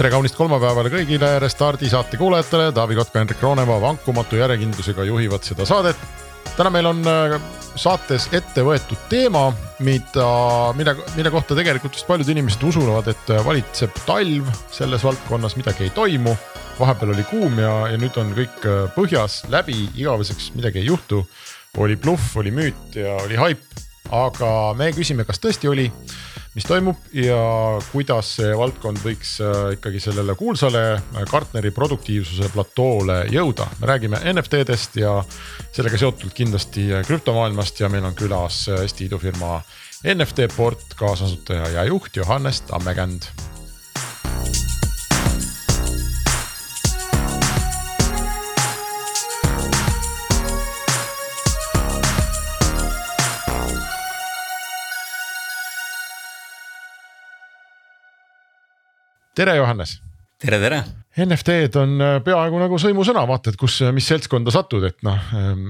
tere 0.00 0.14
kaunist 0.14 0.36
kolmapäevale 0.38 0.88
kõigile 0.88 1.28
Restardi 1.42 1.90
saate 1.92 2.16
kuulajatele, 2.16 2.70
Taavi 2.72 2.96
Kotka, 2.96 3.20
Hendrik 3.20 3.42
Roonemaa 3.44 3.76
vankumatu 3.82 4.38
järjekindlusega 4.38 5.04
juhivad 5.04 5.44
seda 5.44 5.66
saadet. 5.68 5.96
täna 6.56 6.70
meil 6.72 6.86
on 6.88 7.02
äh, 7.04 7.34
saates 7.76 8.30
ette 8.32 8.64
võetud 8.64 8.96
teema, 9.10 9.50
mida, 9.84 10.30
mille, 10.78 10.94
mille 11.18 11.32
kohta 11.34 11.58
tegelikult 11.58 11.98
vist 11.98 12.08
paljud 12.08 12.32
inimesed 12.32 12.64
usuvad, 12.64 13.12
et 13.12 13.34
äh, 13.34 13.44
valitseb 13.44 14.00
talv 14.06 14.48
selles 14.72 15.04
valdkonnas, 15.04 15.58
midagi 15.60 15.84
ei 15.84 15.92
toimu. 15.92 16.32
vahepeal 16.80 17.12
oli 17.12 17.26
kuum 17.28 17.60
ja, 17.60 17.74
ja 17.92 18.00
nüüd 18.00 18.16
on 18.16 18.32
kõik 18.32 18.64
äh, 18.64 18.82
põhjas, 18.96 19.42
läbi, 19.52 19.90
igaveseks 20.00 20.54
midagi 20.56 20.80
ei 20.80 20.88
juhtu. 20.88 21.26
oli 21.76 22.00
bluff, 22.00 22.36
oli 22.40 22.50
müüt 22.50 22.96
ja 22.96 23.20
oli 23.20 23.36
haip, 23.36 23.68
aga 24.08 24.72
me 24.80 24.94
küsime, 24.96 25.28
kas 25.28 25.44
tõesti 25.44 25.68
oli 25.68 25.90
mis 26.54 26.66
toimub 26.66 27.10
ja 27.14 27.40
kuidas 27.92 28.32
see 28.38 28.50
valdkond 28.58 29.02
võiks 29.04 29.36
äh, 29.44 29.58
ikkagi 29.76 30.00
sellele 30.02 30.34
kuulsale 30.38 30.82
Gartneri 31.30 31.70
äh, 31.70 31.74
produktiivsuse 31.74 32.50
platoole 32.54 33.20
jõuda. 33.30 33.68
me 33.80 33.90
räägime 33.92 34.22
NFT-dest 34.32 34.98
ja 35.02 35.20
sellega 35.70 36.00
seotult 36.00 36.34
kindlasti 36.34 36.88
äh, 36.94 37.06
krüptomaailmast 37.06 37.84
ja 37.84 37.92
meil 37.92 38.08
on 38.08 38.18
külas 38.18 38.64
Eesti 38.80 39.06
idufirma 39.06 39.60
NFT 40.14 40.50
Port 40.56 40.98
kaasasutaja 40.98 41.70
ja 41.76 41.86
juht 41.86 42.16
Johannes 42.16 42.64
Tammekänd 42.66 43.30
tere, 59.36 59.56
Johannes. 59.56 60.00
tere, 60.40 60.58
tere. 60.62 60.80
NFT-d 61.20 61.78
on 61.80 61.96
äh, 62.00 62.12
peaaegu 62.22 62.60
nagu 62.60 62.76
sõimusõna, 62.78 63.24
vaata, 63.26 63.50
et 63.50 63.58
kus, 63.58 63.80
äh, 63.82 63.90
mis 63.94 64.06
seltskonda 64.08 64.52
satud, 64.54 64.84
et 64.86 65.00
noh 65.04 65.32
ähm, 65.36 65.64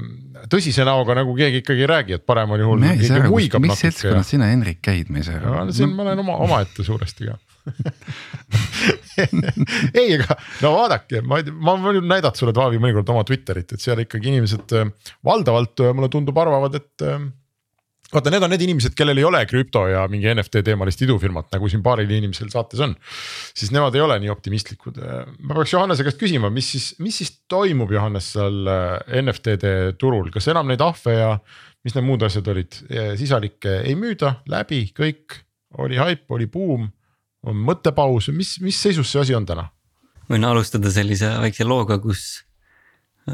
tõsise 0.53 0.85
näoga 0.87 1.17
nagu 1.17 1.33
keegi 1.39 1.63
ikkagi 1.63 1.87
ei 1.87 1.89
räägi, 1.89 2.19
et 2.19 2.27
paremal 2.29 2.61
juhul. 2.61 2.85
mis 2.85 3.81
seltskonnas 3.81 4.35
sina, 4.35 4.51
Henrik, 4.53 4.83
käid, 4.85 5.09
ma 5.09 5.23
ei 5.23 5.27
saa 5.27 5.41
aru. 5.41 5.73
siin 5.75 5.95
ma 5.97 6.05
olen 6.05 6.21
oma, 6.23 6.37
omaette 6.45 6.85
suuresti 6.87 7.31
ka 7.31 7.39
ei, 10.01 10.15
aga 10.17 10.37
no 10.61 10.75
vaadake, 10.77 11.25
ma, 11.25 11.41
ma 11.57 11.77
võin 11.81 12.05
näidata 12.05 12.41
sulle, 12.41 12.55
Taavi, 12.57 12.81
mõnikord 12.83 13.09
oma 13.13 13.25
Twitterit, 13.29 13.77
et 13.77 13.85
seal 13.85 14.05
ikkagi 14.05 14.35
inimesed 14.35 14.77
äh, 14.77 14.93
valdavalt 15.25 15.89
mulle 15.97 16.13
tundub, 16.13 16.41
arvavad, 16.41 16.77
et 16.81 17.09
vaata, 18.15 18.33
need 18.33 18.45
on 18.47 18.53
need 18.53 18.65
inimesed, 18.67 18.95
kellel 18.99 19.21
ei 19.21 19.27
ole 19.27 19.41
krüpto 19.49 19.85
ja 19.91 20.05
mingi 20.11 20.29
NFT 20.33 20.65
teemalist 20.67 21.03
idufirmat, 21.07 21.51
nagu 21.55 21.71
siin 21.71 21.83
paaril 21.85 22.11
inimesel 22.17 22.51
saates 22.53 22.83
on. 22.85 22.95
siis 23.55 23.73
nemad 23.75 23.95
ei 23.95 24.05
ole 24.05 24.19
nii 24.23 24.33
optimistlikud. 24.33 25.01
ma 25.39 25.57
peaks 25.59 25.75
Johannese 25.75 26.07
käest 26.07 26.21
küsima, 26.21 26.51
mis 26.55 26.71
siis, 26.75 26.93
mis 26.99 27.21
siis 27.23 27.35
toimub, 27.49 27.93
Johannes, 27.95 28.33
seal 28.37 28.71
äh, 28.71 29.21
NFT-de 29.23 29.75
turul, 29.99 30.31
kas 30.35 30.49
enam 30.53 30.71
neid 30.71 30.83
ahve 30.85 31.17
ja 31.17 31.35
mis 31.85 31.97
need 31.97 32.05
muud 32.05 32.23
asjad 32.27 32.49
olid, 32.53 32.77
sisalikke 33.17 33.79
ei 33.89 33.95
müüda 33.97 34.35
läbi, 34.53 34.83
kõik 34.93 35.39
oli 35.81 35.97
haip, 35.97 36.27
oli 36.35 36.45
buum, 36.51 36.91
on 37.47 37.63
mõttepaus, 37.65 38.29
mis, 38.37 38.59
mis 38.61 38.77
seisus 38.77 39.09
see 39.09 39.23
asi 39.23 39.37
on 39.37 39.47
täna? 39.49 39.71
võin 40.31 40.47
alustada 40.47 40.91
sellise 40.95 41.27
väikse 41.43 41.67
looga, 41.67 41.97
kus 41.99 42.45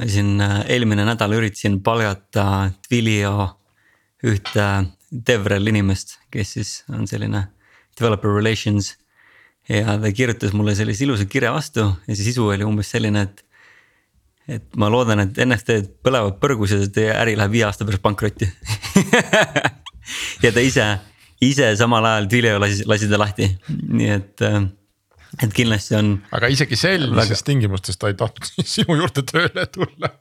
siin 0.09 0.41
äh, 0.41 0.63
eelmine 0.73 1.05
nädal 1.07 1.35
üritasin 1.37 1.81
palgata 1.85 2.71
Twilio 2.87 3.35
ühte 4.25 4.67
DevRel 5.11 5.69
inimest, 5.71 6.17
kes 6.33 6.55
siis 6.57 6.71
on 6.93 7.07
selline 7.09 7.47
developer 7.99 8.33
relations. 8.33 8.95
ja 9.69 9.97
ta 9.99 10.13
kirjutas 10.15 10.53
mulle 10.55 10.77
sellise 10.79 11.05
ilusa 11.05 11.25
kirja 11.27 11.51
vastu 11.53 11.83
ja 12.07 12.15
see 12.15 12.29
sisu 12.29 12.47
oli 12.47 12.65
umbes 12.65 12.91
selline, 12.91 13.23
et. 13.27 13.43
et 14.49 14.77
ma 14.79 14.89
loodan, 14.93 15.25
et 15.25 15.41
NFT-d 15.43 15.91
põlevad 16.07 16.39
põrgus 16.43 16.75
ja 16.75 16.79
teie 16.87 17.11
äri 17.17 17.35
läheb 17.39 17.57
viie 17.57 17.67
aasta 17.67 17.85
pärast 17.85 18.03
pankrotti 18.05 18.47
ja 20.45 20.53
ta 20.53 20.63
ise, 20.63 20.87
ise 21.43 21.73
samal 21.77 22.07
ajal 22.07 22.31
Twilio 22.31 22.61
lasi, 22.63 22.87
lasi 22.87 23.11
ta 23.11 23.19
lahti, 23.19 23.51
nii 23.69 24.13
et 24.21 24.47
et 25.43 25.53
kindlasti 25.53 25.97
on. 25.99 26.13
aga 26.33 26.49
isegi 26.53 26.79
sellises 26.79 27.17
väga... 27.19 27.43
tingimustes 27.51 27.99
ta 28.01 28.13
ei 28.13 28.17
tahtnud 28.19 28.63
sinu 28.77 29.01
juurde 29.03 29.27
tööle 29.27 29.67
tulla. 29.75 30.13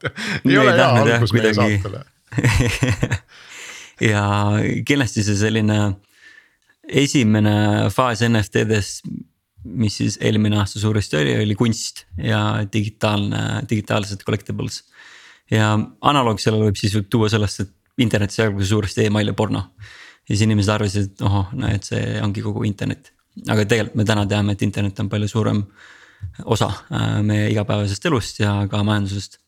ei 0.44 0.58
ole 0.58 0.74
hea 0.74 0.90
algus 1.04 1.36
meie 1.36 1.54
saatele 1.56 2.04
ja 4.00 4.24
kindlasti 4.86 5.24
see 5.24 5.38
selline 5.38 5.78
esimene 6.86 7.88
faas 7.94 8.22
NFT-des, 8.26 8.90
mis 9.66 9.96
siis 9.98 10.18
eelmine 10.22 10.60
aasta 10.60 10.80
suuresti 10.80 11.18
oli, 11.18 11.32
oli 11.42 11.56
kunst 11.58 12.04
ja 12.22 12.62
digitaalne, 12.72 13.62
digitaalsed 13.70 14.22
collectibles. 14.26 14.84
ja 15.50 15.72
analoog 16.00 16.40
sellele 16.42 16.68
võib 16.68 16.78
siis 16.78 16.94
võib 16.94 17.08
tuua 17.10 17.28
sellest, 17.30 17.60
et 17.62 18.02
internetis 18.02 18.40
alguses 18.42 18.70
suuresti 18.70 19.06
email 19.06 19.32
ja 19.32 19.34
porno. 19.34 19.62
ja 20.28 20.34
siis 20.34 20.46
inimesed 20.46 20.72
arvasid, 20.74 21.10
et 21.10 21.22
ohoh, 21.26 21.50
no 21.54 21.68
et 21.70 21.84
see 21.84 22.20
ongi 22.22 22.42
kogu 22.42 22.64
internet. 22.64 23.12
aga 23.48 23.64
tegelikult 23.64 23.96
me 23.96 24.04
täna 24.04 24.26
teame, 24.26 24.52
et 24.52 24.62
internet 24.62 25.00
on 25.00 25.08
palju 25.08 25.28
suurem 25.28 25.64
osa 26.44 26.70
äh, 26.70 27.18
meie 27.22 27.50
igapäevasest 27.50 28.06
elust 28.06 28.40
ja 28.40 28.54
ka 28.70 28.82
majandusest. 28.84 29.40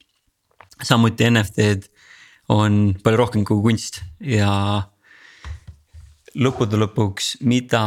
samuti 0.82 1.30
NFT-d 1.30 1.97
on 2.52 2.78
palju 3.04 3.20
rohkem 3.20 3.44
kui 3.46 3.60
kunst 3.64 4.00
ja 4.24 4.50
lõppude 6.38 6.78
lõpuks, 6.80 7.38
mida 7.48 7.82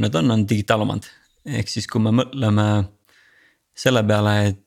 nad 0.00 0.14
on, 0.20 0.30
on 0.34 0.46
digitaalomand. 0.48 1.08
ehk 1.48 1.70
siis, 1.70 1.86
kui 1.88 2.02
me 2.04 2.12
mõtleme 2.12 2.68
selle 3.78 4.04
peale, 4.06 4.38
et 4.52 4.64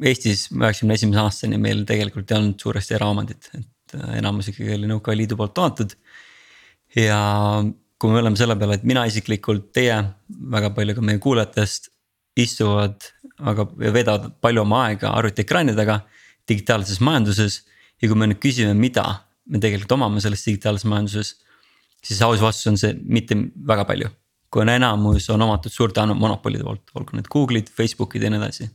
Eestis 0.00 0.46
üheksakümne 0.48 0.96
esimese 0.96 1.20
aastani 1.20 1.58
meil 1.60 1.84
tegelikult 1.86 2.30
ei 2.30 2.38
olnud 2.38 2.62
suuresti 2.62 2.94
eraomandit, 2.96 3.50
et 3.54 3.94
äh, 3.98 4.16
enamus 4.18 4.48
ikkagi 4.50 4.72
oli 4.74 4.88
Nõukogude 4.88 5.18
Liidu 5.18 5.36
poolt 5.36 5.58
omatud. 5.60 5.94
ja 6.96 7.20
kui 8.00 8.10
me 8.10 8.16
mõtleme 8.16 8.40
selle 8.40 8.56
peale, 8.56 8.78
et 8.80 8.86
mina 8.88 9.04
isiklikult, 9.06 9.68
teie, 9.76 9.98
väga 10.56 10.72
palju 10.74 10.96
ka 10.96 11.04
meie 11.04 11.20
kuulajatest 11.22 11.90
istuvad, 12.40 13.04
aga 13.44 13.66
veedavad 13.76 14.30
palju 14.40 14.64
oma 14.64 14.86
aega 14.88 15.12
arvutiekraani 15.18 15.76
taga 15.76 16.00
digitaalses 16.48 17.02
majanduses 17.04 17.60
ja 18.00 18.08
kui 18.08 18.18
me 18.18 18.30
nüüd 18.30 18.40
küsime, 18.42 18.74
mida 18.76 19.04
me 19.50 19.60
tegelikult 19.62 19.96
omame 19.98 20.22
selles 20.22 20.44
digitaalses 20.46 20.88
majanduses. 20.88 21.34
siis 22.02 22.22
aus 22.24 22.40
vastus 22.40 22.66
on 22.70 22.78
see 22.80 22.94
mitte 23.04 23.36
väga 23.66 23.84
palju, 23.84 24.08
kuna 24.50 24.76
enamus 24.78 25.28
on 25.30 25.42
omatud 25.42 25.72
suurte 25.72 26.04
monopolide 26.06 26.64
poolt, 26.64 26.86
olgu 26.94 27.18
need 27.18 27.28
Google'id, 27.28 27.68
Facebook'id 27.68 28.24
ja 28.24 28.30
nii 28.30 28.40
edasi. 28.40 28.70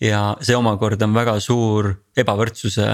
ja 0.00 0.20
see 0.40 0.56
omakorda 0.56 1.06
on 1.08 1.16
väga 1.16 1.38
suur 1.40 1.94
ebavõrdsuse 2.16 2.88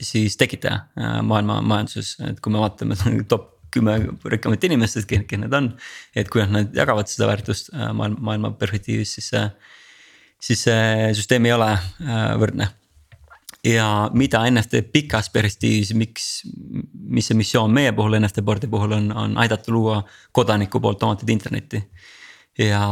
siis 0.00 0.36
tekitaja 0.36 0.80
äh, 1.00 1.20
maailma 1.24 1.60
majanduses, 1.62 2.16
et 2.30 2.40
kui 2.40 2.52
me 2.52 2.60
vaatame 2.60 2.96
top 3.32 3.54
kümme 3.76 3.96
rikkamat 4.24 4.64
inimestest, 4.68 5.08
kes 5.08 5.40
need 5.40 5.52
on. 5.56 5.72
et 6.14 6.28
kui 6.32 6.44
nad 6.48 6.74
jagavad 6.76 7.08
seda 7.10 7.28
väärtust 7.32 7.72
äh, 7.74 7.92
maailma, 7.92 8.20
maailma 8.30 8.52
perspektiivis, 8.60 9.16
siis 9.16 9.30
see, 9.32 9.44
siis 10.48 10.66
see 10.68 11.14
süsteem 11.18 11.48
ei 11.48 11.56
ole 11.56 11.72
äh, 11.74 12.34
võrdne 12.40 12.70
ja 13.66 14.10
mida 14.14 14.42
NFT 14.50 14.82
pikas 14.92 15.30
perspektiivis, 15.34 15.92
miks, 15.98 16.26
mis 16.92 17.26
see 17.30 17.38
missioon 17.38 17.72
meie 17.74 17.92
puhul 17.96 18.18
NFT 18.20 18.44
board'i 18.46 18.70
puhul 18.70 18.94
on, 18.98 19.08
on 19.16 19.38
aidata 19.42 19.72
luua 19.74 20.02
kodaniku 20.32 20.80
poolt 20.80 21.02
omatud 21.02 21.30
internetti. 21.32 21.82
ja 22.58 22.84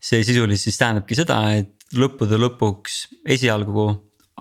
see 0.00 0.22
sisuliselt 0.24 0.62
siis 0.62 0.78
tähendabki 0.78 1.16
seda, 1.18 1.40
et 1.58 1.96
lõppude 1.98 2.38
lõpuks 2.38 3.00
esialgu 3.26 3.86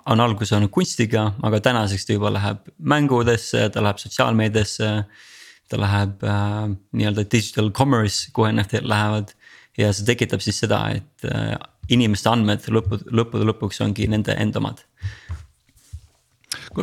on 0.06 0.22
alguse 0.22 0.54
saanud 0.54 0.70
kunstiga, 0.74 1.32
aga 1.44 1.60
tänaseks 1.64 2.06
ta 2.06 2.14
juba 2.14 2.30
läheb 2.36 2.68
mängudesse, 2.78 3.70
ta 3.74 3.82
läheb 3.84 4.04
sotsiaalmeediasse. 4.04 4.92
ta 5.68 5.76
läheb 5.76 6.22
äh, 6.24 6.70
nii-öelda 6.96 7.26
digital 7.28 7.72
commerce, 7.76 8.30
kuhu 8.32 8.48
NFT-d 8.48 8.88
lähevad 8.88 9.34
ja 9.78 9.90
see 9.92 10.06
tekitab 10.08 10.40
siis 10.40 10.62
seda, 10.64 10.80
et 10.96 11.26
äh, 11.28 11.58
inimeste 11.92 12.30
andmed 12.32 12.64
lõppude, 12.72 13.10
lõppude 13.12 13.48
lõpuks 13.50 13.82
ongi 13.84 14.08
nende 14.08 14.36
enda 14.40 14.62
omad 14.62 14.80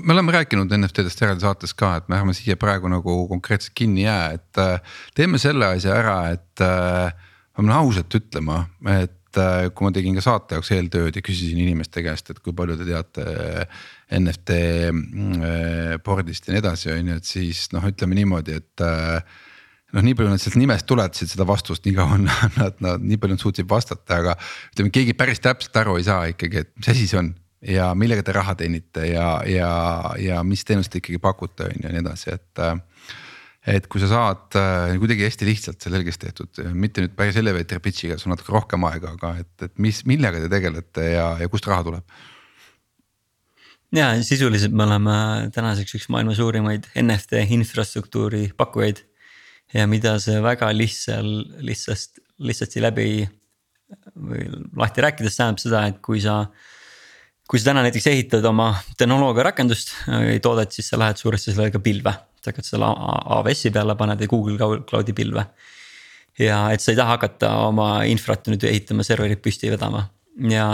me 0.03 0.13
oleme 0.13 0.33
rääkinud 0.35 0.73
NFT-dest 0.75 1.23
eraldi 1.23 1.45
saates 1.45 1.75
ka, 1.79 1.95
et 2.01 2.09
me 2.11 2.19
ärme 2.19 2.35
siia 2.37 2.57
praegu 2.61 2.91
nagu 2.91 3.19
konkreetselt 3.31 3.77
kinni 3.79 4.07
jää, 4.07 4.33
et 4.39 4.61
äh, 4.63 4.97
teeme 5.15 5.39
selle 5.43 5.75
asja 5.77 5.95
ära, 6.01 6.17
et 6.35 6.65
äh, 6.65 7.13
ma 7.55 7.63
pean 7.63 7.77
ausalt 7.77 8.17
ütlema, 8.19 8.65
et 8.91 9.39
äh, 9.39 9.69
kui 9.71 9.87
ma 9.87 9.95
tegin 9.95 10.19
ka 10.19 10.25
saate 10.25 10.59
jaoks 10.59 10.73
eeltööd 10.75 11.19
ja 11.19 11.23
küsisin 11.25 11.61
inimeste 11.63 12.03
käest, 12.07 12.33
et 12.33 12.43
kui 12.43 12.57
palju 12.57 12.79
te 12.81 12.89
teate 12.89 13.27
äh, 13.31 13.81
NFT 14.19 14.59
äh, 14.59 15.97
board'ist 16.05 16.49
ja 16.49 16.57
nii 16.57 16.65
edasi, 16.65 16.91
on 16.97 17.13
ju, 17.13 17.21
et 17.23 17.31
siis 17.31 17.67
noh, 17.75 17.87
ütleme 17.91 18.19
niimoodi, 18.19 18.59
et 18.59 18.87
noh, 19.95 20.03
nii 20.03 20.19
palju 20.19 20.35
nad 20.35 20.43
sealt 20.43 20.59
nimest 20.59 20.89
tuletasid 20.91 21.31
seda 21.37 21.47
vastust, 21.47 21.87
nii 21.87 21.95
kaua 22.01 22.19
nad, 22.27 22.59
nad, 22.59 22.83
nad 22.83 23.07
nii 23.07 23.23
palju 23.23 23.39
nad 23.39 23.47
suutsid 23.47 23.71
vastata, 23.71 24.19
aga 24.19 24.37
ütleme, 24.75 24.91
keegi 24.95 25.15
päris 25.19 25.43
täpselt 25.45 25.83
aru 25.85 26.01
ei 26.01 26.11
saa 26.11 26.27
ikkagi, 26.35 26.67
et 26.67 26.75
mis 26.81 26.91
asi 26.91 27.07
see 27.07 27.23
on 27.23 27.35
ja 27.69 27.91
millega 27.99 28.25
te 28.25 28.35
raha 28.37 28.55
teenite 28.59 29.07
ja, 29.09 29.29
ja, 29.49 29.71
ja 30.21 30.43
mis 30.47 30.65
teenust 30.67 30.93
te 30.93 31.01
ikkagi 31.01 31.21
pakute, 31.23 31.69
on 31.71 31.79
ju 31.79 31.87
ja 31.89 31.95
nii 31.95 32.05
edasi, 32.05 32.35
et 32.35 32.65
et 33.75 33.87
kui 33.89 34.03
sa 34.03 34.11
saad 34.11 34.57
äh, 34.61 34.93
kuidagi 35.01 35.25
hästi 35.25 35.47
lihtsalt 35.49 35.85
selgeks 35.87 36.21
tehtud, 36.21 36.61
mitte 36.77 37.01
nüüd 37.01 37.15
päris 37.17 37.39
elevator 37.41 37.81
pitch'iga, 37.85 38.19
sul 38.21 38.35
natuke 38.35 38.53
rohkem 38.53 38.85
aega, 38.91 39.15
aga 39.17 39.31
et, 39.41 39.53
et 39.65 39.73
mis, 39.81 40.03
millega 40.09 40.43
te 40.43 40.51
tegelete 40.53 41.07
ja, 41.15 41.31
ja 41.41 41.49
kust 41.53 41.69
raha 41.71 41.87
tuleb? 41.87 42.17
ja 43.95 44.11
sisuliselt 44.27 44.75
me 44.75 44.85
oleme 44.85 45.17
tänaseks 45.55 45.97
üks 45.99 46.11
maailma 46.13 46.35
suurimaid 46.37 46.91
NFT 47.01 47.45
infrastruktuuri 47.57 48.49
pakkujaid. 48.59 49.01
ja 49.75 49.87
mida 49.89 50.19
see 50.23 50.43
väga 50.43 50.69
lihtsal, 50.75 51.31
lihtsast, 51.65 52.21
lihtsasti 52.39 52.83
läbi 52.83 53.09
või 54.15 54.45
lahti 54.77 55.05
rääkides 55.05 55.37
tähendab 55.39 55.63
seda, 55.63 55.87
et 55.89 56.01
kui 56.05 56.21
sa 56.23 56.45
kui 57.55 57.63
sa 57.63 57.71
täna 57.71 57.85
näiteks 57.87 58.07
ehitad 58.11 58.47
oma 58.51 58.73
tehnoloogia 58.99 59.45
rakendust 59.47 59.93
või 60.11 60.41
toodet, 60.43 60.75
siis 60.75 60.89
sa 60.91 60.99
lähed 60.99 61.21
suuresti 61.21 61.55
sellega 61.55 61.79
pilve 61.79 62.11
sa 62.45 62.53
hakkad 62.53 62.67
selle 62.67 62.89
AWS-i 63.39 63.73
peale 63.75 63.97
paned 63.99 64.21
või 64.25 64.31
Google 64.31 64.83
Cloud'i 64.89 65.15
pilve. 65.17 65.47
ja 66.39 66.59
et 66.75 66.83
sa 66.83 66.93
ei 66.93 66.99
taha 66.99 67.17
hakata 67.17 67.53
oma 67.69 67.89
infrat 68.11 68.51
nüüd 68.51 68.65
ehitama, 68.69 69.07
serverit 69.07 69.43
püsti 69.43 69.71
vedama 69.73 70.05
ja 70.51 70.67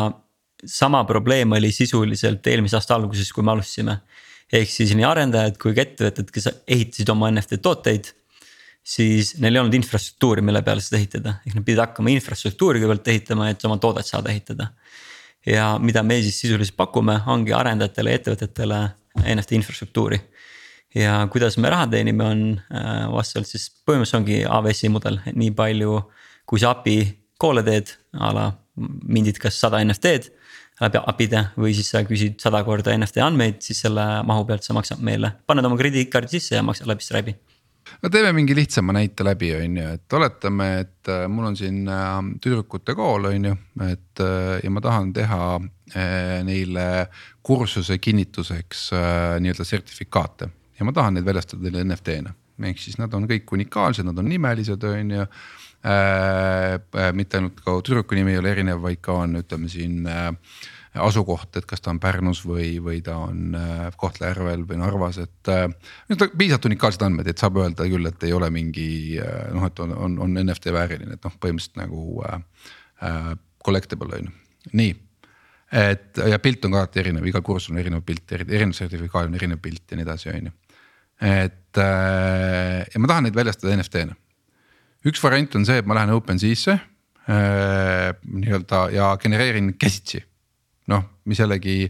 sama 0.64 1.04
probleem 1.08 1.52
oli 1.52 1.70
sisuliselt 1.72 2.46
eelmise 2.46 2.78
aasta 2.78 2.96
alguses, 2.96 3.32
kui 3.32 3.44
me 3.44 3.52
alustasime. 3.54 4.00
ehk 4.52 4.70
siis 4.70 4.94
nii 4.98 5.06
arendajad 5.06 5.58
kui 5.62 5.74
ka 5.74 5.84
ettevõtted, 5.84 6.32
kes 6.34 6.48
ehitasid 6.66 7.12
oma 7.12 7.30
NFT 7.30 7.60
tooteid. 7.62 8.12
siis 8.82 9.36
neil 9.38 9.54
ei 9.54 9.60
olnud 9.60 9.74
infrastruktuuri, 9.76 10.42
mille 10.42 10.62
peale 10.62 10.80
seda 10.80 10.98
ehitada, 10.98 11.36
ehk 11.46 11.54
nad 11.54 11.64
pidid 11.64 11.84
hakkama 11.84 12.10
infrastruktuuri 12.16 12.80
kõigepealt 12.80 13.12
ehitama, 13.12 13.50
et 13.50 13.64
oma 13.68 13.76
toodet 13.78 14.06
saada 14.06 14.32
ehitada. 14.32 14.72
Ja 15.46 15.74
mida 15.78 16.02
me 16.02 16.20
siis 16.22 16.40
sisuliselt 16.40 16.76
pakume, 16.76 17.20
ongi 17.26 17.54
arendajatele 17.56 18.12
ja 18.12 18.20
ettevõtetele 18.20 18.80
NFT 19.34 19.56
infrastruktuuri. 19.58 20.20
Ja 20.94 21.20
kuidas 21.30 21.56
me 21.58 21.70
raha 21.70 21.86
teenime, 21.90 22.24
on 22.26 22.42
äh, 22.58 23.06
vastavalt 23.12 23.48
siis 23.48 23.68
põhimõtteliselt 23.86 24.20
ongi 24.20 24.40
AWS-i 24.44 24.90
mudel, 24.90 25.20
nii 25.32 25.52
palju 25.56 26.00
kui 26.50 26.62
sa 26.62 26.74
API 26.74 26.98
call'e 27.40 27.62
teed 27.66 27.94
a 28.18 28.32
la 28.34 28.48
mindid 29.06 29.38
kas 29.38 29.58
sada 29.60 29.80
NFT-d 29.84 30.32
läbi 30.80 31.00
API-de 31.12 31.44
või 31.60 31.74
siis 31.76 31.90
sa 31.92 32.02
küsid 32.08 32.40
sada 32.42 32.62
korda 32.64 32.94
NFT 32.96 33.22
andmeid, 33.22 33.60
siis 33.62 33.82
selle 33.84 34.04
mahu 34.26 34.46
pealt 34.48 34.64
sa 34.66 34.74
maksad 34.76 35.02
meile, 35.04 35.34
paned 35.46 35.66
oma 35.68 35.78
krediitkaardi 35.78 36.40
sisse 36.40 36.56
ja 36.56 36.64
maksad 36.66 36.88
läbi 36.90 37.04
Stripe'i 37.04 37.36
no 38.02 38.10
teeme 38.12 38.32
mingi 38.36 38.54
lihtsama 38.56 38.94
näite 38.96 39.24
läbi, 39.26 39.52
on 39.56 39.76
ju, 39.80 39.88
et 39.96 40.18
oletame, 40.18 40.70
et 40.84 41.10
äh, 41.10 41.26
mul 41.28 41.50
on 41.50 41.58
siin 41.58 41.82
äh, 41.88 42.14
tüdrukute 42.42 42.94
kool, 42.98 43.30
on 43.32 43.50
ju, 43.50 43.56
et 43.88 44.24
ja 44.62 44.70
ma 44.70 44.80
tahan 44.84 45.12
teha 45.16 45.44
neile 46.44 46.86
kursuse 47.42 47.96
kinnituseks 47.98 48.82
nii-öelda 49.40 49.64
sertifikaate 49.64 50.50
ja 50.80 50.86
ma 50.88 50.94
tahan 50.96 51.18
neid 51.18 51.26
väljastada 51.28 51.66
teile 51.66 51.84
NFT-na. 51.84 52.34
ehk 52.68 52.80
siis 52.80 52.98
nad 53.00 53.14
on 53.16 53.24
kõik 53.28 53.48
unikaalsed, 53.56 54.04
nad 54.04 54.18
on 54.20 54.28
nimelised, 54.28 54.84
on 54.84 55.14
ju 55.16 55.22
äh,. 55.24 56.74
äh 56.76 57.12
mitte 57.16 57.38
ainult 57.38 57.60
ka 57.64 57.78
tüdruku 57.80 58.18
nimi 58.18 58.34
ei 58.34 58.40
ole 58.40 58.52
erinev, 58.52 58.82
vaid 58.82 59.00
ka 59.00 59.16
on, 59.24 59.38
ütleme 59.40 59.68
siin 59.72 60.06
äh, 60.06 60.28
asukoht, 60.98 61.54
et 61.56 61.66
kas 61.70 61.82
ta 61.82 61.92
on 61.92 62.00
Pärnus 62.02 62.40
või, 62.46 62.72
või 62.82 62.98
ta 63.06 63.16
on 63.22 63.54
äh, 63.54 63.82
Kohtla-Järvel 64.00 64.64
või 64.66 64.80
Narvas, 64.80 65.20
et 65.22 65.50
äh,. 65.52 65.68
piisavalt 66.08 66.66
unikaalsed 66.66 67.04
andmed, 67.06 67.28
et 67.30 67.38
saab 67.38 67.60
öelda 67.62 67.86
küll, 67.90 68.08
et 68.10 68.26
ei 68.26 68.32
ole 68.34 68.50
mingi 68.50 69.18
äh, 69.22 69.52
noh, 69.54 69.68
et 69.68 69.84
on, 69.84 69.94
on, 69.94 70.18
on 70.26 70.40
NFT 70.42 70.74
vääriline, 70.74 71.14
et 71.14 71.28
noh, 71.28 71.36
põhimõtteliselt 71.38 71.78
nagu 71.78 72.24
äh, 72.26 73.36
collectible 73.64 74.18
on 74.18 74.26
ju, 74.30 74.34
nii 74.74 74.96
et 75.80 76.18
ja 76.26 76.40
pilt 76.42 76.64
on 76.66 76.74
ka 76.74 76.80
alati 76.82 76.98
erinev, 76.98 77.26
igal 77.30 77.44
kursusel 77.46 77.76
on 77.76 77.84
erinev 77.84 78.02
pilt, 78.02 78.32
erinev 78.34 78.74
sertifikaat 78.74 79.28
on 79.30 79.36
erinev 79.38 79.60
pilt 79.62 79.84
ja 79.92 79.98
nii 80.00 80.08
edasi, 80.08 80.32
on 80.32 80.50
ju 80.50 80.56
et 81.20 81.78
ja 81.78 82.98
ma 82.98 83.10
tahan 83.10 83.28
neid 83.28 83.36
väljastada 83.36 83.76
NFT-na. 83.76 84.16
üks 85.06 85.22
variant 85.22 85.54
on 85.54 85.66
see, 85.68 85.78
et 85.78 85.86
ma 85.86 85.94
lähen 85.94 86.10
OpenSea'sse 86.16 86.74
äh, 87.30 88.10
nii-öelda 88.24 88.88
ja 88.96 89.12
genereerin 89.20 89.74
käsitsi. 89.78 90.24
Noh, 90.90 91.06
mis 91.30 91.40
jällegi 91.42 91.86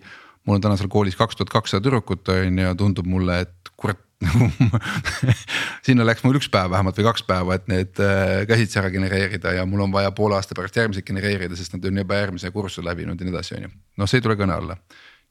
mul 0.47 0.59
on 0.59 0.65
tänasel 0.65 0.89
koolis 0.93 1.19
kaks 1.19 1.37
tuhat 1.37 1.53
kakssada 1.53 1.85
tüdrukut 1.85 2.29
on 2.33 2.63
ju, 2.63 2.71
tundub 2.79 3.09
mulle, 3.11 3.43
et 3.47 3.75
kurat 3.81 4.01
sinna 5.87 6.05
läks 6.05 6.25
mul 6.27 6.37
üks 6.37 6.51
päev 6.53 6.73
vähemalt 6.73 6.99
või 7.01 7.07
kaks 7.09 7.23
päeva, 7.29 7.57
et 7.57 7.71
need 7.73 8.01
äh, 8.05 8.43
käsitsi 8.49 8.81
ära 8.81 8.91
genereerida 8.93 9.55
ja 9.57 9.65
mul 9.69 9.87
on 9.87 9.95
vaja 9.95 10.13
poole 10.17 10.37
aasta 10.37 10.57
pärast 10.57 10.77
järgmised 10.77 11.07
genereerida, 11.09 11.57
sest 11.57 11.77
nad 11.77 11.87
on 11.89 12.03
juba 12.03 12.19
järgmise 12.21 12.53
kursuse 12.53 12.85
läbinud 12.85 13.21
ja 13.21 13.29
nii 13.29 13.37
edasi, 13.37 13.57
on 13.57 13.69
ju. 13.69 13.73
noh, 13.97 14.11
see 14.11 14.21
ei 14.21 14.27
tule 14.27 14.37
kõne 14.41 14.59
alla. 14.61 14.77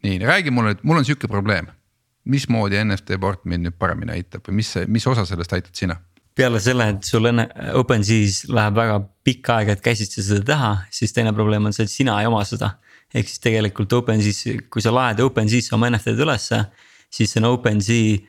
nii, 0.06 0.18
räägi 0.26 0.54
mulle, 0.54 0.74
et 0.78 0.82
mul 0.84 1.02
on 1.02 1.06
sihuke 1.06 1.30
probleem 1.30 1.70
mismoodi 2.30 2.82
NFT 2.84 3.20
port 3.22 3.46
mind 3.50 3.68
nüüd 3.68 3.78
paremini 3.80 4.18
aitab 4.18 4.48
või 4.48 4.60
mis, 4.62 4.74
mis 4.88 5.08
osa 5.10 5.26
sellest 5.28 5.54
aitad 5.58 5.76
sina? 5.78 6.00
peale 6.40 6.60
selle, 6.64 6.86
et 6.94 7.04
sul 7.04 7.28
enne 7.28 7.50
OpenSea's 7.76 8.46
läheb 8.48 8.78
väga 8.78 9.00
pikka 9.28 9.58
aega, 9.60 9.74
et 9.76 9.82
käsitsi 9.84 10.24
seda 10.24 10.46
teha, 10.54 10.70
siis 10.94 11.12
teine 11.12 11.34
probleem 11.36 11.66
on 11.68 11.76
see, 11.76 11.84
et 11.84 11.92
sina 11.92 12.16
ei 12.22 12.30
oma 12.30 12.46
seda. 12.48 12.78
Ehk 13.16 13.30
siis 13.30 13.42
tegelikult 13.42 13.94
OpenSea's, 13.98 14.44
kui 14.70 14.84
sa 14.86 14.94
laed 14.94 15.22
OpenSea's 15.24 15.72
oma 15.76 15.90
NFT-d 15.90 16.26
ülesse, 16.26 16.62
siis 17.10 17.32
see 17.34 17.42
on 17.42 17.50
OpenSea 17.54 18.20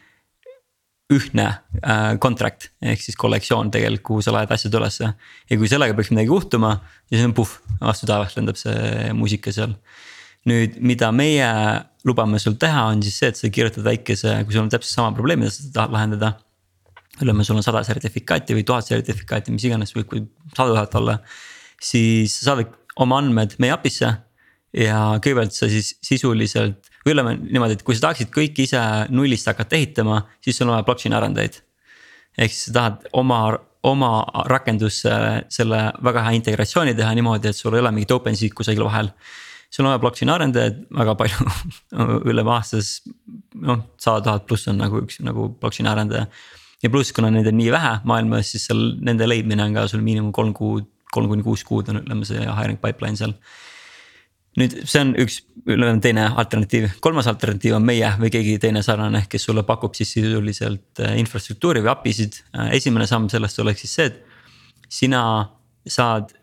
ühtne 1.10 1.46
äh, 1.82 2.14
contract 2.22 2.68
ehk 2.86 3.02
siis 3.02 3.18
kollektsioon 3.18 3.72
tegelikult, 3.74 4.06
kuhu 4.06 4.24
sa 4.24 4.34
laed 4.34 4.52
asjad 4.54 4.74
ülesse. 4.78 5.10
ja 5.50 5.58
kui 5.58 5.68
sellega 5.70 5.96
peaks 5.98 6.12
midagi 6.14 6.30
juhtuma, 6.30 6.76
siis 7.10 7.24
on 7.26 7.34
puhh, 7.36 7.56
vastu 7.80 8.08
taevast 8.08 8.38
lendab 8.38 8.58
see 8.60 9.10
muusika 9.16 9.52
seal 9.54 9.74
nüüd, 10.48 10.78
mida 10.80 11.10
meie 11.12 11.50
lubame 12.06 12.40
sul 12.40 12.56
teha, 12.60 12.86
on 12.92 13.02
siis 13.04 13.18
see, 13.20 13.32
et 13.32 13.40
sa 13.40 13.50
kirjutad 13.52 13.84
väikese, 13.84 14.38
kui 14.46 14.56
sul 14.56 14.64
on 14.64 14.72
täpselt 14.72 14.94
sama 14.94 15.12
probleem, 15.16 15.42
mida 15.42 15.52
sa 15.52 15.66
tahad 15.74 15.96
lahendada. 15.96 16.38
ütleme, 17.20 17.44
sul 17.44 17.58
on 17.58 17.64
sada 17.66 17.82
sertifikaati 17.84 18.54
või 18.56 18.64
tuhat 18.64 18.86
sertifikaati, 18.88 19.52
mis 19.52 19.66
iganes 19.68 19.92
võib 19.92 20.14
sada 20.54 20.72
tuhat 20.72 20.94
olla. 21.02 21.18
siis 21.80 22.38
sa 22.38 22.52
saadad 22.52 22.72
oma 22.96 23.18
andmed 23.20 23.58
meie 23.58 23.72
API-sse 23.74 24.14
ja 24.76 25.00
kõigepealt 25.18 25.56
sa 25.56 25.68
siis 25.70 25.94
sisuliselt 26.04 26.90
või 27.04 27.14
ütleme 27.14 27.34
niimoodi, 27.40 27.78
et 27.78 27.82
kui 27.86 27.96
sa 27.96 28.08
tahaksid 28.08 28.30
kõike 28.34 28.66
ise 28.66 28.80
nullist 29.10 29.48
hakata 29.50 29.78
ehitama, 29.78 30.22
siis 30.44 30.60
sul 30.60 30.68
on 30.68 30.76
vaja 30.76 30.86
blockchain 30.86 31.16
arendajaid. 31.16 31.60
ehk 32.38 32.52
siis 32.52 32.68
sa 32.68 32.72
tahad 32.76 33.06
oma, 33.12 33.40
oma 33.82 34.10
rakendusse 34.46 35.12
selle 35.48 35.84
väga 36.02 36.26
hea 36.26 36.38
integratsiooni 36.38 36.94
teha 36.94 37.14
niimoodi, 37.14 37.48
et 37.48 37.56
sul 37.56 37.74
ei 37.74 37.80
ole 37.80 37.92
mingit 37.96 38.12
OpenSea'i 38.18 38.52
kusagil 38.54 38.84
vahel 38.84 39.10
sul 39.70 39.84
on 39.84 39.92
vaja 39.92 40.02
blockchain 40.02 40.30
arendajaid 40.34 40.80
väga 40.98 41.14
palju 41.18 41.50
üle 42.30 42.44
aastas 42.54 43.00
noh, 43.54 43.84
sada 44.00 44.22
tuhat 44.26 44.46
pluss 44.48 44.68
on 44.70 44.80
nagu 44.82 45.02
üks 45.04 45.20
nagu 45.24 45.48
blockchain 45.60 45.88
arendaja. 45.90 46.26
ja 46.82 46.90
pluss, 46.90 47.12
kuna 47.12 47.30
neid 47.30 47.46
on 47.46 47.58
nii 47.60 47.70
vähe 47.72 47.92
maailmas, 48.08 48.50
siis 48.52 48.66
seal 48.68 48.82
nende 49.06 49.28
leidmine 49.28 49.64
on 49.68 49.76
ka 49.76 49.86
sul 49.90 50.02
miinimum 50.04 50.32
kolm 50.36 50.52
kuud, 50.56 50.88
kolm 51.14 51.28
kuni 51.30 51.46
kuus 51.46 51.64
kuud 51.66 51.90
on, 51.92 52.02
ütleme 52.02 52.26
see 52.26 52.40
hiring 52.40 52.80
pipeline 52.82 53.18
seal. 53.20 53.34
Nüüd 54.58 54.74
see 54.82 55.02
on 55.04 55.12
üks, 55.20 55.40
ütleme 55.62 56.00
teine 56.02 56.26
alternatiiv, 56.40 56.88
kolmas 57.04 57.28
alternatiiv 57.30 57.76
on 57.78 57.86
meie 57.86 58.08
või 58.18 58.32
keegi 58.34 58.56
teine 58.62 58.82
sarnane, 58.82 59.22
kes 59.30 59.46
sulle 59.46 59.62
pakub 59.66 59.94
siis 59.98 60.10
sisuliselt 60.16 61.02
äh, 61.04 61.14
infrastruktuuri 61.22 61.84
või 61.84 61.92
API-sid. 61.92 62.40
Äh, 62.56 62.74
esimene 62.80 63.06
samm 63.10 63.28
sellest 63.30 63.62
oleks 63.62 63.84
siis 63.84 63.96
see, 63.98 64.10
et 64.10 64.90
sina 64.90 65.22
saad 65.86 66.34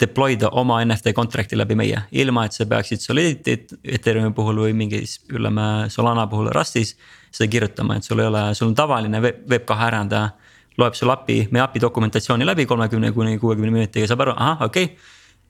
deploy 0.00 0.36
da 0.40 0.50
oma 0.58 0.80
NFT 0.84 1.14
contract'i 1.16 1.56
läbi 1.56 1.76
meie, 1.78 2.02
ilma 2.12 2.44
et 2.44 2.56
sa 2.56 2.66
peaksid 2.68 3.02
Solidity 3.02 3.78
Ethereumi 3.96 4.34
puhul 4.34 4.64
või 4.66 4.76
mingis, 4.76 5.20
ütleme 5.30 5.88
Solana 5.92 6.26
puhul 6.30 6.50
Rustis. 6.52 6.96
seda 7.34 7.50
kirjutama, 7.50 7.96
et 7.96 8.04
sul 8.06 8.20
ei 8.20 8.26
ole, 8.26 8.42
sul 8.54 8.68
on 8.68 8.74
tavaline 8.78 9.20
web, 9.20 9.40
web2 9.50 9.78
arendaja. 9.88 10.30
loeb 10.78 10.94
sul 10.98 11.10
API, 11.10 11.48
meie 11.54 11.62
API 11.62 11.80
dokumentatsiooni 11.80 12.46
läbi 12.46 12.66
kolmekümne 12.66 13.12
kuni 13.12 13.38
kuuekümne 13.38 13.70
minutiga, 13.70 14.06
saab 14.10 14.20
aru, 14.20 14.32
ahah, 14.36 14.62
okei 14.66 14.84
okay.. 14.84 14.96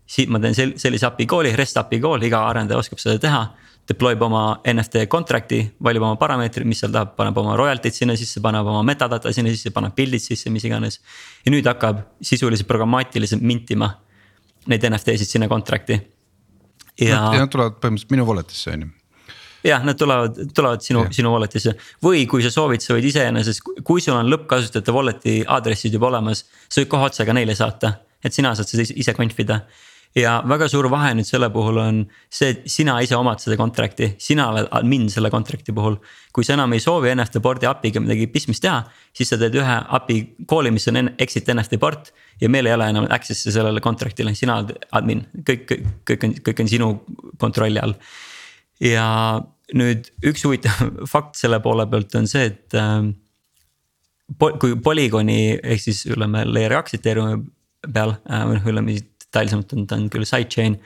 Siit 0.06 0.30
ma 0.32 0.40
teen 0.40 0.56
sel-, 0.56 0.74
sellise 0.80 1.06
API 1.08 1.26
call'i, 1.28 1.52
REST 1.56 1.80
API 1.82 2.00
call, 2.02 2.24
iga 2.26 2.44
arendaja 2.48 2.80
oskab 2.82 3.02
seda 3.02 3.20
teha. 3.22 3.44
Deploy 3.84 4.14
ib 4.16 4.22
oma 4.24 4.44
NFT 4.70 5.04
contract'i, 5.12 5.58
valib 5.84 6.06
oma 6.06 6.16
parameetrid, 6.16 6.64
mis 6.68 6.80
seal 6.80 6.92
tahab, 6.94 7.12
paneb 7.18 7.36
oma 7.42 7.52
royalty'd 7.60 7.92
sinna 7.92 8.16
sisse, 8.16 8.40
paneb 8.44 8.64
oma 8.72 8.80
metadata 8.86 9.32
sinna 9.34 9.52
sisse, 9.52 9.74
paneb 9.76 9.92
pildid 9.96 10.24
sisse, 10.24 10.52
mis 10.52 10.64
iganes. 10.64 11.00
ja 11.44 11.52
nüüd 11.52 11.68
hakkab 11.68 12.00
sisuliselt 12.24 12.68
programmaatiliselt 12.70 13.44
mintima 13.44 13.90
neid 14.72 14.88
NFT-sid 14.88 15.36
sinna 15.36 15.48
contract'i. 15.52 16.00
ja 17.04 17.26
nad 17.28 17.50
tulevad 17.52 17.76
põhimõtteliselt 17.82 18.14
minu 18.16 18.24
wallet'isse 18.24 18.72
on 18.72 18.86
ju 18.86 18.92
jah, 19.64 19.84
nad 19.84 19.98
tulevad, 19.98 20.38
tulevad 20.54 20.82
sinu, 20.84 21.04
sinu 21.14 21.32
wallet'isse 21.32 21.74
või 22.04 22.24
kui 22.30 22.44
sa 22.44 22.52
soovid, 22.52 22.84
sa 22.84 22.96
võid 22.96 23.08
iseenesest, 23.08 23.64
kui 23.86 24.02
sul 24.04 24.16
on 24.16 24.28
lõppkasutajate 24.32 24.94
wallet'i 24.94 25.36
aadressid 25.56 25.96
juba 25.96 26.10
olemas, 26.10 26.44
sa 26.68 26.82
võid 26.82 26.90
kohe 26.92 27.08
otse 27.08 27.26
ka 27.26 27.36
neile 27.36 27.56
saata, 27.58 27.94
et 28.24 28.36
sina 28.36 28.54
saad 28.56 28.70
seda 28.70 28.84
ise 28.84 29.16
conf'ida. 29.16 29.62
Ja 30.14 30.34
väga 30.46 30.68
suur 30.70 30.86
vahe 30.92 31.10
nüüd 31.18 31.26
selle 31.26 31.48
puhul 31.52 31.78
on 31.82 32.00
see, 32.30 32.52
et 32.52 32.66
sina 32.70 32.94
ise 33.02 33.16
omad 33.18 33.40
seda 33.42 33.56
contract'i, 33.58 34.12
sina 34.22 34.46
oled 34.52 34.68
admin 34.78 35.08
selle 35.10 35.30
contract'i 35.32 35.74
puhul. 35.74 35.96
kui 36.34 36.46
sa 36.46 36.54
enam 36.54 36.72
ei 36.74 36.82
soovi 36.82 37.10
NFT 37.14 37.42
board'i 37.42 37.66
API-ga 37.70 38.02
midagi 38.02 38.28
pistmist 38.30 38.62
teha, 38.62 38.84
siis 39.14 39.30
sa 39.30 39.38
teed 39.40 39.58
ühe 39.58 39.78
API 39.98 40.20
call'i, 40.50 40.70
mis 40.74 40.86
on 40.90 41.10
exit 41.18 41.50
NFT 41.50 41.80
port. 41.82 42.12
ja 42.40 42.48
meil 42.48 42.66
ei 42.66 42.74
ole 42.74 42.88
enam 42.90 43.08
access'i 43.10 43.52
sellele 43.54 43.82
contract'ile, 43.82 44.34
sina 44.34 44.60
oled 44.60 44.86
admin, 44.92 45.24
kõik, 45.46 45.66
kõik, 45.70 45.90
kõik 46.10 46.28
on, 46.28 46.36
kõik 46.48 46.62
on 46.62 46.70
sinu 46.70 46.92
kontrolli 47.38 47.82
all. 47.82 47.98
ja 48.80 49.08
nüüd 49.74 50.10
üks 50.30 50.46
huvitav 50.46 50.94
fakt 51.12 51.40
selle 51.40 51.58
poole 51.64 51.88
pealt 51.90 52.14
on 52.20 52.30
see, 52.30 52.52
et 52.52 52.78
äh, 52.78 53.10
kui 54.38 54.78
Polygoni 54.78 55.58
ehk 55.58 55.82
siis 55.82 56.04
ütleme 56.06 56.46
layer 56.46 56.78
kaks 56.78 57.00
ethereumi 57.00 57.42
peal 57.84 58.14
äh, 58.30 58.46
või 58.46 58.60
noh, 58.60 58.70
ütleme 58.70 58.96
detailsemalt 59.34 59.72
on 59.74 59.86
ta 59.86 59.98
on 59.98 60.10
küll 60.12 60.26
sidechain. 60.28 60.78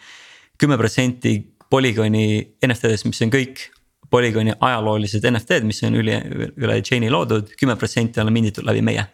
kümme 0.58 0.76
protsenti 0.76 1.38
Polygoni 1.70 2.56
NFT-dest, 2.64 3.04
mis 3.06 3.20
on 3.22 3.30
kõik 3.30 3.68
Polygoni 4.10 4.54
ajaloolised 4.58 5.26
NFT-d, 5.28 5.66
mis 5.68 5.82
on 5.84 5.98
üle, 6.00 6.16
üle 6.56 6.78
chain'i 6.82 7.10
loodud, 7.12 7.52
kümme 7.60 7.76
protsenti 7.76 8.20
on 8.20 8.32
minditud 8.32 8.64
läbi 8.64 8.82
meie. 8.82 9.04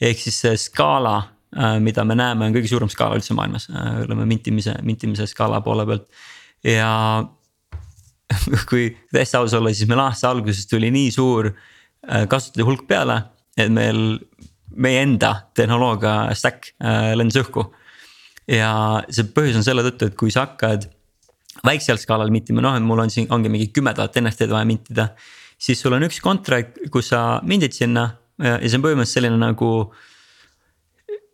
ehk 0.00 0.18
siis 0.18 0.40
see 0.40 0.56
skaala, 0.56 1.16
äh, 1.54 1.76
mida 1.80 2.04
me 2.04 2.16
näeme, 2.18 2.46
on 2.46 2.54
kõige 2.54 2.68
suurem 2.68 2.88
skaala 2.88 3.20
üldse 3.20 3.36
maailmas, 3.36 3.68
äh, 3.70 4.00
ütleme 4.06 4.26
mintimise, 4.26 4.74
mintimise 4.82 5.26
skaala 5.26 5.60
poole 5.60 5.86
pealt 5.86 6.08
ja 6.64 7.22
kui 8.70 8.88
täiesti 9.12 9.36
aus 9.36 9.54
olla, 9.54 9.70
siis 9.70 9.88
meil 9.88 10.00
aasta 10.00 10.32
alguses 10.32 10.66
tuli 10.66 10.90
nii 10.90 11.12
suur 11.12 11.52
kasutajate 12.02 12.64
hulk 12.66 12.88
peale 12.88 13.20
et 13.56 13.72
meil, 13.72 14.18
meie 14.72 15.02
enda 15.04 15.34
tehnoloogia 15.56 16.32
stack 16.38 16.72
äh, 16.80 17.12
lendas 17.18 17.40
õhku. 17.42 17.68
Ja 18.50 18.72
see 19.10 19.28
põhjus 19.34 19.60
on 19.60 19.66
selle 19.66 19.84
tõttu, 19.86 20.10
et 20.10 20.18
kui 20.18 20.32
sa 20.34 20.46
hakkad 20.46 20.88
väiksel 21.66 22.00
skaalal 22.00 22.32
mintima, 22.34 22.62
noh, 22.64 22.76
et 22.76 22.84
mul 22.84 23.04
on 23.04 23.12
siin, 23.12 23.28
ongi 23.34 23.50
mingi 23.52 23.68
kümme 23.74 23.92
tuhat 23.94 24.16
NFT-d 24.18 24.50
vaja 24.54 24.68
mintida. 24.68 25.12
siis 25.62 25.80
sul 25.80 25.94
on 25.94 26.02
üks 26.02 26.18
contract, 26.20 26.80
kus 26.90 27.12
sa 27.12 27.40
mindid 27.46 27.74
sinna 27.76 28.08
ja, 28.42 28.56
ja 28.58 28.68
see 28.68 28.78
on 28.78 28.86
põhimõtteliselt 28.86 29.20
selline 29.20 29.38
nagu 29.38 29.92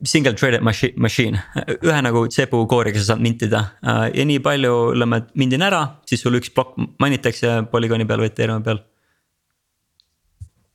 single 0.04 0.34
threaded 0.34 0.62
machine, 0.62 0.94
machine, 0.96 1.40
ühe 1.82 2.02
nagu 2.04 2.26
CPU 2.30 2.66
core'iga 2.70 3.00
sa 3.00 3.14
saad 3.14 3.22
mintida 3.24 3.64
ja 3.82 4.26
nii 4.30 4.42
palju, 4.44 4.74
ütleme, 4.92 5.22
et 5.22 5.32
mindin 5.40 5.64
ära, 5.66 5.80
siis 6.06 6.22
sul 6.22 6.38
üks 6.38 6.52
plokk 6.54 6.76
manitakse 7.02 7.62
polügooni 7.72 8.06
peal 8.06 8.22
või 8.22 8.30
Ethereumi 8.30 8.66
peal 8.66 8.82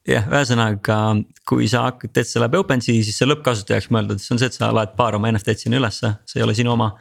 jah, 0.08 0.26
ühesõnaga, 0.28 0.98
kui 1.48 1.68
sa 1.72 1.88
hakkad, 1.88 2.12
teed 2.16 2.28
selle 2.28 2.48
läbi 2.48 2.60
OpenSea, 2.60 3.04
siis 3.06 3.18
see 3.20 3.30
lõppkasutajaks 3.30 3.90
mõeldud, 3.94 4.22
see 4.22 4.36
on 4.36 4.42
see, 4.42 4.50
et 4.52 4.58
sa 4.58 4.72
laed 4.76 4.96
paar 4.98 5.18
oma 5.18 5.32
NFT-d 5.32 5.66
sinna 5.66 5.80
ülesse, 5.80 6.16
see 6.30 6.42
ei 6.42 6.48
ole 6.48 6.56
sinu 6.58 6.74
oma. 6.76 6.94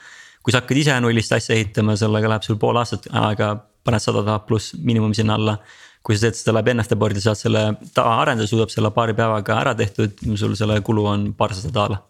kui 0.43 0.51
sa 0.51 0.59
hakkad 0.59 0.79
ise 0.79 0.95
nullist 0.99 1.33
asja 1.35 1.55
ehitama, 1.55 1.95
sellega 1.99 2.31
läheb 2.31 2.47
sul 2.47 2.59
pool 2.59 2.79
aastat 2.81 3.07
aega, 3.15 3.53
paned 3.87 4.03
sada 4.03 4.25
tuhat 4.27 4.47
pluss 4.47 4.77
miinimum 4.79 5.15
sinna 5.15 5.39
alla. 5.39 5.59
kui 6.03 6.17
sa 6.17 6.27
teed 6.27 6.39
seda 6.41 6.57
läbi 6.57 6.75
NFT 6.75 6.99
board'i, 6.99 7.21
saad 7.23 7.39
selle 7.39 7.61
tavaarendaja 7.95 8.51
suudab 8.51 8.73
selle 8.75 8.91
paari 8.95 9.15
päevaga 9.15 9.61
ära 9.61 9.75
tehtud, 9.79 10.19
sul 10.39 10.57
selle 10.59 10.81
kulu 10.83 11.05
on 11.07 11.29
paarsada 11.39 11.71
daala 11.75 12.01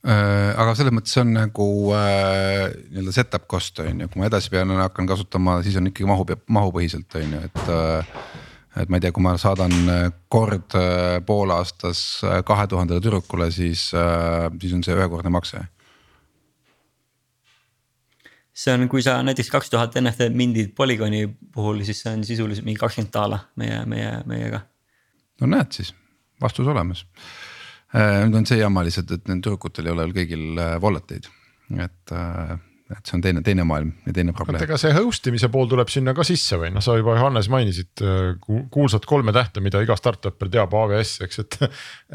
äh, 0.00 0.56
aga 0.56 0.72
selles 0.78 0.96
mõttes 0.96 1.12
on 1.20 1.34
nagu 1.36 1.66
äh, 1.92 2.72
nii-öelda 2.94 3.12
setup 3.12 3.44
cost 3.52 3.84
on 3.84 4.00
ju, 4.00 4.08
kui 4.08 4.22
ma 4.22 4.30
edasi 4.30 4.48
pean, 4.52 4.72
hakkan 4.80 5.08
kasutama, 5.12 5.58
siis 5.64 5.76
on 5.76 5.92
ikkagi 5.92 6.08
mahu, 6.08 6.24
mahupõhiselt 6.48 7.20
on 7.20 7.36
ju, 7.36 7.42
et 7.50 7.68
äh, 7.68 8.16
et 8.76 8.90
ma 8.90 8.98
ei 8.98 9.04
tea, 9.04 9.12
kui 9.14 9.24
ma 9.24 9.34
saadan 9.40 9.74
äh, 9.88 10.04
kord 10.32 10.76
äh, 10.76 11.16
poolaastas 11.26 12.02
äh, 12.26 12.42
kahe 12.46 12.66
tuhandele 12.70 13.00
tüdrukule, 13.04 13.48
siis, 13.54 13.88
siis 14.60 14.76
on 14.76 14.84
see 14.84 14.96
ühekordne 14.96 15.32
makse. 15.32 15.64
see 18.56 18.72
on, 18.72 18.86
kui 18.88 19.02
sa 19.04 19.18
näiteks 19.20 19.50
kaks 19.52 19.68
tuhat 19.72 19.98
NFT 20.00 20.30
mindid 20.32 20.70
Polygoni 20.76 21.26
puhul, 21.52 21.82
siis 21.84 22.00
see 22.04 22.14
on 22.16 22.22
sisuliselt 22.24 22.64
mingi 22.64 22.80
kakskümmend 22.80 23.12
daala 23.12 23.42
meie, 23.60 23.82
meie, 23.88 24.12
meiega. 24.28 24.62
no 25.40 25.50
näed 25.52 25.76
siis, 25.76 25.92
vastus 26.40 26.68
olemas. 26.72 27.04
nüüd 27.96 28.36
on 28.36 28.48
see 28.48 28.60
jama 28.60 28.84
lihtsalt, 28.84 29.12
et 29.12 29.28
nendel 29.28 29.50
tüdrukutel 29.50 29.88
ei 29.88 29.92
ole 29.92 30.06
veel 30.06 30.16
kõigil 30.16 30.64
wallet 30.82 31.12
eid, 31.18 31.28
et 31.84 32.16
et 32.92 33.08
see 33.08 33.16
on 33.18 33.22
teine, 33.24 33.42
teine 33.46 33.64
maailm 33.66 33.90
ja 34.06 34.14
teine 34.14 34.34
probleem. 34.36 34.62
ega 34.62 34.78
see 34.78 34.92
host 34.94 35.26
imise 35.30 35.50
pool 35.52 35.66
tuleb 35.70 35.90
sinna 35.90 36.14
ka 36.16 36.26
sisse 36.26 36.58
või 36.60 36.70
noh, 36.74 36.84
sa 36.84 36.94
juba 36.98 37.16
Johannes 37.18 37.50
mainisid 37.52 38.04
äh, 38.06 38.36
kuulsat 38.72 39.08
kolme 39.10 39.34
tähte, 39.34 39.62
mida 39.64 39.82
iga 39.82 39.96
startup'er 39.98 40.52
teab, 40.52 40.74
AWS, 40.76 41.16
eks, 41.26 41.42
et. 41.42 41.60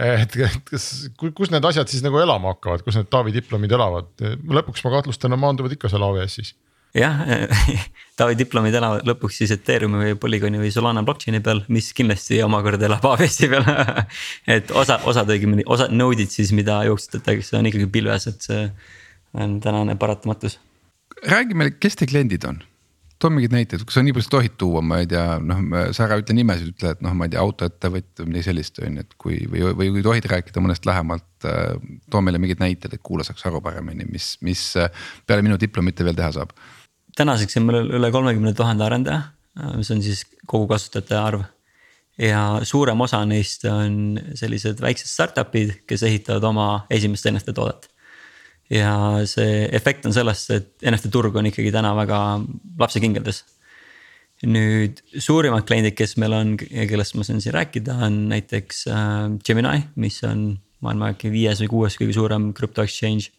et 0.07 0.39
kas, 0.69 0.87
kus 1.19 1.51
need 1.51 1.67
asjad 1.67 1.91
siis 1.91 2.05
nagu 2.05 2.19
elama 2.21 2.55
hakkavad, 2.55 2.85
kus 2.87 2.99
need 2.99 3.11
Taavi 3.11 3.35
diplomid 3.35 3.75
elavad, 3.75 4.11
lõpuks 4.59 4.85
ma 4.85 4.95
kahtlustan, 4.97 5.33
nad 5.33 5.41
maanduvad 5.41 5.75
ikka 5.75 5.91
seal 5.91 6.07
AWS-is 6.07 6.55
jah 6.95 7.21
Taavi 8.19 8.35
diplomid 8.37 8.75
elavad 8.75 9.07
lõpuks 9.07 9.41
siis 9.41 9.53
Ethereumi 9.55 10.01
või 10.01 10.15
Polygoni 10.19 10.59
või 10.61 10.71
Solana 10.73 11.03
blockchain'i 11.07 11.39
peal, 11.43 11.63
mis 11.71 11.91
kindlasti 11.97 12.41
omakorda 12.45 12.87
elab 12.89 13.05
AWS-i 13.07 13.49
peal 13.51 13.67
et 14.57 14.71
osa, 14.75 14.99
osad 15.07 15.31
õigemini, 15.31 15.65
osad 15.65 15.93
node'id 15.95 16.33
siis, 16.33 16.51
mida 16.55 16.81
jooksutatakse, 16.89 17.55
on 17.57 17.71
ikkagi 17.71 17.87
pilves, 17.91 18.27
et 18.31 18.47
see 18.47 18.65
on 19.33 19.59
tänane 19.61 19.95
paratamatus. 19.95 20.59
räägi 21.27 21.53
meile, 21.53 21.71
kes 21.71 21.95
teie 21.95 22.07
kliendid 22.07 22.43
on? 22.47 22.63
too 23.21 23.29
mingeid 23.29 23.53
näiteid, 23.53 23.83
kui 23.85 23.93
sa 23.93 24.01
nii 24.01 24.15
palju 24.15 24.31
tohid 24.33 24.55
tuua, 24.59 24.81
ma 24.85 25.01
ei 25.03 25.07
tea, 25.09 25.25
noh, 25.45 25.59
sa 25.95 26.07
ära 26.07 26.17
ütle 26.21 26.33
nimesid, 26.33 26.71
ütle, 26.73 26.95
et 26.95 27.03
noh, 27.05 27.13
ma 27.17 27.27
ei 27.27 27.33
tea, 27.33 27.43
autoettevõtja 27.43 28.23
või 28.23 28.31
midagi 28.31 28.47
sellist 28.47 28.81
on 28.81 28.97
ju, 28.97 29.05
et 29.05 29.15
kui 29.21 29.37
või, 29.51 29.61
või 29.77 29.91
kui 29.97 30.05
tohid 30.05 30.27
rääkida 30.31 30.63
mõnest 30.63 30.87
lähemalt. 30.89 31.27
Äh, 31.45 31.75
too 32.09 32.23
meile 32.25 32.41
mingeid 32.41 32.63
näiteid, 32.63 32.95
et 32.97 33.03
kuulaja 33.05 33.29
saaks 33.29 33.45
aru 33.49 33.61
paremini, 33.61 34.07
mis, 34.09 34.33
mis 34.45 34.63
peale 35.29 35.45
minu 35.45 35.59
diplomite 35.61 36.07
veel 36.07 36.17
teha 36.17 36.31
saab. 36.39 36.55
tänaseks 37.17 37.57
on 37.59 37.69
meil 37.69 37.93
üle 37.99 38.11
kolmekümne 38.11 38.55
tuhande 38.57 38.87
arendaja, 38.87 39.21
mis 39.75 39.91
on 39.93 40.01
siis 40.01 40.25
kogu 40.47 40.67
kasutajate 40.71 41.17
arv. 41.17 41.45
ja 42.17 42.59
suurem 42.63 43.01
osa 43.01 43.21
neist 43.25 43.65
on 43.69 44.19
sellised 44.35 44.81
väiksed 44.81 45.09
startup'id, 45.09 45.81
kes 45.87 46.03
ehitavad 46.03 46.43
oma 46.43 46.67
esimest 46.89 47.29
NFT 47.29 47.53
toodet 47.55 47.90
ja 48.71 48.93
see 49.27 49.65
efekt 49.75 50.05
on 50.07 50.15
sellest, 50.15 50.51
et 50.55 50.85
NFT 50.87 51.11
turg 51.13 51.35
on 51.35 51.49
ikkagi 51.49 51.73
täna 51.73 51.93
väga 51.97 52.19
lapsekingades. 52.79 53.43
nüüd 54.41 55.03
suurimad 55.21 55.67
kliendid, 55.69 55.93
kes 55.93 56.15
meil 56.17 56.33
on 56.33 56.55
ja 56.57 56.87
kellest 56.89 57.13
ma 57.13 57.21
saan 57.21 57.43
siin 57.43 57.53
rääkida, 57.53 57.93
on 58.07 58.15
näiteks 58.31 58.87
äh, 58.89 59.27
Gemini, 59.45 59.83
mis 60.01 60.17
on 60.25 60.55
maailma 60.81 61.11
äkki 61.13 61.29
viies 61.29 61.61
või 61.61 61.69
kuues 61.69 61.97
kõige 61.99 62.15
suurem 62.17 62.47
crypto 62.57 62.81
exchange. 62.81 63.29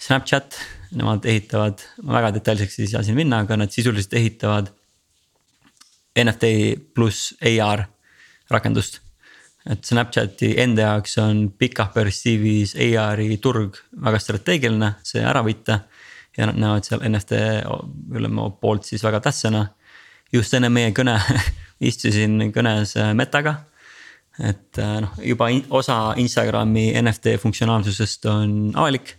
Snapchat, 0.00 0.56
nemad 0.98 1.28
ehitavad, 1.30 1.84
ma 2.02 2.16
väga 2.16 2.32
detailseks 2.38 2.80
ei 2.80 2.90
saa 2.90 3.04
siin 3.06 3.20
minna, 3.20 3.44
aga 3.44 3.60
nad 3.60 3.70
sisuliselt 3.70 4.16
ehitavad 4.18 4.72
NFT 6.18 6.50
pluss 6.96 7.36
AR 7.46 7.84
rakendust 8.50 8.98
et 9.70 9.86
Snapchati 9.86 10.54
enda 10.62 10.88
jaoks 10.88 11.16
on 11.22 11.44
pikah 11.58 11.92
perspektiivis 11.94 12.74
AR-i 12.80 13.36
turg 13.42 13.78
väga 14.04 14.20
strateegiline, 14.22 14.94
see 15.06 15.22
ära 15.22 15.44
võita. 15.46 15.84
ja 16.38 16.46
nad 16.46 16.58
näevad 16.62 16.86
seal 16.86 17.02
NFT 17.08 17.38
ütleme 18.14 18.46
poolt 18.60 18.86
siis 18.86 19.02
väga 19.04 19.20
tähtsana. 19.20 19.66
just 20.32 20.54
enne 20.54 20.68
meie 20.68 20.92
kõne 20.92 21.18
istusin 21.90 22.52
kõnes 22.54 22.96
Metaga. 23.14 23.54
et 24.38 24.78
äh, 24.78 25.00
noh, 25.04 25.14
juba 25.22 25.50
in, 25.50 25.64
osa 25.70 26.14
Instagrami 26.16 26.92
NFT 27.02 27.36
funktsionaalsusest 27.38 28.26
on 28.26 28.72
avalik. 28.74 29.16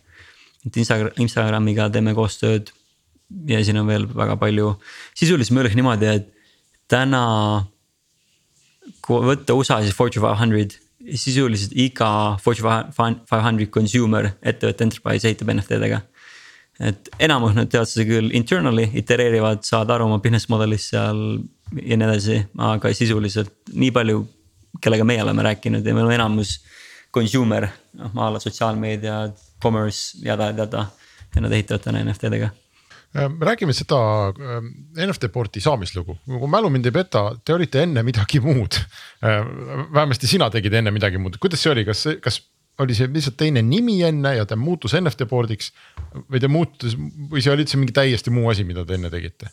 et 0.65 0.77
Instagram, 0.77 1.11
Instagramiga 1.17 1.89
teeme 1.89 2.13
koostööd 2.13 2.71
ja 3.47 3.63
siin 3.63 3.79
on 3.79 3.87
veel 3.87 4.07
väga 4.15 4.35
palju, 4.35 4.75
sisuliselt 5.15 5.55
ma 5.55 5.63
ütleks 5.63 5.77
niimoodi, 5.79 6.07
et 6.11 6.33
täna 6.91 7.23
kui 9.05 9.25
võtta 9.25 9.55
USA 9.57 9.79
siis 9.83 9.95
Fortune 9.97 10.23
five 10.23 10.37
hundred, 10.39 10.75
sisuliselt 11.17 11.73
iga 11.77 12.37
Fortune 12.41 12.91
five 12.97 13.43
hundred 13.43 13.71
consumer 13.73 14.31
ettevõtte 14.41 14.87
enterprise 14.87 15.27
ehitab 15.27 15.53
NFT-dega. 15.55 16.01
et 16.81 17.09
enamus 17.21 17.53
nad 17.53 17.69
teevad 17.69 17.89
seda 17.89 18.07
küll 18.09 18.31
internally, 18.33 18.87
itereerivad, 18.97 19.61
saavad 19.67 19.91
aru 19.95 20.07
oma 20.07 20.17
business 20.23 20.49
model'ist 20.49 20.95
seal 20.95 21.19
ja 21.77 21.97
nii 21.97 22.07
edasi, 22.07 22.37
aga 22.57 22.93
sisuliselt 22.97 23.53
nii 23.73 23.91
palju, 23.93 24.23
kellega 24.81 25.05
meie 25.05 25.21
oleme 25.21 25.45
rääkinud 25.45 25.85
ja 25.85 25.93
meil 25.93 26.09
on 26.09 26.15
enamus 26.15 26.55
consumer, 27.13 27.67
noh 27.99 28.17
a 28.23 28.31
la 28.33 28.41
sotsiaalmeedia, 28.41 29.19
commerce, 29.61 30.17
jada, 30.25 30.49
jada. 30.57 30.87
ja 31.35 31.41
nad 31.41 31.53
ehitavad 31.55 31.85
täna 31.85 32.01
NFT-dega 32.03 32.49
räägime 33.13 33.73
seda 33.75 33.97
ehm, 34.31 34.69
NFT 35.07 35.31
porti 35.33 35.61
saamislugu, 35.63 36.15
kui 36.25 36.51
mälu 36.51 36.69
mind 36.71 36.87
ei 36.87 36.95
peta, 36.95 37.25
te 37.45 37.55
olite 37.55 37.83
enne 37.83 38.03
midagi 38.07 38.39
muud. 38.43 38.77
Ehm, 39.27 39.51
vähemasti 39.91 40.29
sina 40.31 40.49
tegid 40.53 40.73
enne 40.79 40.93
midagi 40.95 41.19
muud, 41.21 41.35
kuidas 41.41 41.63
see 41.63 41.73
oli, 41.73 41.85
kas, 41.87 42.05
kas 42.23 42.39
oli 42.81 42.95
see 42.97 43.09
lihtsalt 43.11 43.37
teine 43.39 43.63
nimi 43.65 43.97
enne 44.07 44.35
ja 44.37 44.45
ta 44.47 44.57
muutus 44.59 44.95
NFT 44.97 45.27
board'iks 45.29 45.71
või 46.31 46.41
ta 46.41 46.49
muutus 46.51 46.95
või 46.97 47.43
see 47.43 47.51
oli 47.53 47.65
üldse 47.65 47.79
mingi 47.79 47.95
täiesti 47.95 48.33
muu 48.33 48.47
asi, 48.51 48.65
mida 48.67 48.85
te 48.87 48.95
enne 48.97 49.11
tegite? 49.13 49.51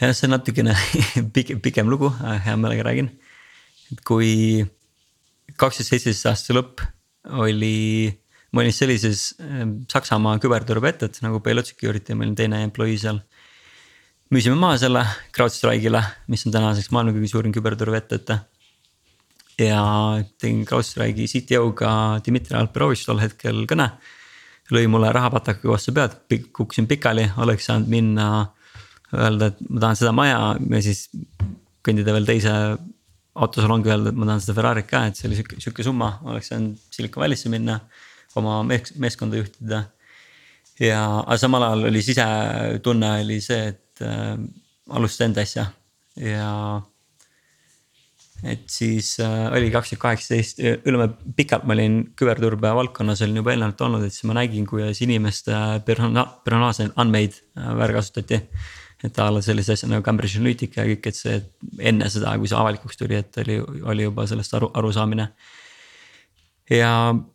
jah, 0.00 0.14
see 0.14 0.28
on 0.28 0.36
natukene 0.36 0.76
pikem, 1.36 1.60
pikem 1.64 1.90
lugu, 1.90 2.12
hea 2.46 2.56
meelega 2.56 2.86
räägin. 2.88 3.10
et 3.92 4.00
kui 4.06 4.62
kaks 5.58 5.80
tuhat 5.82 5.90
seitseteist 5.90 6.30
aasta 6.30 6.56
lõpp 6.56 6.84
oli 7.42 8.10
olin 8.60 8.74
sellises 8.76 9.32
äh, 9.40 9.64
Saksamaa 9.88 10.36
küberturbeettevõttes 10.42 11.24
nagu 11.24 11.40
Payload 11.44 11.70
Security, 11.70 12.16
ma 12.16 12.26
olin 12.26 12.36
teine 12.36 12.62
employee 12.66 12.98
seal. 13.00 13.22
müüsime 14.32 14.56
maha 14.56 14.78
selle 14.80 15.04
CrowdStrike'ile, 15.32 16.02
mis 16.32 16.46
on 16.46 16.52
tänaseks 16.52 16.92
maailma 16.92 17.14
kõige 17.16 17.30
suurim 17.32 17.52
küberturbeettevõte. 17.56 18.38
ja 19.58 19.82
tegin 20.40 20.64
CrowdStrike'i 20.66 21.28
CTO-ga 21.28 22.20
Dmitri 22.26 22.56
Alperovitš 22.56 23.06
tol 23.06 23.20
hetkel 23.24 23.64
kõne. 23.66 23.90
lõi 24.72 24.86
mulle 24.88 25.12
rahapataka 25.12 25.68
vastu 25.68 25.92
pead, 25.92 26.16
kukkusin 26.52 26.86
pikali, 26.86 27.30
oleks 27.36 27.66
saanud 27.66 27.88
minna 27.88 28.52
öelda, 29.12 29.46
et 29.52 29.58
ma 29.68 29.80
tahan 29.80 29.96
seda 29.96 30.12
maja 30.12 30.56
ja 30.56 30.80
siis 30.80 31.08
kõndida 31.84 32.14
veel 32.14 32.28
teise 32.28 32.52
autosalongi 33.34 33.90
öelda, 33.90 34.12
et 34.12 34.16
ma 34.16 34.28
tahan 34.28 34.40
seda 34.44 34.56
Ferrari't 34.56 34.88
ka, 34.88 35.06
et 35.08 35.18
see 35.18 35.28
oli 35.28 35.36
sihuke, 35.38 35.60
sihuke 35.60 35.84
summa, 35.84 36.14
oleks 36.28 36.52
saanud 36.52 36.80
Silicon 36.92 37.24
Valley'sse 37.24 37.52
minna 37.52 37.78
oma 38.40 38.60
mees, 38.66 38.94
meeskonda 39.00 39.40
juhtida. 39.40 39.84
ja, 40.80 41.02
aga 41.20 41.38
samal 41.40 41.66
ajal 41.68 41.90
oli 41.90 42.02
sisetunne 42.02 43.12
oli 43.24 43.40
see, 43.44 43.68
et 43.74 44.04
äh, 44.06 44.34
alustada 44.90 45.30
enda 45.30 45.44
asja 45.46 45.66
ja. 46.16 46.50
et 48.42 48.66
siis 48.72 49.14
äh, 49.22 49.48
oli 49.52 49.70
kaks 49.74 49.94
tuhat 49.94 50.04
kaheksateist, 50.06 50.62
ütleme 50.82 51.08
pikalt 51.36 51.66
ma 51.68 51.76
olin 51.76 52.02
küberturbe 52.18 52.74
valdkonnas 52.74 53.22
olin 53.24 53.42
juba 53.42 53.54
eelnevalt 53.54 53.86
olnud, 53.86 54.06
et 54.06 54.14
siis 54.14 54.26
ma 54.30 54.38
nägin, 54.40 54.66
kuidas 54.68 55.02
inimeste 55.04 55.56
persona-, 55.86 56.28
personaalseid 56.44 56.96
andmeid 56.96 57.38
äh, 57.58 57.74
väärkasutati 57.78 58.42
et 59.02 59.18
a 59.18 59.30
la 59.34 59.40
sellise 59.42 59.74
asja 59.74 59.88
nagu 59.90 60.04
Cambridge 60.06 60.38
Analytica 60.38 60.82
ja 60.82 60.92
kõik, 60.92 61.08
et 61.10 61.18
see 61.18 61.40
enne 61.90 62.08
seda, 62.12 62.36
kui 62.38 62.50
see 62.50 62.58
avalikuks 62.58 63.00
tuli, 63.00 63.18
et 63.18 63.38
oli, 63.42 63.58
oli 63.90 64.06
juba 64.06 64.26
sellest 64.30 64.54
aru, 64.58 64.70
arusaamine 64.78 65.26
ja 66.72 66.90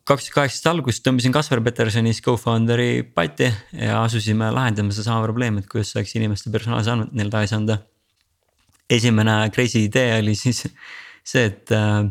kaks 0.08 0.28
tuhat 0.28 0.36
kaheksateist 0.36 0.68
alguses 0.70 1.02
tõmbasin 1.04 1.34
Kasper 1.34 1.62
Petersonis 1.64 2.20
co-founder'i 2.24 3.02
patti 3.14 3.48
ja 3.76 4.02
asusime 4.02 4.50
lahendama 4.54 4.94
sedasama 4.94 5.24
probleemi, 5.26 5.62
et 5.62 5.70
kuidas 5.70 5.92
saaks 5.94 6.14
inimeste 6.18 6.52
personaalse 6.54 6.92
andmed 6.94 7.14
neile 7.16 7.32
tagasi 7.34 7.56
anda. 7.58 7.78
esimene 8.88 9.50
crazy 9.52 9.84
idee 9.84 10.18
oli 10.18 10.34
siis 10.34 10.62
see, 11.22 11.44
et 11.44 11.72
äh, 11.76 12.06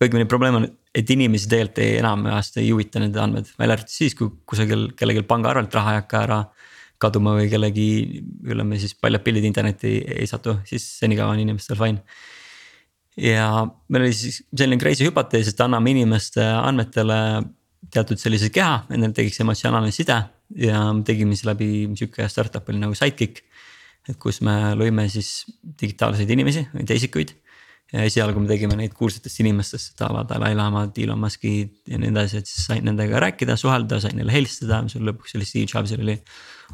õigemini 0.00 0.28
probleem 0.28 0.56
on, 0.60 0.68
et 0.94 1.10
inimesi 1.10 1.48
tegelikult 1.50 1.82
ei 1.84 1.98
enamasti 1.98 2.62
ei 2.62 2.70
huvita 2.72 3.02
nende 3.02 3.20
andmed, 3.20 3.50
välja 3.58 3.78
arvatud 3.78 3.92
siis, 3.92 4.14
kui 4.16 4.32
kusagil 4.46 4.88
kellelgi 4.96 5.26
pangaarvelt 5.28 5.74
raha 5.74 5.94
ei 5.94 6.00
hakka 6.00 6.22
ära 6.22 6.40
kaduma 7.02 7.34
või 7.36 7.50
kellegi 7.52 7.88
ütleme 8.46 8.78
siis 8.80 8.94
paljad 8.96 9.24
pildid 9.26 9.44
internetti 9.44 9.98
ei 10.00 10.26
satu, 10.30 10.58
siis 10.64 10.86
senikaua 11.02 11.34
on 11.34 11.44
inimestel 11.44 11.76
fine 11.76 12.00
ja 13.20 13.48
meil 13.88 14.08
oli 14.08 14.14
siis 14.16 14.40
selline 14.50 14.80
crazy 14.80 15.06
hüpotees, 15.06 15.52
et 15.52 15.60
anname 15.64 15.92
inimeste 15.94 16.42
andmetele 16.42 17.18
teatud 17.94 18.18
sellise 18.20 18.50
keha, 18.54 18.84
et 18.88 18.98
neil 18.98 19.14
tekiks 19.14 19.42
emotsionaalne 19.44 19.92
side 19.94 20.16
ja 20.60 20.80
tegime 21.06 21.36
siis 21.36 21.46
läbi 21.48 21.68
sihuke 21.98 22.26
startup 22.30 22.68
oli 22.68 22.82
nagu 22.82 22.96
Sidekick. 22.98 23.44
et 24.08 24.18
kus 24.20 24.42
me 24.44 24.74
lõime 24.76 25.06
siis 25.08 25.46
digitaalseid 25.80 26.28
inimesi 26.30 26.66
või 26.74 26.84
teisikuid. 26.88 27.32
ja 27.92 28.02
esialgu 28.08 28.40
me 28.40 28.48
tegime 28.48 28.74
neid 28.74 28.94
kuulsatest 28.96 29.40
inimestest, 29.40 29.92
et 29.94 30.00
a 30.02 30.08
la 30.10 30.22
Dalai 30.26 30.54
Lama, 30.56 30.88
Elon 30.98 31.20
Musk'id 31.20 31.84
ja 31.86 31.98
nii 32.00 32.10
edasi, 32.10 32.40
et 32.40 32.48
siis 32.50 32.64
sain 32.66 32.82
nendega 32.82 33.20
rääkida, 33.22 33.54
suhelda, 33.60 34.00
sain 34.02 34.16
neile 34.18 34.32
helistada, 34.34 34.80
oli 34.82 35.12
lõpuks 35.12 35.36
oli 35.36 35.46
Steve 35.46 35.68
Jobsil 35.70 36.02
oli 36.02 36.16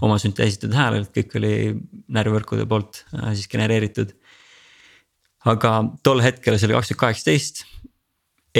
oma 0.01 0.17
sünteesitud 0.23 0.73
hääl, 0.73 1.03
kõik 1.13 1.37
oli 1.37 1.53
närvivõrkude 2.09 2.65
poolt 2.71 3.03
äh, 3.13 3.35
siis 3.35 3.51
genereeritud 3.53 4.15
aga 5.49 5.75
tol 6.05 6.21
hetkel, 6.25 6.59
see 6.59 6.69
oli 6.69 6.77
kaks 6.77 6.93
tuhat 6.93 7.03
kaheksateist. 7.05 7.65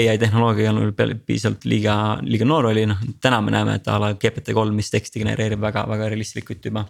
ai 0.01 0.17
tehnoloogia 0.17 0.65
ei 0.65 0.71
olnud 0.71 0.95
veel 0.97 1.17
piisavalt 1.27 1.65
liiga, 1.67 1.93
liiga 2.23 2.45
noor 2.47 2.69
oli, 2.69 2.85
noh 2.87 2.99
täna 3.21 3.41
me 3.43 3.51
näeme, 3.51 3.75
et 3.75 3.87
a 3.91 3.97
la 3.99 4.13
GPT 4.15 4.55
kolm, 4.55 4.75
mis 4.75 4.89
teksti 4.89 5.19
genereerib 5.19 5.61
väga, 5.61 5.83
väga 5.89 6.09
realistlikult 6.13 6.65
juba. 6.65 6.85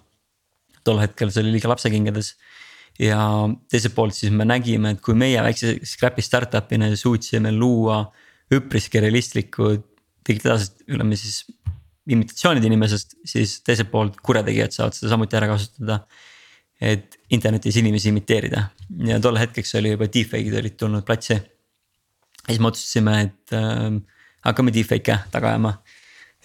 tol 0.84 1.02
hetkel 1.02 1.32
see 1.32 1.44
oli 1.44 1.56
liiga 1.58 1.70
lapsekingades. 1.70 2.36
ja 3.00 3.20
teiselt 3.72 3.96
poolt 3.96 4.14
siis 4.16 4.32
me 4.32 4.46
nägime, 4.46 4.92
et 4.92 5.02
kui 5.02 5.16
meie 5.16 5.42
väikse 5.42 5.80
scrap'i 5.84 6.22
startup'ina 6.22 6.92
suutsime 6.96 7.52
luua 7.52 8.04
üpriski 8.52 9.00
realistliku 9.00 9.78
digitaalsest, 10.28 10.84
ütleme 10.88 11.16
siis 11.18 11.46
imitatsioonid 12.12 12.66
inimesest, 12.68 13.16
siis 13.26 13.62
teiselt 13.66 13.92
poolt 13.92 14.20
kurjategijad 14.26 14.76
saavad 14.76 14.98
seda 14.98 15.14
samuti 15.14 15.38
ära 15.40 15.50
kasutada 15.52 16.02
et 16.82 17.18
internetis 17.30 17.78
inimesi 17.78 18.10
imiteerida 18.10 18.64
ja 19.08 19.20
tol 19.22 19.38
hetkeks 19.40 19.76
oli 19.80 19.94
juba 19.94 20.08
deepfake'id 20.12 20.58
olid 20.62 20.78
tulnud 20.80 21.06
platsi. 21.06 21.38
ja 21.38 22.48
siis 22.48 22.60
me 22.60 22.72
otsustasime, 22.72 23.18
et 23.28 23.56
äh, 23.58 24.00
hakkame 24.48 24.74
deepfake'e 24.74 25.20
taga 25.34 25.54
ajama. 25.54 25.76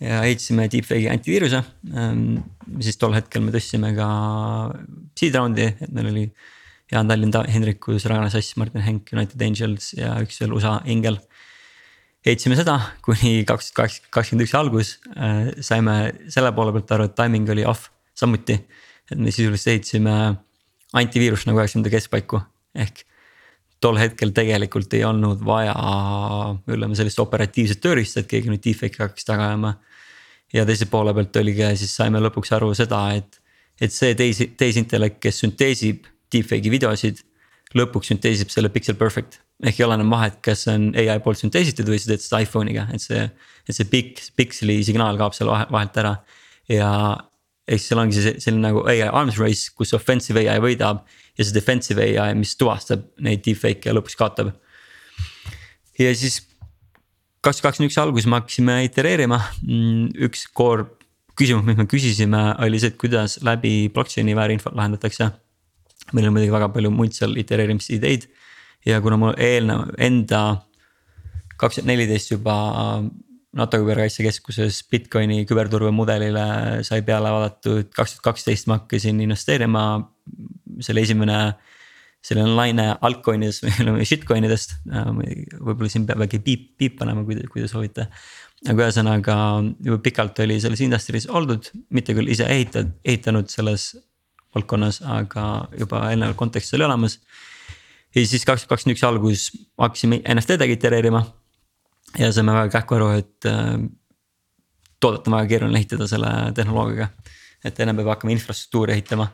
ja 0.01 0.21
ehitasime 0.25 0.69
deepfake'i 0.73 1.09
antiviiruse 1.13 1.63
ähm,, 1.97 2.43
siis 2.85 3.01
tol 3.01 3.17
hetkel 3.17 3.43
me 3.47 3.55
tõstsime 3.55 3.95
ka 3.97 4.11
seed 5.17 5.39
round'i, 5.39 5.73
et 5.73 5.93
meil 5.93 6.13
oli. 6.13 6.29
Jaan 6.87 7.09
Tallinn, 7.11 7.35
Hendrikus, 7.51 8.05
Ragnar 8.07 8.31
Sass, 8.31 8.53
Martin 8.63 8.85
Henk, 8.87 9.09
United 9.11 9.41
Angels 9.43 9.89
ja 9.97 10.13
üks 10.23 10.37
veel 10.39 10.53
USA 10.55 10.77
ingel 10.87 11.17
ehitasime 12.27 12.55
seda 12.59 12.77
kuni 13.03 13.41
kaks 13.47 13.73
tuhat 13.73 13.97
kakskümmend 14.15 14.45
üks 14.47 14.55
algus 14.59 14.93
äh, 15.15 15.49
saime 15.65 15.97
selle 16.31 16.53
poole 16.55 16.75
pealt 16.77 16.95
aru, 16.95 17.09
et 17.09 17.17
timing 17.19 17.51
oli 17.55 17.67
off 17.67 17.89
samuti 18.15 18.61
et 19.11 19.19
me 19.19 19.33
sisuliselt 19.33 19.75
ehitasime 19.75 20.17
antiviirust 20.97 21.49
nagu 21.49 21.61
üheksakümnenda 21.61 21.93
keskpaiku 21.93 22.41
ehk 22.77 23.05
tol 23.83 23.99
hetkel 24.01 24.33
tegelikult 24.37 24.95
ei 24.97 25.05
olnud 25.05 25.43
vaja, 25.45 25.75
ütleme 26.65 26.97
sellist 26.97 27.21
operatiivset 27.21 27.83
tööriista, 27.85 28.23
et 28.23 28.31
keegi 28.31 28.51
nüüd 28.51 28.63
deepfake'i 28.65 29.05
hakkaks 29.05 29.29
taga 29.29 29.51
ajama. 29.51 29.77
ja 30.55 30.65
teise 30.65 30.87
poole 30.89 31.13
pealt 31.15 31.37
oligi, 31.37 31.67
siis 31.77 31.93
saime 31.99 32.23
lõpuks 32.23 32.55
aru 32.57 32.73
seda, 32.75 33.03
et, 33.19 33.41
et 33.81 33.93
see 33.93 34.15
teisi, 34.17 34.49
tehisintellekt, 34.57 35.21
kes 35.21 35.43
sünteesib 35.45 36.07
deepfake'i 36.33 36.73
videosid. 36.73 37.25
lõpuks 37.77 38.09
sünteesib 38.09 38.51
selle 38.51 38.71
pixel 38.73 38.97
perfect 38.97 39.41
ehk 39.65 39.81
ei 39.81 39.85
ole 39.87 39.97
enam 39.97 40.13
vahet, 40.13 40.37
kas 40.45 40.65
see 40.67 40.75
on 40.77 40.91
ai 40.97 41.21
poolt 41.25 41.41
sünteesitud 41.41 41.89
või 41.89 41.99
sa 42.01 42.13
teed 42.13 42.25
seda 42.25 42.41
iPhone'iga, 42.45 42.87
et 42.95 43.03
see, 43.03 43.23
et 43.67 43.77
see 43.77 43.89
pix, 43.89 44.31
pikseli 44.37 44.79
signaal 44.85 45.17
kaob 45.21 45.37
seal 45.37 45.51
vahelt 45.51 45.97
ära. 46.03 46.17
ja, 46.69 46.91
ehk 47.67 47.81
siis 47.81 47.89
seal 47.91 48.01
ongi 48.03 48.21
see 48.23 48.35
selline 48.43 48.63
nagu 48.69 48.85
ai 48.87 49.01
arms 49.07 49.39
race, 49.43 49.71
kus 49.75 49.95
offensive 49.97 50.45
ai 50.47 50.61
võidab 50.63 51.03
ja 51.37 51.45
see 51.45 51.55
defensive 51.57 52.05
ai, 52.23 52.35
mis 52.39 52.55
tuvastab 52.59 53.09
neid 53.23 53.43
deepfake'e 53.47 53.91
ja 53.91 53.97
lõpuks 53.97 54.19
kaotab. 54.19 54.53
ja 55.99 56.13
siis 56.15 56.43
kaks 57.43 57.63
kakskümmend 57.63 57.91
üks 57.91 57.99
alguses 58.03 58.31
me 58.31 58.41
hakkasime 58.41 58.79
itereerima, 58.89 59.41
mm, 59.63 60.15
üks 60.29 60.47
core 60.57 60.89
küsimus, 61.37 61.67
mis 61.67 61.77
me 61.79 61.87
küsisime, 61.91 62.43
oli 62.65 62.81
see, 62.81 62.95
et 62.95 63.01
kuidas 63.01 63.39
läbi 63.45 63.91
blockchain'i 63.93 64.37
väärinfot 64.37 64.75
lahendatakse. 64.75 65.31
meil 66.15 66.29
on 66.29 66.37
muidugi 66.37 66.55
väga 66.55 66.69
palju 66.71 66.91
muid 66.95 67.17
seal 67.17 67.35
itereerimisideid 67.35 68.29
ja 68.87 69.01
kuna 69.03 69.17
mul 69.19 69.33
eelnev 69.43 69.89
enda 69.99 70.63
kaks 71.59 71.81
tuhat 71.81 71.89
neliteist 71.89 72.31
juba 72.31 72.55
NATO 73.57 73.81
küberkaitsekeskuses 73.81 74.83
Bitcoini 74.91 75.45
küberturbemudelile 75.49 76.47
sai 76.85 77.01
peale 77.07 77.31
vaadatud, 77.33 77.89
kaks 77.97 78.17
tuhat 78.17 78.25
kaksteist 78.31 78.69
ma 78.69 78.81
hakkasin 78.81 79.23
investeerima. 79.25 79.87
selle 80.85 81.01
esimene 81.01 81.55
selline 82.27 82.57
laine 82.59 82.87
altcoin'is 83.07 83.61
või 83.95 84.07
shitcoin 84.09 84.45
idest, 84.49 84.75
võib-olla 84.87 85.91
siin 85.93 86.07
peab 86.09 86.25
äkki 86.27 86.41
piip, 86.43 86.67
piip 86.81 86.99
panema, 86.99 87.23
kui 87.25 87.39
te, 87.39 87.47
kui 87.53 87.63
te 87.63 87.71
soovite. 87.71 88.09
aga 88.67 88.89
ühesõnaga 88.89 89.37
juba 89.85 90.01
pikalt 90.03 90.43
oli 90.43 90.59
selles 90.61 90.83
industry's 90.83 91.29
oldud, 91.29 91.71
mitte 91.91 92.17
küll 92.17 92.33
ise 92.33 92.49
ehitanud, 92.51 92.97
ehitanud 93.05 93.53
selles 93.53 93.93
valdkonnas, 94.57 95.03
aga 95.05 95.69
juba 95.79 96.03
eelnevalt 96.11 96.37
kontekst 96.37 96.75
oli 96.75 96.89
olemas. 96.89 97.21
ja 98.15 98.27
siis 98.27 98.45
kaks 98.45 98.65
tuhat 98.65 98.75
kakskümmend 98.75 98.97
üks 98.97 99.07
algus 99.07 99.49
hakkasime 99.79 100.23
NFT-dega 100.35 100.77
itereerima 100.81 101.23
ja 102.19 102.31
saime 102.33 102.55
väga 102.55 102.73
kähku 102.79 102.97
aru, 102.99 103.09
et 103.21 103.49
äh, 103.51 103.77
toodet 105.01 105.27
on 105.29 105.37
väga 105.39 105.51
keeruline 105.51 105.81
ehitada 105.81 106.09
selle 106.11 106.31
tehnoloogiaga. 106.57 107.11
et 107.67 107.81
ennem 107.81 107.97
peab 107.99 108.13
hakkama 108.15 108.33
infrastruktuuri 108.35 108.95
ehitama. 108.95 109.29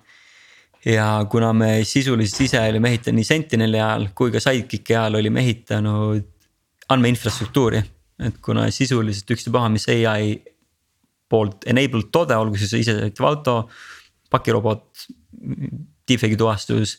ja 0.85 1.26
kuna 1.30 1.52
me 1.52 1.85
sisuliselt 1.85 2.40
ise 2.48 2.61
olime 2.61 2.88
ehitanud 2.88 3.20
nii 3.20 3.28
Sentineli 3.28 3.80
ajal 3.80 4.08
kui 4.14 4.32
ka 4.32 4.40
Sidekicki 4.40 4.96
ajal 4.96 5.20
olime 5.20 5.40
ehitanud 5.40 6.24
andmeinfrastruktuuri. 6.88 7.82
et 8.26 8.38
kuna 8.42 8.70
sisuliselt 8.70 9.30
ükstapuha, 9.30 9.68
mis 9.68 9.88
ai 9.88 10.37
poolt 11.28 11.64
enabled 11.66 12.11
toode, 12.12 12.37
olgu 12.37 12.58
see 12.61 12.82
isesõitev 12.82 13.24
auto, 13.24 13.54
pakirobot, 14.30 15.06
deepfake'i 16.08 16.37
tuvastus 16.37 16.98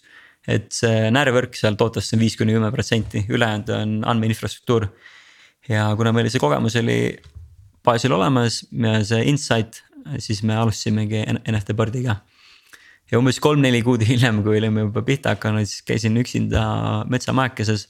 et 0.50 0.72
see 0.76 1.10
närvivõrk 1.14 1.56
seal 1.56 1.78
tootest 1.80 2.16
on 2.16 2.22
viis 2.22 2.36
kuni 2.40 2.56
kümme 2.56 2.72
protsenti, 2.74 3.24
ülejäänud 3.32 3.70
on 3.78 3.94
andmeinfrastruktuur 4.14 4.90
ja 5.70 5.88
kuna 5.98 6.12
meil 6.16 6.30
see 6.32 6.42
kogemus 6.42 6.76
oli 6.80 7.00
baasil 7.84 8.14
olemas 8.16 8.62
see 9.08 9.24
insight, 9.30 9.82
siis 10.20 10.44
me 10.44 10.56
alustasimegi 10.60 11.24
NFT 11.52 11.76
board'iga. 11.78 12.16
ja 13.12 13.20
umbes 13.20 13.40
kolm-neli 13.44 13.84
kuud 13.86 14.04
hiljem, 14.08 14.42
kui 14.44 14.58
olime 14.58 14.88
juba 14.88 15.04
pihta 15.06 15.36
hakanud, 15.36 15.68
siis 15.68 15.84
käisin 15.88 16.18
üksinda 16.18 16.64
metsamaekeses. 17.10 17.88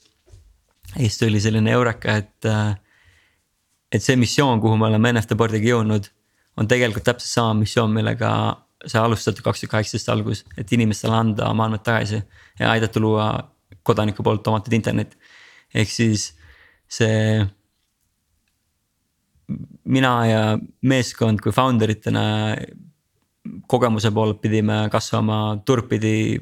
ja 0.94 1.00
siis 1.00 1.18
tuli 1.18 1.40
selline 1.40 1.70
eureka, 1.70 2.16
et, 2.16 2.50
et 3.92 4.02
see 4.02 4.16
missioon, 4.16 4.60
kuhu 4.60 4.76
me 4.76 4.90
oleme 4.90 5.12
NFT 5.12 5.38
board'iga 5.38 5.74
jõudnud, 5.74 6.10
on 6.56 6.68
tegelikult 6.70 7.06
täpselt 7.06 7.30
sama 7.30 7.54
missioon, 7.62 7.94
millega 7.94 8.30
sai 8.86 9.00
alustatud 9.00 9.42
kaks 9.44 9.62
tuhat 9.62 9.70
kaheksateist 9.70 10.08
algus, 10.12 10.44
et 10.60 10.72
inimestele 10.72 11.14
anda 11.16 11.48
oma 11.50 11.68
andmed 11.68 11.82
tagasi 11.86 12.20
ja 12.60 12.70
aidata 12.70 13.00
luua 13.00 13.28
kodaniku 13.82 14.22
poolt 14.22 14.46
omatud 14.46 14.72
internet. 14.72 15.16
ehk 15.74 15.90
siis 15.90 16.32
see. 16.88 17.46
Mina 19.84 20.12
ja 20.28 20.42
meeskond 20.88 21.42
kui 21.44 21.52
founder 21.52 21.92
itena 21.92 22.24
kogemuse 23.68 24.10
poolelt 24.14 24.40
pidime 24.40 24.84
kasvama, 24.92 25.58
turg 25.68 25.88
pidi 25.90 26.38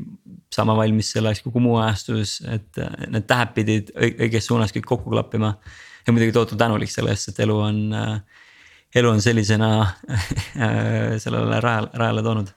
saama 0.53 0.77
valmis 0.79 1.11
selleks, 1.15 1.41
kogu 1.43 1.63
muu 1.65 1.79
ajastus, 1.81 2.37
et 2.47 2.79
need 3.11 3.27
tähed 3.27 3.55
pidid 3.57 3.93
õiges 3.97 4.47
suunas 4.51 4.75
kõik 4.75 4.87
kokku 4.87 5.11
klappima. 5.11 5.57
ja 6.07 6.13
muidugi 6.13 6.35
tohutu 6.35 6.57
tänulik 6.59 6.91
selle 6.91 7.11
eest, 7.15 7.31
et 7.31 7.41
elu 7.45 7.59
on, 7.59 7.79
elu 8.95 9.09
on 9.11 9.21
sellisena 9.23 9.71
sellele 11.25 11.61
rajale, 11.61 11.91
rajale 11.95 12.23
toonud. 12.23 12.53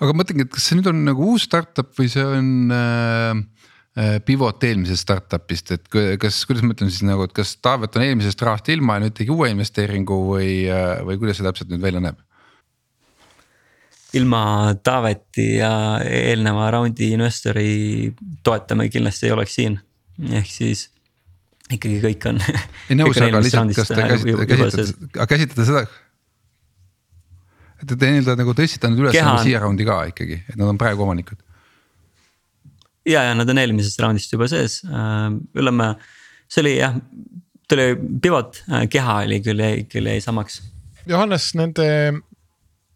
aga 0.00 0.14
mõtlengi, 0.18 0.48
et 0.48 0.54
kas 0.54 0.66
see 0.66 0.78
nüüd 0.78 0.90
on 0.90 1.04
nagu 1.06 1.32
uus 1.34 1.46
startup 1.46 1.92
või 1.98 2.10
see 2.10 2.24
on 2.26 2.72
äh 2.72 3.51
pivot 4.24 4.64
eelmisest 4.64 5.04
startup'ist, 5.04 5.74
et 5.74 5.88
kas, 6.20 6.38
kuidas 6.48 6.64
ma 6.64 6.72
ütlen 6.72 6.88
siis 6.88 7.04
nagu, 7.04 7.26
et 7.28 7.34
kas 7.36 7.50
Taavet 7.60 7.98
on 7.98 8.06
eelmisest 8.06 8.40
rahast 8.40 8.70
ilma 8.72 8.96
ja 8.96 9.04
nüüd 9.04 9.16
tegi 9.18 9.34
uue 9.34 9.50
investeeringu 9.52 10.16
või, 10.30 10.52
äh, 10.72 11.02
või 11.04 11.18
kuidas 11.20 11.36
see 11.40 11.44
täpselt 11.44 11.72
nüüd 11.72 11.84
välja 11.84 12.00
näeb? 12.04 12.20
ilma 14.16 14.72
Taaveti 14.84 15.46
ja 15.58 15.72
eelneva 16.04 16.70
raundi 16.72 17.12
investori 17.16 18.12
toeta 18.44 18.76
me 18.76 18.88
kindlasti 18.92 19.28
ei 19.28 19.36
oleks 19.36 19.54
siin, 19.56 19.78
ehk 20.40 20.50
siis 20.52 20.86
ikkagi 21.72 22.00
kõik 22.02 22.26
on. 22.32 22.40
ei 22.90 22.98
nõus, 22.98 23.20
aga 23.20 23.40
lihtsalt, 23.44 23.76
kas 23.76 23.92
te 23.92 24.08
käsitlete, 24.08 24.48
käsitlete, 24.50 25.12
aga 25.16 25.28
käsitlete 25.34 25.68
seda. 25.68 25.84
et 27.82 27.94
te 27.94 28.02
nii-öelda 28.02 28.36
nagu 28.40 28.56
tõstsite 28.56 28.92
nad 28.92 29.00
üles 29.04 29.16
nagu 29.20 29.40
siia 29.44 29.62
raundi 29.64 29.88
ka 29.88 30.02
ikkagi, 30.12 30.42
et 30.48 30.60
nad 30.60 30.68
on 30.72 30.80
praegu 30.80 31.04
omanikud. 31.06 31.40
Ja, 33.08 33.22
ja 33.28 33.34
nad 33.34 33.50
on 33.50 33.60
eelmisest 33.62 34.00
raundist 34.02 34.32
juba 34.32 34.48
sees, 34.50 34.80
äh, 34.88 35.28
ütleme, 35.58 35.94
see 36.50 36.64
oli 36.64 36.74
jah, 36.78 36.98
ta 37.68 37.78
oli 37.78 38.18
pivot, 38.22 38.62
äh, 38.70 38.86
keha 38.92 39.22
oli 39.26 39.40
küll 39.44 39.62
jäi, 39.62 39.84
küll 39.90 40.10
jäi 40.10 40.22
samaks. 40.24 40.60
Johannes, 41.06 41.50
nende 41.58 41.86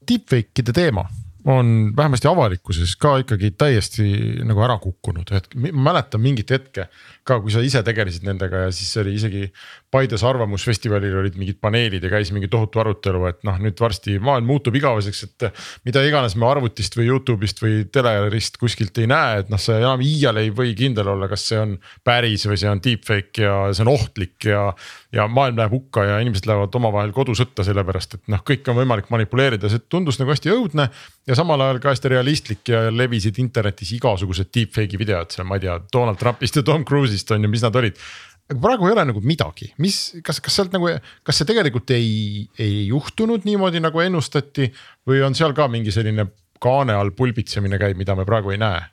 deepfake'ide 0.06 0.74
teema 0.76 1.06
on 1.46 1.92
vähemasti 1.96 2.28
avalikkuses 2.28 2.96
ka 2.98 3.16
ikkagi 3.22 3.52
täiesti 3.58 4.06
nagu 4.46 4.62
ära 4.66 4.78
kukkunud, 4.82 5.30
et 5.36 5.52
ma 5.54 5.90
mäletan 5.90 6.22
mingit 6.22 6.50
hetke 6.50 6.88
ka, 7.26 7.40
kui 7.42 7.52
sa 7.54 7.62
ise 7.64 7.82
tegelesid 7.86 8.26
nendega 8.26 8.66
ja 8.66 8.72
siis 8.74 8.92
oli 9.02 9.16
isegi 9.18 9.48
Paides 9.92 10.22
Arvamusfestivalil 10.26 11.14
olid 11.22 11.36
mingid 11.38 11.58
paneelid 11.62 12.04
ja 12.04 12.10
käis 12.12 12.30
mingi 12.34 12.48
tohutu 12.52 12.80
arutelu, 12.82 13.22
et 13.30 13.40
noh, 13.46 13.56
nüüd 13.62 13.78
varsti 13.80 14.18
maailm 14.22 14.48
muutub 14.50 14.74
igaveseks, 14.76 15.22
et. 15.26 15.46
mida 15.86 16.02
iganes 16.04 16.36
me 16.36 16.48
arvutist 16.48 16.98
või 16.98 17.08
Youtube'ist 17.08 17.62
või 17.62 17.84
telerist 17.92 18.58
kuskilt 18.60 18.98
ei 19.02 19.08
näe, 19.10 19.40
et 19.42 19.52
noh, 19.52 19.60
sa 19.62 19.78
enam 19.78 20.02
iial 20.04 20.40
ei 20.42 20.50
või 20.54 20.74
kindel 20.78 21.12
olla, 21.14 21.28
kas 21.30 21.46
see 21.50 21.60
on 21.62 21.76
päris 22.04 22.46
või 22.50 22.60
see 22.60 22.70
on 22.70 22.82
deepfake 22.82 23.46
ja 23.46 23.56
see 23.72 23.86
on 23.86 23.92
ohtlik 23.94 24.48
ja. 24.50 24.66
ja 25.14 25.28
maailm 25.30 25.58
läheb 25.60 25.72
hukka 25.72 26.04
ja 26.04 26.18
inimesed 26.24 26.48
lähevad 26.50 26.74
omavahel 26.76 27.14
kodusõtta, 27.16 27.64
sellepärast 27.66 28.18
et 28.18 28.24
noh, 28.32 28.42
kõike 28.46 28.74
on 28.74 28.80
võimalik 28.82 29.10
manipuleerida, 29.14 29.70
see 29.72 29.86
tundus 29.88 30.20
nagu 30.20 30.34
hästi 30.34 30.52
õudne. 30.52 30.90
ja 31.26 31.34
samal 31.34 31.62
ajal 31.64 31.80
ka 31.82 31.94
hästi 31.94 32.12
realistlik 32.12 32.68
ja 32.68 32.86
levisid 32.92 33.40
internetis 33.42 33.94
igasugused 33.96 34.52
deepfake'i 34.54 35.00
videod 35.00 35.32
seal, 35.32 35.48
ma 35.48 35.56
ei 35.56 35.64
tea, 35.64 35.78
Donald 35.92 36.20
Trumpist 36.20 36.60
ja 36.60 36.62
Tom 36.66 36.84
Cruise'ist 36.86 37.15
on 37.34 37.46
ju, 37.46 37.50
mis 37.52 37.64
nad 37.64 37.76
olid 37.78 38.00
aga 38.46 38.60
praegu 38.62 38.86
ei 38.86 38.94
ole 38.94 39.04
nagu 39.08 39.20
midagi, 39.26 39.72
mis, 39.82 40.00
kas, 40.24 40.38
kas 40.44 40.58
sealt 40.60 40.74
nagu, 40.74 40.90
kas 41.26 41.40
see 41.40 41.48
tegelikult 41.48 41.90
ei, 41.96 42.44
ei 42.62 42.84
juhtunud 42.92 43.46
niimoodi 43.48 43.82
nagu 43.82 44.02
ennustati 44.04 44.68
või 45.08 45.22
on 45.26 45.34
seal 45.34 45.54
ka 45.56 45.66
mingi 45.70 45.94
selline 45.94 46.28
kaane 46.62 46.94
all 46.96 47.10
pulbitsemine 47.16 47.78
käib, 47.80 47.98
mida 47.98 48.14
me 48.18 48.26
praegu 48.28 48.54
ei 48.54 48.60
näe? 48.62 48.84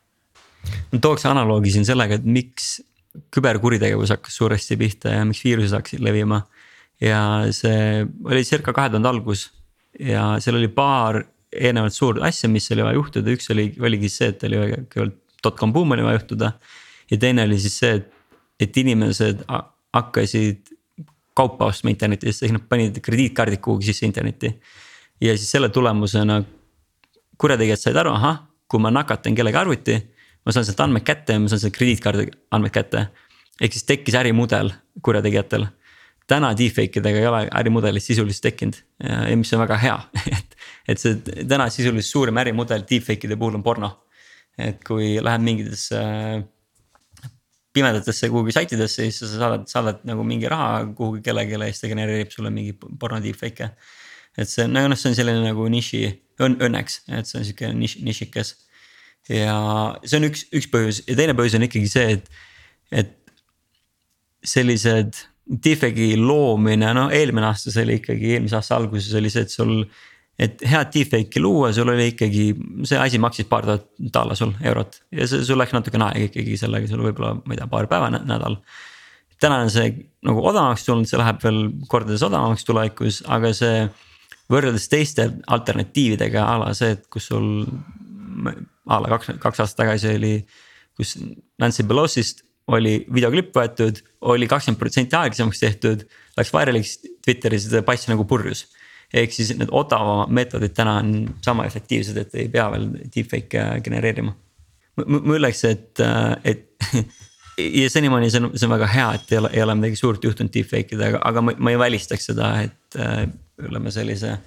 ma 0.64 1.00
tooks 1.04 1.26
analoogi 1.28 1.74
siin 1.74 1.86
sellega, 1.86 2.18
et 2.18 2.26
miks 2.26 2.78
küberkuritegevus 3.34 4.14
hakkas 4.16 4.38
suuresti 4.40 4.78
pihta 4.80 5.12
ja 5.12 5.26
miks 5.28 5.44
viirused 5.46 5.76
hakkasid 5.76 6.02
levima. 6.02 6.42
ja 7.02 7.20
see 7.52 8.06
oli 8.26 8.46
circa 8.48 8.74
kahe 8.74 8.90
tuhande 8.90 9.10
algus 9.10 9.50
ja 10.00 10.38
seal 10.42 10.58
oli 10.58 10.70
paar 10.74 11.20
eelnevalt 11.54 11.94
suurt 11.94 12.24
asja, 12.26 12.50
mis 12.50 12.72
oli 12.74 12.86
vaja 12.86 12.98
juhtuda, 12.98 13.36
üks 13.36 13.52
oli, 13.54 13.68
oligi 13.82 14.10
see, 14.10 14.32
et 14.34 14.46
oli 14.48 14.62
kõigepealt 14.62 15.20
dotcom 15.44 15.74
boom 15.76 15.92
oli 15.94 16.06
vaja 16.06 16.18
juhtuda. 16.18 16.54
Ja 17.12 17.18
teine 17.18 17.44
oli 17.44 17.60
siis 17.60 17.80
see, 17.80 17.96
et 18.00 18.12
et 18.63 18.78
inimesed 18.78 19.44
hakkasid 19.94 20.74
kaupa 21.38 21.68
ostma 21.72 21.92
internetist, 21.94 22.46
ehk 22.46 22.56
nad 22.56 22.66
panid 22.70 23.00
krediitkaardid 23.04 23.62
kuhugi 23.63 23.89
sisse 23.89 24.06
internetti. 24.06 24.54
ja 25.22 25.38
siis 25.38 25.52
selle 25.52 25.70
tulemusena 25.70 26.44
kurjategijad 27.38 27.80
said 27.80 27.98
aru, 27.98 28.13
ahah, 28.13 28.42
kui 28.68 28.82
ma 28.82 28.92
nakatan 28.92 29.36
kellegi 29.36 29.58
arvuti, 29.58 29.96
ma 30.46 30.52
saan 30.52 30.66
sealt 30.66 30.82
andmed 30.86 31.06
kätte 31.08 31.34
ja 31.34 31.39
ma 31.39 31.50
saan 31.50 31.62
sealt 31.63 31.76
krediitkaardi 31.78 32.28
andmed 32.52 32.74
kätte. 32.74 33.08
ehk 33.62 33.74
siis 33.74 33.88
tekkis 33.89 34.16
ärimudel 34.20 34.72
kurjategijatel. 35.02 35.68
täna 36.28 36.54
deepfake 36.58 37.00
idega 37.00 37.20
ei 37.20 37.28
ole 37.28 37.48
ärimudelit 37.60 38.04
sisuliselt 38.04 38.42
tekkinud 38.42 38.76
ja 39.04 39.36
mis 39.38 39.54
on 39.54 39.60
väga 39.60 39.78
hea, 39.78 40.00
et, 40.38 40.56
et 40.88 41.00
see 41.00 41.44
täna 41.48 41.70
sisuliselt 41.70 42.12
suurim 42.12 42.38
ärimudel 42.38 42.86
deepfake'ide 42.89 43.36
puhul 43.36 43.56
on 43.56 43.63
porno. 43.63 43.92
et 44.58 44.84
kui 44.86 45.18
läheb 45.24 45.42
mingitesse 45.42 46.00
pimedatesse 47.74 48.30
kuhugi 48.30 48.54
saitidesse, 48.56 49.08
siis 49.10 49.20
sa 49.24 49.40
saadad, 49.42 49.66
saadad 49.70 50.04
nagu 50.08 50.26
mingi 50.28 50.50
raha 50.50 50.84
kuhugi 50.98 51.24
kellelegi 51.26 51.58
ja 51.58 51.70
siis 51.72 51.82
ta 51.82 51.92
genereerib 51.92 52.32
sulle 52.34 52.52
mingi 52.54 52.76
porno 53.00 53.20
deepfake'e. 53.24 53.72
et 54.38 54.50
see 54.50 54.66
on, 54.66 54.78
noh 54.78 54.98
see 54.98 55.12
on 55.12 55.18
selline 55.18 55.42
nagu 55.44 55.66
niši, 55.70 56.06
õn-, 56.42 56.60
õnneks, 56.68 57.02
et 57.10 57.30
see 57.30 57.40
on 57.40 57.50
sihuke 57.50 57.74
niš-, 57.78 58.00
nišikas. 58.06 58.56
ja 59.30 59.58
see 60.04 60.20
on 60.20 60.30
üks, 60.30 60.48
üks 60.54 60.70
põhjus 60.74 61.04
ja 61.08 61.18
teine 61.18 61.36
põhjus 61.38 61.58
on 61.58 61.68
ikkagi 61.68 61.90
see, 61.90 62.18
et, 62.18 62.32
et 62.92 63.14
sellised 64.44 65.22
deepfake'i 65.44 66.16
loomine, 66.20 66.94
no 66.96 67.10
eelmine 67.12 67.50
aasta 67.50 67.72
see 67.74 67.84
oli 67.88 68.00
ikkagi, 68.00 68.36
eelmise 68.38 68.58
aasta 68.60 68.78
alguses 68.78 69.14
oli 69.20 69.32
see, 69.34 69.48
et 69.48 69.54
sul 69.54 69.80
et 70.41 70.63
head 70.65 70.89
deepfake'i 70.93 71.41
luua, 71.41 71.69
sul 71.74 71.91
oli 71.93 72.10
ikkagi, 72.12 72.46
see 72.89 72.98
asi 73.00 73.19
maksis 73.22 73.48
paar 73.50 73.67
tuhat 73.67 73.86
daala 74.15 74.38
sul 74.38 74.54
eurot 74.65 74.98
ja 75.13 75.28
see, 75.30 75.43
sul 75.46 75.60
läks 75.62 75.76
natukene 75.76 76.08
aega 76.10 76.30
ikkagi 76.32 76.58
sellega, 76.60 76.89
sul 76.89 77.04
võib-olla, 77.06 77.36
ma 77.38 77.54
ei 77.54 77.62
tea, 77.62 77.69
paar 77.69 77.89
päeva 77.91 78.10
nädal. 78.13 78.58
täna 79.43 79.62
on 79.65 79.69
see 79.74 79.91
nagu 80.26 80.41
odavamaks 80.41 80.88
tulnud, 80.88 81.10
see 81.10 81.22
läheb 81.22 81.41
veel 81.43 81.62
kordades 81.91 82.26
odavamaks 82.26 82.65
tulevikus, 82.65 83.22
aga 83.30 83.54
see 83.54 83.86
võrreldes 84.52 84.89
teiste 84.89 85.30
alternatiividega 85.54 86.48
a 86.48 86.58
la 86.65 86.74
see, 86.78 86.98
et 86.98 87.06
kus 87.13 87.30
sul 87.30 87.67
a 88.89 89.00
la 89.04 89.13
kaks, 89.13 89.36
kaks 89.43 89.62
aastat 89.63 89.84
tagasi 89.86 90.15
oli, 90.17 90.36
kus 90.98 91.15
Nancy 91.62 91.86
Pelosist 91.86 92.41
oli 92.74 93.04
videoklipp 93.12 93.54
võetud, 93.54 94.00
oli 94.34 94.48
kakskümmend 94.50 94.80
protsenti 94.82 95.17
aeglasemaks 95.19 95.62
tehtud, 95.62 96.08
läks 96.39 96.54
viraliks 96.56 97.02
Twitteris 97.22 97.67
ja 97.67 97.78
ta 97.78 97.86
paistis 97.86 98.10
nagu 98.10 98.26
purjus 98.26 98.65
ehk 99.13 99.36
siis 99.36 99.52
need 99.58 99.71
odavamad 99.71 100.32
meetodid 100.34 100.73
täna 100.78 100.97
on 101.02 101.13
sama 101.45 101.67
efektiivsed, 101.69 102.17
et 102.17 102.39
ei 102.41 102.47
pea 102.49 102.69
veel 102.73 102.89
deepfake'e 103.13 103.82
genereerima. 103.86 104.34
ma 105.06 105.38
ütleks, 105.38 105.63
et, 105.69 106.02
et 106.43 106.67
ja 107.82 107.89
senimaani 107.89 108.30
see 108.34 108.41
on, 108.41 108.52
see 108.58 108.67
on 108.67 108.76
väga 108.76 108.89
hea, 108.93 109.08
et 109.17 109.34
ei 109.34 109.41
ole, 109.41 109.54
ei 109.54 109.63
ole 109.65 109.78
midagi 109.80 109.99
suurt 110.02 110.23
juhtunud 110.23 110.54
deepfake 110.54 110.97
idega, 110.97 111.21
aga 111.26 111.41
ma, 111.45 111.56
ma 111.58 111.73
ei 111.73 111.82
välistaks 111.82 112.30
seda, 112.32 112.56
et 112.65 113.02
ütleme 113.62 113.93
sellise 113.93 114.38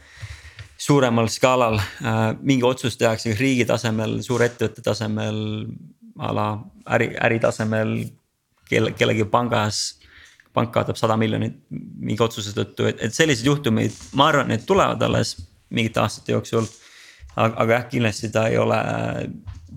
suuremal 0.78 1.28
skaalal 1.32 1.78
äh, 1.78 2.36
mingi 2.42 2.64
otsus 2.66 2.96
tehakse 3.00 3.34
riigi 3.38 3.64
tasemel, 3.68 4.18
suurettevõtte 4.24 4.84
tasemel, 4.84 5.38
a 6.18 6.32
la 6.36 6.46
äri, 6.96 7.10
äri 7.24 7.40
tasemel, 7.40 7.96
kelle, 8.68 8.92
kellegi 8.96 9.26
pangas 9.30 9.98
pank 10.56 10.72
kaotab 10.74 10.96
sada 10.96 11.18
miljonit 11.20 11.58
mingi 11.70 12.22
otsuse 12.24 12.54
tõttu, 12.56 12.88
et, 12.88 13.02
et 13.04 13.14
sellised 13.14 13.46
juhtumid, 13.46 13.94
ma 14.16 14.30
arvan, 14.32 14.50
need 14.52 14.64
tulevad 14.68 15.02
alles 15.04 15.36
mingite 15.74 16.00
aastate 16.00 16.32
jooksul. 16.32 16.66
aga, 17.36 17.52
aga 17.62 17.70
jah, 17.74 17.86
kindlasti 17.92 18.32
ta 18.32 18.46
ei 18.48 18.58
ole 18.58 18.80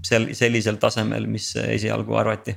sel-, 0.08 0.32
sellisel 0.38 0.80
tasemel, 0.82 1.28
mis 1.28 1.52
esialgu 1.60 2.15
arvati 2.20 2.56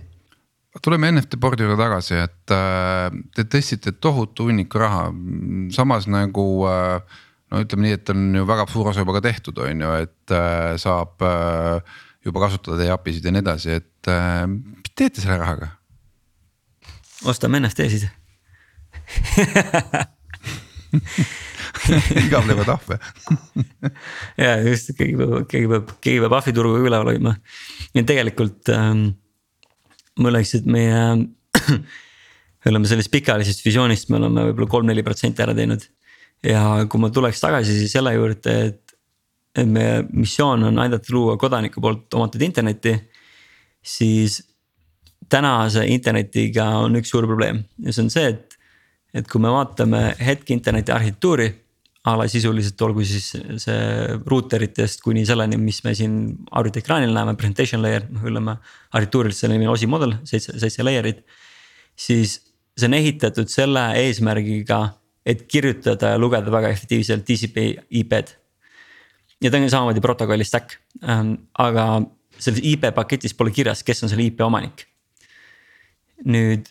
tuleme 0.80 1.10
NFT 1.12 1.36
board'i 1.40 1.66
juurde 1.66 1.76
tagasi, 1.80 2.16
et 2.22 2.54
äh, 2.54 3.10
te 3.36 3.44
tõstsite 3.44 3.92
tohutu 4.00 4.48
hunniku 4.48 4.80
raha, 4.80 5.10
samas 5.74 6.06
nagu 6.08 6.46
äh, 6.68 7.18
no 7.52 7.60
ütleme 7.60 7.88
nii, 7.88 7.98
et 7.98 8.12
on 8.14 8.24
ju 8.38 8.46
väga 8.48 8.64
suur 8.72 8.88
osa 8.92 9.04
juba 9.04 9.18
ka 9.18 9.26
tehtud, 9.28 9.60
on 9.60 9.84
ju, 9.84 9.92
et 10.06 10.32
äh, 10.32 10.72
saab 10.80 11.20
juba 12.24 12.44
kasutada 12.46 12.78
teie 12.80 12.94
API-sid 12.94 13.26
ja 13.26 13.34
nii 13.34 13.42
edasi, 13.44 13.78
et 13.82 14.12
mis 14.48 14.94
teete 14.96 15.20
selle 15.20 15.40
rahaga? 15.42 15.72
Ostame 17.28 17.60
NFT-sid 17.62 18.04
igavlevad 22.26 22.68
ahve 22.74 22.98
ja 24.44 24.56
just, 24.66 24.92
keegi 24.98 25.16
peab, 25.18 25.34
keegi 25.50 25.68
peab, 25.70 25.92
keegi 26.04 26.22
peab 26.24 26.36
ahviturgu 26.38 26.82
üleval 26.82 27.12
hoidma. 27.12 27.32
ja 27.96 28.04
tegelikult 28.08 28.70
ähm, 28.74 29.00
ma 30.20 30.32
ütleks, 30.32 30.54
et 30.58 30.68
meie 30.68 31.00
me 32.62 32.70
oleme 32.70 32.88
sellest 32.90 33.12
pikaajalisest 33.12 33.64
visioonist, 33.64 34.10
me 34.12 34.20
oleme 34.20 34.46
võib-olla 34.50 34.70
kolm-neli 34.76 35.04
protsenti 35.06 35.44
ära 35.44 35.54
teinud. 35.56 35.82
ja 36.46 36.62
kui 36.90 37.02
ma 37.02 37.10
tuleks 37.14 37.42
tagasi 37.42 37.76
siis 37.78 37.96
selle 37.96 38.14
juurde, 38.16 38.56
et, 38.68 38.96
et 39.56 39.68
meie 39.68 40.02
missioon 40.10 40.68
on 40.70 40.82
aidata 40.84 41.14
luua 41.14 41.38
kodaniku 41.40 41.82
poolt 41.82 42.20
omatud 42.20 42.42
internetti. 42.44 42.96
siis 43.82 44.42
tänase 45.32 45.86
internetiga 45.88 46.68
on 46.82 47.00
üks 47.00 47.12
suur 47.14 47.26
probleem 47.30 47.62
ja 47.82 47.94
see 47.94 48.04
on 48.04 48.12
see, 48.12 48.28
et, 48.34 48.56
et 49.16 49.28
kui 49.28 49.40
me 49.42 49.52
vaatame 49.52 50.10
hetk 50.20 50.52
interneti 50.54 50.92
arhitektuuri 50.94 51.48
a 52.04 52.16
la 52.18 52.26
sisuliselt 52.26 52.80
olgu 52.82 53.04
siis 53.06 53.28
see 53.62 53.82
ruuteritest 54.26 55.04
kuni 55.04 55.22
selleni, 55.26 55.58
mis 55.60 55.78
me 55.86 55.92
siin 55.94 56.16
arvutiekraanil 56.50 57.12
näeme, 57.14 57.36
presentation 57.38 57.82
layer, 57.84 58.08
noh 58.10 58.24
ütleme. 58.26 58.56
arhitektuuriliselt 58.90 59.44
selle 59.44 59.58
nimi 59.58 59.68
on 59.68 59.76
OSI 59.76 59.88
mudel, 59.90 60.16
seitse, 60.26 60.56
seitse 60.58 60.82
layer'it. 60.82 61.22
siis 61.94 62.40
see 62.74 62.88
on 62.88 62.98
ehitatud 62.98 63.50
selle 63.52 63.84
eesmärgiga, 64.00 64.80
et 65.26 65.46
kirjutada 65.46 66.16
ja 66.16 66.18
lugeda 66.18 66.50
väga 66.50 66.72
efektiivselt 66.74 67.24
TCP 67.24 67.68
IP-d. 68.02 68.34
ja 69.40 69.50
ta 69.50 69.58
on 69.58 69.70
samamoodi 69.70 70.02
protokolli 70.02 70.44
stack 70.44 70.74
ähm,, 71.06 71.36
aga 71.54 72.02
selles 72.38 72.60
IP 72.66 72.90
paketis 72.94 73.34
pole 73.34 73.54
kirjas, 73.54 73.84
kes 73.86 74.02
on 74.02 74.10
selle 74.10 74.26
IP 74.26 74.42
omanik. 74.42 74.88
Nüüd 76.28 76.68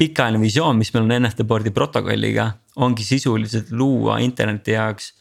pikaajaline 0.00 0.42
visioon, 0.42 0.78
mis 0.80 0.90
meil 0.94 1.04
on 1.04 1.14
NFT 1.18 1.44
board'i 1.48 1.72
protokolliga, 1.76 2.50
ongi 2.80 3.04
sisuliselt 3.04 3.70
luua 3.76 4.18
interneti 4.24 4.74
jaoks 4.76 5.12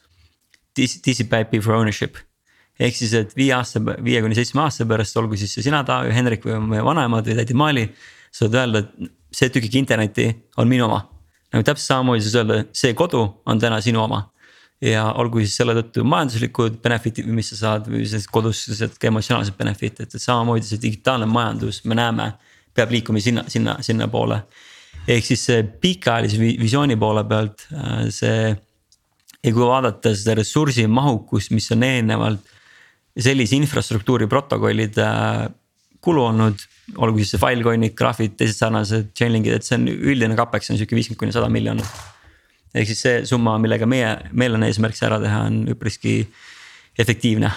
TCP 0.76 1.44
IP 1.44 1.62
for 1.64 1.76
ownership. 1.76 2.18
ehk 2.80 2.96
siis, 2.96 3.12
et 3.18 3.34
viie 3.36 3.52
aasta, 3.52 3.82
viie 4.00 4.22
kuni 4.24 4.38
seitsme 4.38 4.62
aasta 4.64 4.86
pärast, 4.88 5.18
olgu 5.20 5.36
siis 5.36 5.58
sina, 5.60 5.82
Taavi, 5.84 6.14
Hendrik 6.16 6.46
või 6.48 6.62
meie 6.64 6.84
vanemad 6.86 7.28
või 7.28 7.36
tädi 7.42 7.58
Maali. 7.58 7.90
saad 8.32 8.54
öelda, 8.56 8.80
et 8.86 9.10
see 9.36 9.50
tükik 9.50 9.76
interneti 9.76 10.30
on 10.58 10.68
minu 10.68 10.86
oma. 10.86 11.02
nagu 11.52 11.66
täpselt 11.66 11.88
samamoodi 11.90 12.24
saad 12.24 12.46
öelda, 12.46 12.60
see 12.72 12.94
kodu 12.94 13.24
on 13.46 13.60
täna 13.60 13.82
sinu 13.82 14.04
oma. 14.04 14.30
ja 14.82 15.10
olgu 15.12 15.42
siis 15.44 15.58
selle 15.60 15.74
tõttu 15.76 16.06
majanduslikud 16.08 16.80
benefit'id, 16.80 17.28
mis 17.28 17.50
sa 17.52 17.56
saad 17.56 17.90
või 17.92 18.06
siis 18.08 18.28
kodus 18.32 18.64
ka 18.96 19.08
emotsionaalsed 19.12 19.58
benefit'id, 19.58 20.08
et 20.08 20.22
samamoodi 20.24 20.64
see 20.64 20.80
digitaalne 20.80 21.28
majandus, 21.28 21.84
me 21.84 22.00
näeme 22.00 22.32
peab 22.76 22.92
liikuma 22.94 23.22
sinna, 23.24 23.44
sinna, 23.48 23.78
sinnapoole. 23.86 24.42
ehk 25.10 25.26
siis 25.26 25.48
pikaajalise 25.82 26.38
visiooni 26.60 26.96
poole 27.00 27.24
pealt 27.26 27.68
äh, 27.74 28.08
see. 28.14 28.56
ja 29.44 29.54
kui 29.56 29.66
vaadata 29.66 30.14
seda 30.16 30.36
ressursi 30.40 30.88
mahukust, 30.88 31.52
mis 31.56 31.72
on 31.72 31.84
eelnevalt 31.84 32.56
sellise 33.20 33.56
infrastruktuuri 33.56 34.28
protokollide 34.28 35.06
äh, 35.06 35.48
kulu 36.02 36.24
olnud. 36.26 36.68
olgu 36.98 37.22
siis 37.22 37.36
see 37.36 37.42
Filecoin'id, 37.42 37.94
graafid, 37.98 38.36
teised 38.40 38.58
sarnased 38.58 39.12
chainlink'id, 39.18 39.60
et 39.60 39.66
see 39.68 39.78
on 39.78 39.90
üldine 39.90 40.38
CapEx 40.38 40.72
on 40.72 40.80
sihuke 40.80 40.98
viiskümmend 40.98 41.22
kuni 41.22 41.36
sada 41.36 41.50
miljonit. 41.54 41.90
ehk 42.74 42.88
siis 42.90 43.04
see 43.06 43.26
summa, 43.30 43.58
millega 43.62 43.90
meie, 43.90 44.16
meil 44.32 44.56
on 44.58 44.66
eesmärk 44.66 44.98
see 44.98 45.10
ära 45.10 45.20
teha, 45.22 45.44
on 45.50 45.62
üpriski 45.76 46.22
efektiivne. 47.00 47.52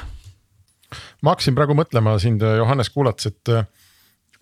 ma 1.23 1.35
hakkasin 1.35 1.57
praegu 1.57 1.77
mõtlema 1.79 2.19
sind, 2.21 2.43
Johannes, 2.43 2.91
kuulates, 2.93 3.31
et 3.33 3.55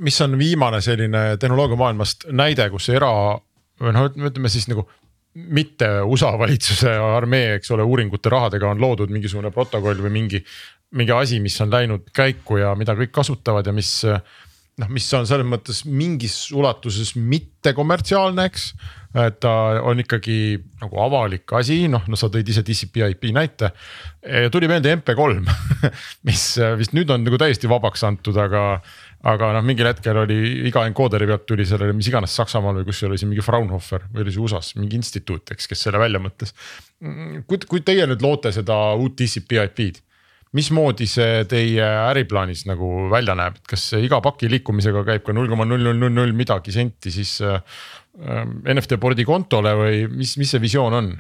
mis 0.01 0.21
on 0.25 0.39
viimane 0.39 0.81
selline 0.85 1.37
tehnoloogia 1.41 1.79
maailmast 1.81 2.27
näide, 2.33 2.67
kus 2.73 2.89
era 2.93 3.11
või 3.81 3.95
noh, 3.97 4.11
ütleme 4.31 4.51
siis 4.53 4.69
nagu 4.71 4.87
mitte 5.35 5.89
USA 6.03 6.33
valitsuse 6.39 6.91
armee, 6.91 7.55
eks 7.59 7.71
ole, 7.77 7.87
uuringute 7.87 8.33
rahadega 8.33 8.71
on 8.73 8.81
loodud 8.83 9.13
mingisugune 9.15 9.53
protokoll 9.55 10.03
või 10.03 10.13
mingi. 10.21 10.45
mingi 10.91 11.13
asi, 11.15 11.39
mis 11.41 11.61
on 11.63 11.71
läinud 11.71 12.09
käiku 12.11 12.57
ja 12.59 12.75
mida 12.75 12.97
kõik 12.99 13.13
kasutavad 13.15 13.67
ja 13.67 13.73
mis 13.73 13.93
noh, 14.81 14.89
mis 14.91 15.07
on 15.15 15.27
selles 15.29 15.47
mõttes 15.47 15.85
mingis 15.87 16.35
ulatuses 16.57 17.15
mitte 17.15 17.73
kommertsiaalne, 17.77 18.47
eks. 18.51 18.73
et 19.21 19.39
ta 19.43 19.53
on 19.87 20.03
ikkagi 20.03 20.59
nagu 20.81 21.01
avalik 21.03 21.53
asi, 21.59 21.85
noh, 21.91 22.03
no 22.09 22.19
sa 22.19 22.31
tõid 22.33 22.49
ise 22.51 22.65
TCP 22.67 23.05
IP 23.15 23.31
näite. 23.35 23.73
tuli 24.53 24.69
meelde 24.71 24.97
MP3 24.97 25.41
mis 26.29 26.45
vist 26.79 26.95
nüüd 26.97 27.11
on 27.11 27.25
nagu 27.27 27.39
täiesti 27.39 27.71
vabaks 27.71 28.05
antud, 28.09 28.37
aga 28.37 28.81
aga 29.29 29.51
noh, 29.57 29.65
mingil 29.67 29.91
hetkel 29.91 30.17
oli 30.23 30.37
iga 30.71 30.87
encoder'i 30.89 31.29
pealt 31.29 31.47
tuli 31.49 31.67
sellele, 31.69 31.93
mis 31.97 32.09
iganes 32.09 32.33
Saksamaal 32.39 32.79
või 32.81 32.87
kus 32.89 33.03
see 33.03 33.09
oli 33.11 33.19
siin 33.21 33.33
mingi 33.33 33.45
Fraunhofer 33.45 34.07
või 34.15 34.25
oli 34.25 34.33
see 34.33 34.45
USA-s 34.45 34.77
mingi 34.79 34.97
instituut, 34.97 35.53
eks, 35.53 35.69
kes 35.69 35.89
selle 35.89 36.01
välja 36.01 36.23
mõtles. 36.23 36.55
kui, 37.47 37.61
kui 37.69 37.83
teie 37.85 38.07
nüüd 38.09 38.25
loote 38.25 38.53
seda 38.55 38.79
uut 38.97 39.19
TCP 39.19 39.61
IP-d, 39.67 40.01
mismoodi 40.57 41.07
see 41.07 41.45
teie 41.51 41.85
äriplaanis 41.85 42.65
nagu 42.67 43.11
välja 43.13 43.37
näeb, 43.39 43.61
et 43.61 43.73
kas 43.75 43.91
iga 44.01 44.23
paki 44.25 44.49
liikumisega 44.51 45.05
käib 45.07 45.27
ka 45.27 45.35
null 45.37 45.51
koma 45.51 45.67
null 45.69 45.85
null 45.85 46.01
null 46.01 46.17
null 46.17 46.33
midagi 46.37 46.75
senti 46.75 47.13
siis 47.15 47.37
äh, 47.45 47.61
NFT 48.65 48.99
board'i 49.01 49.27
kontole 49.29 49.75
või 49.79 50.07
mis, 50.11 50.35
mis 50.41 50.51
see 50.51 50.63
visioon 50.63 50.97
on? 50.97 51.13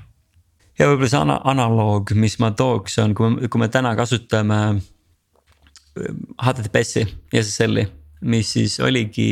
ja 0.80 0.88
võib-olla 0.88 1.12
see 1.12 1.20
ana 1.20 1.36
analoog, 1.52 2.14
mis 2.16 2.38
ma 2.40 2.50
tooks, 2.56 2.96
on, 3.04 3.14
kui 3.14 3.34
me, 3.34 3.52
kui 3.52 3.60
me 3.60 3.68
täna 3.68 3.92
kasutame 3.98 4.80
HTTPS-i 5.96 7.04
ja 7.32 7.42
SSL-i, 7.42 7.86
mis 8.30 8.54
siis 8.54 8.78
oligi 8.84 9.28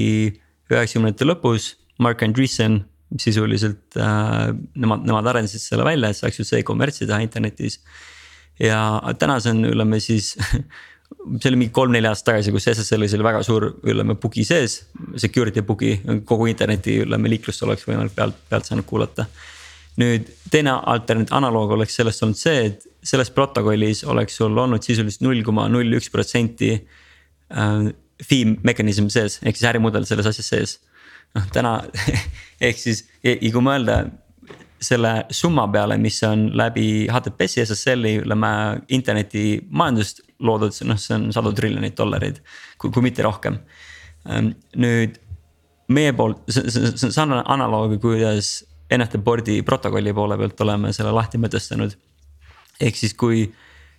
üheksakümnendate 0.68 1.28
lõpus, 1.28 1.72
Mark 2.02 2.22
Andreessen 2.26 2.82
sisuliselt 3.18 3.96
äh,, 3.96 4.50
nemad, 4.76 5.06
nemad 5.08 5.30
arendasid 5.30 5.62
selle 5.62 5.86
välja, 5.86 6.10
et 6.10 6.18
saaks 6.18 6.42
üldse 6.42 6.60
e-kommertsi 6.60 7.06
teha 7.08 7.22
internetis. 7.24 7.80
ja 8.60 9.00
täna 9.18 9.38
see 9.40 9.54
on, 9.54 9.64
ütleme 9.70 10.00
siis 10.02 10.34
see 11.40 11.50
oli 11.50 11.62
mingi 11.62 11.72
kolm-neli 11.74 12.10
aastat 12.10 12.34
tagasi, 12.34 12.52
kus 12.52 12.68
SSL-is 12.74 13.14
oli 13.16 13.26
väga 13.26 13.40
suur, 13.46 13.70
ütleme 13.80 14.18
bugi 14.20 14.44
sees, 14.44 14.82
security 15.16 15.64
bugi, 15.64 15.94
kogu 16.28 16.50
interneti, 16.50 16.98
ütleme 17.06 17.32
liiklust 17.32 17.64
oleks 17.64 17.88
võimalik 17.88 18.16
pealt, 18.18 18.36
pealt 18.50 18.68
saanud 18.68 18.86
kuulata 18.88 19.28
nüüd 19.98 20.28
teine 20.52 20.76
alternatiiv, 20.92 21.34
analoog 21.38 21.74
oleks 21.76 21.98
sellest 21.98 22.22
olnud 22.24 22.38
see, 22.38 22.68
et 22.70 22.87
selles 23.04 23.30
protokollis 23.34 24.04
oleks 24.08 24.36
sul 24.40 24.56
olnud 24.58 24.82
sisuliselt 24.84 25.22
null 25.26 25.42
koma 25.46 25.68
null 25.70 25.98
üks 25.98 26.10
protsenti. 26.12 26.74
Äh, 27.54 27.90
fee 28.18 28.56
mechanism 28.66 29.06
sees, 29.14 29.38
ehk 29.46 29.54
siis 29.56 29.68
ärimudel 29.70 30.06
selles 30.08 30.26
asjas 30.26 30.48
sees. 30.50 30.78
noh 31.36 31.44
täna 31.52 31.74
ehk 32.66 32.78
siis 32.80 33.04
ja 33.22 33.36
kui 33.38 33.62
mõelda 33.62 34.00
selle 34.80 35.12
summa 35.34 35.66
peale, 35.72 35.98
mis 35.98 36.18
on 36.26 36.48
läbi 36.56 37.06
HTTPS-i 37.10 37.64
SSL-i 37.64 38.14
ütleme 38.22 38.50
internetimajandust 38.94 40.22
loodud, 40.46 40.74
noh, 40.86 41.00
see 41.02 41.16
on 41.16 41.28
sadu 41.34 41.52
triljoneid 41.56 41.96
dollareid, 41.98 42.38
kui, 42.78 42.92
kui 42.94 43.02
mitte 43.02 43.24
rohkem. 43.26 43.58
Ähm, 44.30 44.52
nüüd 44.78 45.18
meie 45.94 46.12
poolt, 46.16 46.44
see, 46.52 46.68
see, 46.70 46.92
see 46.94 47.08
on 47.08 47.16
sarnane 47.16 47.42
analoogia, 47.50 48.00
kuidas 48.02 48.52
NFT 48.94 49.20
board'i 49.24 49.60
protokolli 49.66 50.14
poole 50.16 50.38
pealt 50.40 50.62
oleme 50.64 50.92
selle 50.96 51.12
lahti 51.16 51.40
mõtestanud. 51.42 51.96
Ehk 52.80 52.96
siis, 52.98 53.14
kui 53.18 53.46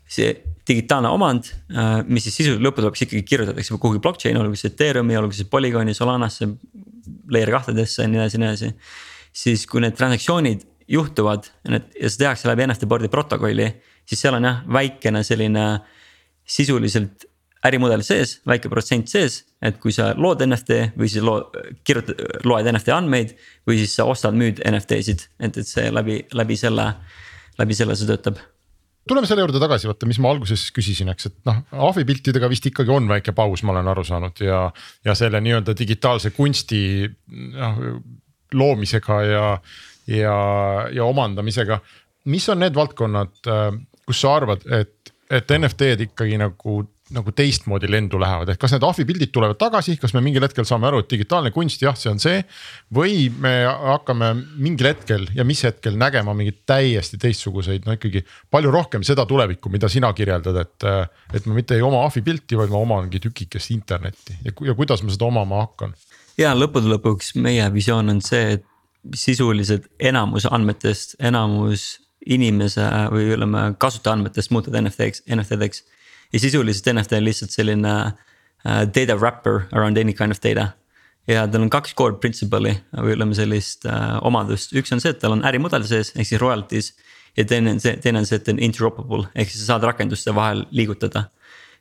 see 0.09 0.31
digitaalne 0.69 1.09
omand, 1.13 1.51
äh, 1.73 1.99
mis 2.07 2.25
siis 2.25 2.39
sisuliselt 2.39 2.65
lõppude 2.65 2.87
lõpuks 2.87 3.05
ikkagi 3.05 3.25
kirjutatakse 3.27 3.77
kuhugi 3.77 4.01
blockchain'i, 4.03 4.41
olgu 4.41 4.57
see 4.57 4.71
Ethereumi, 4.71 5.17
olgu 5.17 5.37
see 5.37 5.47
Polygoni, 5.49 5.95
Solanasse, 5.97 6.49
layer 7.33 7.51
kahtedesse 7.53 8.03
ja 8.03 8.09
nii 8.09 8.21
edasi 8.21 8.41
nii 8.41 8.49
edasi. 8.49 8.73
siis 9.39 9.65
kui 9.69 9.81
need 9.81 9.95
transaktsioonid 9.97 10.65
juhtuvad 10.89 11.45
ja 11.63 11.75
need 11.75 11.97
ja 12.01 12.09
see 12.09 12.23
tehakse 12.23 12.49
läbi 12.49 12.65
NFT 12.65 12.89
board'i 12.89 13.09
protokolli, 13.13 13.69
siis 14.09 14.21
seal 14.25 14.37
on 14.37 14.47
jah, 14.49 14.61
väikene 14.79 15.23
selline 15.23 15.65
sisuliselt 16.49 17.29
ärimudel 17.65 18.01
sees, 18.07 18.37
väike 18.47 18.71
protsent 18.71 19.11
sees, 19.11 19.43
et 19.61 19.77
kui 19.83 19.91
sa 19.93 20.13
lood 20.17 20.41
NFT 20.45 20.95
või 20.97 21.09
siis 21.11 21.25
loo-, 21.25 21.43
kirjutad, 21.85 22.21
loed 22.47 22.69
NFT 22.71 22.93
andmeid. 22.95 23.35
või 23.67 23.81
siis 23.81 23.97
sa 23.99 24.07
ostad-müüd 24.09 24.63
NFT-sid, 24.65 25.27
et, 25.39 25.57
et 25.57 25.67
see 25.67 25.91
läbi, 25.91 26.23
läbi 26.33 26.57
selle, 26.57 26.93
läbi 27.59 27.75
selle 27.75 27.97
see 27.99 28.09
töötab 28.09 28.39
tuleme 29.07 29.27
selle 29.29 29.45
juurde 29.45 29.62
tagasi, 29.62 29.88
vaata, 29.89 30.07
mis 30.09 30.19
ma 30.21 30.31
alguses 30.33 30.67
küsisin, 30.75 31.09
eks, 31.13 31.29
et 31.29 31.38
noh, 31.49 31.62
ahvipiltidega 31.89 32.49
vist 32.51 32.67
ikkagi 32.69 32.91
on 32.93 33.07
väike 33.09 33.33
paus, 33.38 33.63
ma 33.63 33.73
olen 33.73 33.88
aru 33.93 34.03
saanud 34.05 34.41
ja. 34.43 34.65
ja 35.05 35.15
selle 35.17 35.41
nii-öelda 35.43 35.75
digitaalse 35.77 36.33
kunsti 36.35 36.81
noh 37.55 37.79
loomisega 38.53 39.21
ja, 39.23 39.45
ja, 40.07 40.35
ja 40.91 41.05
omandamisega. 41.05 41.79
mis 42.25 42.49
on 42.49 42.59
need 42.59 42.75
valdkonnad, 42.75 43.49
kus 44.05 44.21
sa 44.21 44.35
arvad, 44.35 44.65
et, 44.73 45.13
et 45.29 45.51
NFT-d 45.57 46.09
ikkagi 46.09 46.38
nagu 46.41 46.81
nagu 47.13 47.32
teistmoodi 47.36 47.89
lendu 47.89 48.19
lähevad, 48.22 48.52
ehk 48.54 48.60
kas 48.62 48.74
need 48.76 48.86
ahvipildid 48.86 49.32
tulevad 49.34 49.58
tagasi, 49.60 49.95
kas 50.02 50.13
me 50.13 50.22
mingil 50.26 50.43
hetkel 50.45 50.67
saame 50.67 50.89
aru, 50.89 51.02
et 51.04 51.10
digitaalne 51.10 51.52
kunst, 51.56 51.82
jah, 51.82 51.98
see 51.98 52.12
on 52.12 52.22
see. 52.22 52.43
või 52.95 53.28
me 53.41 53.54
hakkame 53.65 54.32
mingil 54.62 54.91
hetkel 54.91 55.28
ja 55.36 55.45
mis 55.48 55.63
hetkel 55.65 55.98
nägema 56.00 56.36
mingeid 56.38 56.62
täiesti 56.69 57.17
teistsuguseid, 57.22 57.88
no 57.88 57.98
ikkagi 57.98 58.24
palju 58.52 58.74
rohkem 58.74 59.06
seda 59.08 59.26
tulevikku, 59.30 59.72
mida 59.74 59.89
sina 59.89 60.12
kirjeldad, 60.13 60.62
et. 60.62 60.89
et 61.34 61.45
ma 61.50 61.58
mitte 61.58 61.78
ei 61.78 61.86
oma 61.86 62.04
ahvipilti, 62.06 62.58
vaid 62.60 62.72
ma 62.74 62.82
omangi 62.84 63.22
tükikest 63.24 63.74
internetti 63.74 64.38
ja, 64.45 64.54
ja 64.69 64.76
kuidas 64.78 65.04
ma 65.04 65.13
seda 65.13 65.30
omama 65.30 65.63
hakkan. 65.63 65.95
ja 66.38 66.54
lõppude 66.58 66.91
lõpuks 66.93 67.34
meie 67.41 67.65
visioon 67.74 68.13
on 68.13 68.22
see, 68.26 68.60
et 68.60 68.65
sisuliselt 69.15 69.88
enamus 70.00 70.45
andmetest, 70.50 71.15
enamus 71.24 71.95
inimese 72.30 72.84
või 73.13 73.32
ütleme 73.34 73.62
kasutaja 73.80 74.17
andmetest 74.17 74.52
muutuda 74.52 74.82
NFT-ks, 74.84 75.24
NFT-deks 75.32 75.86
ja 76.33 76.39
sisuliselt 76.39 76.93
NFT 76.93 77.17
on 77.19 77.25
lihtsalt 77.25 77.53
selline 77.53 77.93
uh, 78.65 78.83
data 78.95 79.15
wrapper 79.15 79.65
around 79.71 79.97
any 79.97 80.13
kind 80.13 80.31
of 80.31 80.41
data. 80.43 80.71
ja 81.27 81.47
tal 81.47 81.61
on 81.61 81.69
kaks 81.69 81.93
core 81.93 82.17
principle'i 82.17 82.73
või 82.97 83.13
ütleme 83.13 83.35
sellist 83.37 83.85
äh, 83.85 84.15
omadust, 84.25 84.71
üks 84.73 84.89
on 84.95 85.01
see, 85.01 85.11
et 85.13 85.19
tal 85.21 85.35
on 85.35 85.43
ärimudel 85.45 85.83
sees 85.85 86.09
ehk 86.15 86.25
siis 86.25 86.41
royalties. 86.41 86.93
ja 87.37 87.45
teine 87.45 87.75
on 87.75 87.81
see, 87.83 87.97
teine 88.01 88.23
on 88.23 88.25
see, 88.29 88.39
et 88.39 88.45
ta 88.47 88.53
on 88.55 88.61
interoperable 88.65 89.27
ehk 89.35 89.51
siis 89.51 89.65
sa 89.65 89.75
saad 89.75 89.85
rakenduste 89.91 90.33
vahel 90.35 90.65
liigutada. 90.71 91.27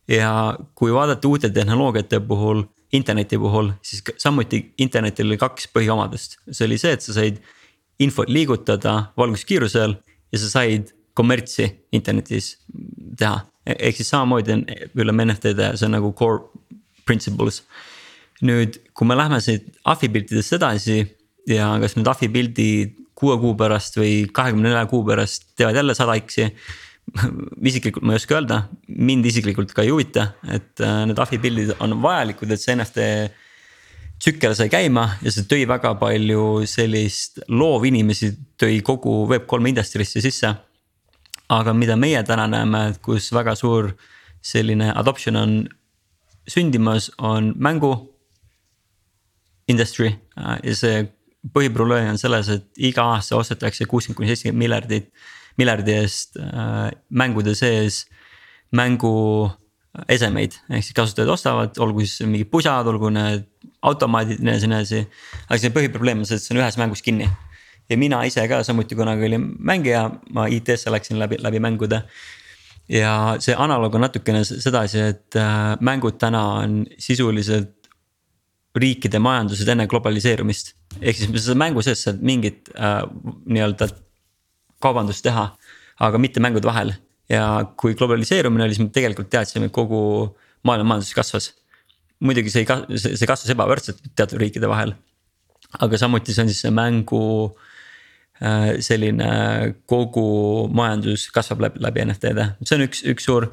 ja 0.08 0.32
kui 0.74 0.92
vaadata 0.92 1.28
uute 1.28 1.50
tehnoloogiate 1.50 2.20
puhul, 2.20 2.64
interneti 2.92 3.38
puhul, 3.38 3.72
siis 3.82 4.02
samuti 4.16 4.62
internetil 4.78 5.28
oli 5.28 5.40
kaks 5.40 5.68
põhiomadust, 5.72 6.38
see 6.50 6.66
oli 6.68 6.78
see, 6.80 6.92
et 6.96 7.04
sa 7.04 7.16
said 7.16 7.40
infot 7.98 8.30
liigutada 8.30 9.12
valguskiirusel 9.18 9.96
ja 10.32 10.38
sa 10.38 10.50
said 10.52 10.92
kommertsi 11.18 11.66
internetis 11.92 12.56
teha. 13.18 13.40
Ehk 13.76 14.00
siis 14.00 14.10
samamoodi 14.14 14.54
on 14.56 14.64
ütleme 14.88 15.28
NFT-de, 15.28 15.72
see 15.76 15.88
on 15.88 15.96
nagu 15.98 16.12
core 16.16 16.44
principles 17.08 17.62
nüüd, 18.44 18.78
kui 18.94 19.08
me 19.08 19.16
läheme 19.18 19.40
siit 19.42 19.70
ahvi 19.88 20.10
piltidest 20.14 20.56
edasi 20.58 21.00
ja 21.48 21.72
kas 21.82 21.96
need 21.98 22.10
ahvi 22.10 22.30
pildid 22.32 22.94
kuue 23.18 23.34
kuu 23.42 23.56
pärast 23.58 23.98
või 23.98 24.28
kahekümne 24.34 24.70
nelja 24.70 24.84
kuu 24.90 25.02
pärast 25.06 25.50
teevad 25.58 25.80
jälle 25.80 25.96
sada 25.98 26.14
X-i. 26.20 26.52
isiklikult 27.70 28.04
ma 28.04 28.12
ei 28.14 28.20
oska 28.20 28.36
öelda, 28.36 28.60
mind 28.92 29.26
isiklikult 29.30 29.72
ka 29.72 29.82
ei 29.82 29.90
huvita, 29.90 30.26
et 30.52 30.82
äh, 30.84 31.04
need 31.08 31.18
ahvi 31.18 31.38
pildid 31.40 31.72
on 31.80 31.96
vajalikud, 32.04 32.52
et 32.52 32.60
see 32.60 32.76
NFT 32.76 33.06
tsükkel 34.20 34.54
sai 34.58 34.68
käima 34.68 35.06
ja 35.24 35.32
see 35.32 35.46
tõi 35.48 35.64
väga 35.70 35.94
palju 35.98 36.66
sellist 36.68 37.40
loovinimesi, 37.48 38.34
tõi 38.60 38.82
kogu 38.84 39.22
Web3 39.30 39.72
industrisse 39.72 40.22
sisse. 40.22 40.52
Aga 41.48 41.74
mida 41.74 41.96
meie 41.96 42.22
täna 42.26 42.46
näeme, 42.50 42.82
kus 43.02 43.30
väga 43.32 43.54
suur 43.56 43.92
selline 44.44 44.92
adoption 44.94 45.36
on 45.36 45.54
sündimas, 46.48 47.10
on 47.18 47.52
mängu 47.56 47.92
industry 49.68 50.12
äh, 50.38 50.58
ja 50.64 50.74
see 50.76 51.06
põhiprobleem 51.54 52.12
on 52.12 52.20
selles, 52.20 52.48
et 52.52 52.82
iga 52.90 53.04
aasta 53.14 53.36
ostetakse 53.38 53.86
kuuskümmend 53.88 54.18
kuni 54.18 54.30
seitsekümmend 54.32 54.64
miljardit, 54.64 55.10
miljardi 55.60 55.96
eest 56.00 56.38
äh, 56.40 56.88
mängude 57.10 57.54
sees 57.58 58.06
mängu 58.74 59.48
esemeid, 60.08 60.54
ehk 60.68 60.84
siis 60.84 60.94
kasutajad 60.94 61.30
ostavad, 61.32 61.78
olgu 61.82 62.04
siis 62.04 62.28
mingid 62.28 62.50
pusad, 62.52 62.86
olgu 62.86 63.10
need 63.10 63.46
automaadid, 63.88 64.42
nii 64.42 64.52
edasi, 64.52 64.68
nii 64.70 64.78
edasi. 64.78 65.00
aga 65.48 65.60
see 65.62 65.74
põhiprobleem 65.74 66.22
on 66.22 66.28
see, 66.28 66.38
et 66.38 66.44
see 66.44 66.54
on 66.54 66.60
ühes 66.62 66.78
mängus 66.80 67.02
kinni. 67.04 67.28
Ja 67.88 67.96
mina 67.96 68.22
ise 68.28 68.44
ka 68.48 68.62
samuti 68.66 68.96
kunagi 68.96 69.26
olin 69.28 69.46
mängija, 69.58 70.04
ma 70.34 70.46
IT-sse 70.52 70.92
läksin 70.92 71.18
läbi, 71.18 71.38
läbi 71.40 71.60
mängude. 71.60 72.02
ja 72.88 73.36
see 73.44 73.52
analoog 73.52 73.94
on 73.94 74.06
natukene 74.06 74.44
sedasi, 74.44 75.00
et 75.12 75.36
äh, 75.36 75.76
mängud 75.80 76.16
täna 76.20 76.44
on 76.62 76.86
sisuliselt 76.98 77.88
riikide 78.78 79.18
majandused 79.18 79.68
enne 79.68 79.86
globaliseerumist. 79.86 80.74
ehk 81.00 81.16
siis 81.16 81.44
sa 81.44 81.54
mängu 81.54 81.82
sees 81.82 82.04
saad 82.04 82.22
mingit 82.22 82.70
äh, 82.76 83.02
nii-öelda 83.46 83.88
kaubandust 84.80 85.24
teha, 85.26 85.50
aga 86.00 86.18
mitte 86.18 86.40
mängude 86.40 86.68
vahel. 86.68 86.92
ja 87.28 87.64
kui 87.76 87.94
globaliseerumine 87.94 88.64
oli, 88.64 88.76
siis 88.76 88.86
me 88.86 88.92
tegelikult 88.92 89.28
teadsime, 89.30 89.68
et 89.68 89.72
kogu 89.72 90.36
maailma 90.64 90.94
majandus 90.94 91.14
kasvas. 91.14 91.52
muidugi 92.20 92.50
see 92.50 92.64
ei 92.64 92.98
see 92.98 93.28
kasvas 93.28 93.52
ebavõrdselt 93.54 94.00
teatud 94.16 94.40
riikide 94.40 94.68
vahel. 94.68 94.94
aga 95.80 95.98
samuti 95.98 96.34
see 96.34 96.44
on 96.44 96.52
siis 96.52 96.64
see 96.66 96.72
mängu 96.72 97.24
selline 98.38 99.28
kogu 99.90 100.68
majandus 100.70 101.24
kasvab 101.34 101.64
läbi, 101.64 101.80
läbi 101.82 102.04
NFT-de, 102.04 102.44
see 102.62 102.76
on 102.78 102.84
üks, 102.86 103.00
üks 103.10 103.26
suur 103.26 103.48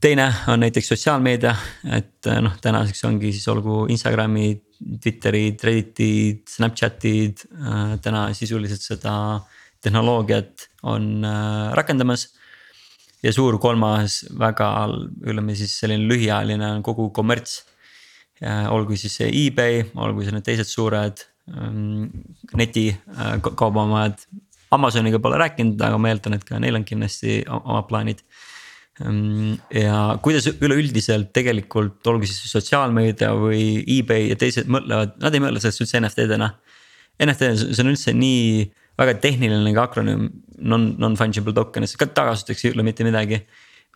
teine 0.00 0.26
on 0.48 0.60
näiteks 0.64 0.88
sotsiaalmeedia, 0.92 1.54
et 1.96 2.28
äh, 2.28 2.40
noh, 2.44 2.56
tänaseks 2.62 3.04
ongi 3.08 3.32
siis 3.34 3.46
olgu 3.52 3.84
Instagramid, 3.92 4.64
Twitterid, 5.02 5.60
Redditid, 5.64 6.46
Snapchatid 6.48 7.44
äh, 7.52 7.96
täna 8.02 8.28
sisuliselt 8.36 8.84
seda 8.84 9.14
tehnoloogiat 9.84 10.68
on 10.82 11.24
äh, 11.24 11.72
rakendamas. 11.76 12.30
ja 13.22 13.32
suur 13.36 13.58
kolmas 13.60 14.22
väga, 14.38 14.88
ütleme 15.28 15.52
siis 15.54 15.74
selline 15.82 16.08
lühiajaline 16.08 16.70
on 16.78 16.82
kogu 16.82 17.10
kommerts. 17.10 17.66
olgu 18.72 18.96
siis 18.96 19.18
see 19.18 19.26
eBay, 19.28 19.82
olgu 20.00 20.22
siis 20.22 20.32
need 20.32 20.44
teised 20.46 20.64
suured 20.64 21.20
netikaubamajad. 22.60 24.24
Amazoniga 24.70 25.18
pole 25.18 25.38
rääkinud, 25.40 25.80
aga 25.82 25.98
ma 25.98 26.12
eeldan, 26.12 26.36
et 26.36 26.44
ka 26.46 26.60
neil 26.62 26.78
on 26.78 26.84
kindlasti 26.86 27.40
omad 27.50 27.88
plaanid 27.88 28.20
Ehm, 29.00 29.56
ja 29.72 30.18
kuidas 30.20 30.48
üleüldiselt 30.50 31.30
tegelikult 31.36 32.04
olgu 32.10 32.28
siis 32.28 32.52
sotsiaalmeedia 32.52 33.30
või 33.38 33.80
eBay 33.98 34.28
ja 34.32 34.36
teised 34.40 34.68
mõtlevad, 34.72 35.16
nad 35.22 35.36
ei 35.36 35.42
mõtle 35.42 35.62
sellest 35.62 35.84
üldse 35.84 36.00
NFT-dena. 36.02 36.50
NFT, 37.24 37.50
see 37.62 37.84
on 37.84 37.92
üldse 37.92 38.14
nii 38.16 38.66
väga 39.00 39.16
tehniline 39.22 39.72
akronüüm, 39.80 40.26
non, 40.68 40.90
non-fungible 41.00 41.54
token, 41.56 41.86
ka 41.96 42.08
tagasituseks 42.16 42.66
ei 42.66 42.74
ütle 42.74 42.84
mitte 42.84 43.06
midagi. 43.06 43.44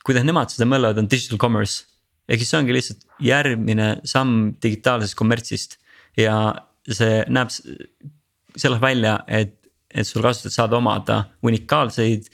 kuidas 0.04 0.24
nemad 0.24 0.52
seda 0.52 0.68
mõtlevad, 0.68 0.98
on 1.00 1.08
digital 1.08 1.38
commerce. 1.38 1.84
ehk 2.28 2.40
siis 2.40 2.50
see 2.50 2.58
ongi 2.58 2.72
lihtsalt 2.72 3.02
järgmine 3.20 4.00
samm 4.04 4.54
digitaalsest 4.62 5.16
kommertsist 5.16 5.76
ja 6.16 6.54
see 6.92 7.22
näeb 7.32 7.52
selles 7.52 8.80
välja, 8.82 9.18
et, 9.28 9.56
et 9.90 10.06
sul 10.06 10.24
kasutajad 10.24 10.54
saavad 10.54 10.78
omada 10.78 11.18
unikaalseid 11.46 12.28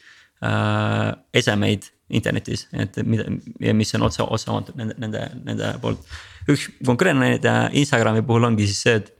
äh, 0.44 1.12
esemeid 1.36 1.90
internetis, 2.10 2.66
et 2.74 2.96
mida 3.06 3.28
mis 3.76 3.94
on 3.94 4.08
otse, 4.08 4.24
otse 4.26 4.50
omatud 4.50 4.78
nende, 4.78 4.96
nende, 4.98 5.22
nende 5.46 5.70
poolt. 5.82 6.02
üks 6.50 6.66
konkreetne 6.86 7.28
näide 7.28 7.54
Instagrami 7.78 8.24
puhul 8.26 8.48
ongi 8.48 8.66
siis 8.66 8.82
see, 8.82 8.96
et 8.98 9.12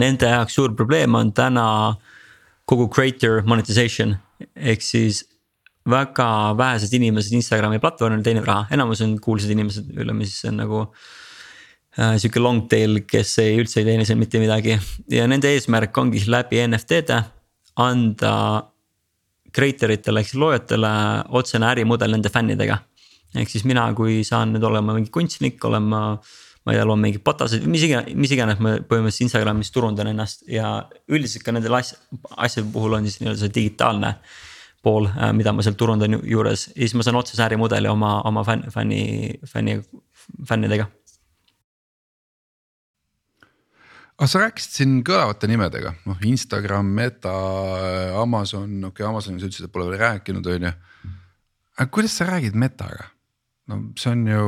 nende 0.00 0.30
jaoks 0.30 0.56
suur 0.56 0.72
probleem 0.76 1.14
on 1.18 1.34
täna 1.36 1.66
kogu 2.68 2.88
creator 2.88 3.42
monetization 3.44 4.14
ehk 4.56 4.84
siis 4.84 5.26
väga 5.88 6.54
vähesed 6.56 6.94
inimesed 6.96 7.34
Instagrami 7.36 7.82
platvormil 7.82 8.22
teenivad 8.24 8.48
raha, 8.48 8.66
enamus 8.72 9.02
on 9.04 9.18
kuulsad 9.20 9.50
inimesed, 9.52 9.90
ütleme 9.92 10.24
siis 10.24 10.40
see 10.40 10.52
on 10.54 10.62
nagu 10.62 10.86
äh,. 10.86 11.21
Sihuke 11.92 12.40
long 12.40 12.64
tail, 12.70 13.02
kes 13.04 13.34
ei 13.42 13.58
üldse 13.60 13.82
ei 13.82 13.88
teeni 13.90 14.06
seal 14.08 14.20
mitte 14.20 14.40
midagi. 14.40 14.78
Ja 15.12 15.26
nende 15.28 15.50
eesmärk 15.52 15.96
ongi 16.00 16.22
läbi 16.30 16.62
NFT-de 16.64 17.18
anda 17.82 18.36
creator 19.52 19.92
itele 19.92 20.22
ehk 20.22 20.30
siis 20.30 20.40
loojatele 20.40 20.92
otsene 21.38 21.68
ärimudel 21.68 22.14
nende 22.16 22.32
fännidega. 22.32 22.78
ehk 23.36 23.48
siis 23.48 23.64
mina, 23.68 23.84
kui 23.96 24.22
saan 24.28 24.52
nüüd 24.52 24.64
olema 24.68 24.94
mingi 24.96 25.10
kunstnik, 25.12 25.60
olen 25.64 25.84
ma, 25.88 26.00
ma 26.64 26.72
ei 26.72 26.78
tea, 26.78 26.86
loon 26.88 27.00
mingeid 27.00 27.24
pataseid, 27.24 27.64
mis 27.68 27.84
iganes, 27.86 28.12
mis 28.16 28.32
iganes 28.36 28.60
ma 28.60 28.74
põhimõtteliselt 28.80 29.26
Instagramis 29.28 29.72
turundan 29.72 30.10
ennast. 30.12 30.44
Ja 30.48 30.82
üldiselt 31.08 31.44
ka 31.44 31.54
nendel 31.56 31.76
asj-, 31.78 31.96
asjade 32.36 32.68
puhul 32.72 32.98
on 32.98 33.08
siis 33.08 33.20
nii-öelda 33.20 33.40
see 33.40 33.54
digitaalne 33.56 34.14
pool, 34.84 35.08
äh, 35.12 35.32
mida 35.36 35.54
ma 35.56 35.64
seal 35.64 35.78
turundan 35.80 36.18
juures. 36.20 36.68
Ja 36.74 36.82
siis 36.82 36.96
ma 36.96 37.06
saan 37.06 37.20
otsese 37.20 37.44
ärimudeli 37.44 37.88
oma, 37.88 38.18
oma 38.28 38.44
fänn, 38.48 38.68
fänni, 38.74 39.04
fänni, 39.48 39.80
fännidega 40.48 40.88
aga 44.22 44.30
sa 44.30 44.44
rääkisid 44.44 44.76
siin 44.76 44.98
kõlavate 45.02 45.48
nimedega, 45.50 45.96
noh 46.06 46.20
Instagram, 46.30 46.92
Meta, 46.94 47.32
Amazon, 48.20 48.76
okei 48.86 49.02
okay, 49.02 49.08
Amazoni 49.08 49.42
sa 49.42 49.48
ütlesid, 49.48 49.66
et 49.66 49.74
pole 49.74 49.88
veel 49.88 49.98
rääkinud, 49.98 50.46
on 50.46 50.68
ju. 50.68 50.72
aga 51.74 51.88
kuidas 51.90 52.14
sa 52.20 52.28
räägid 52.30 52.54
Metaga? 52.54 53.08
no 53.66 53.78
see 53.98 54.12
on 54.12 54.22
ju 54.26 54.44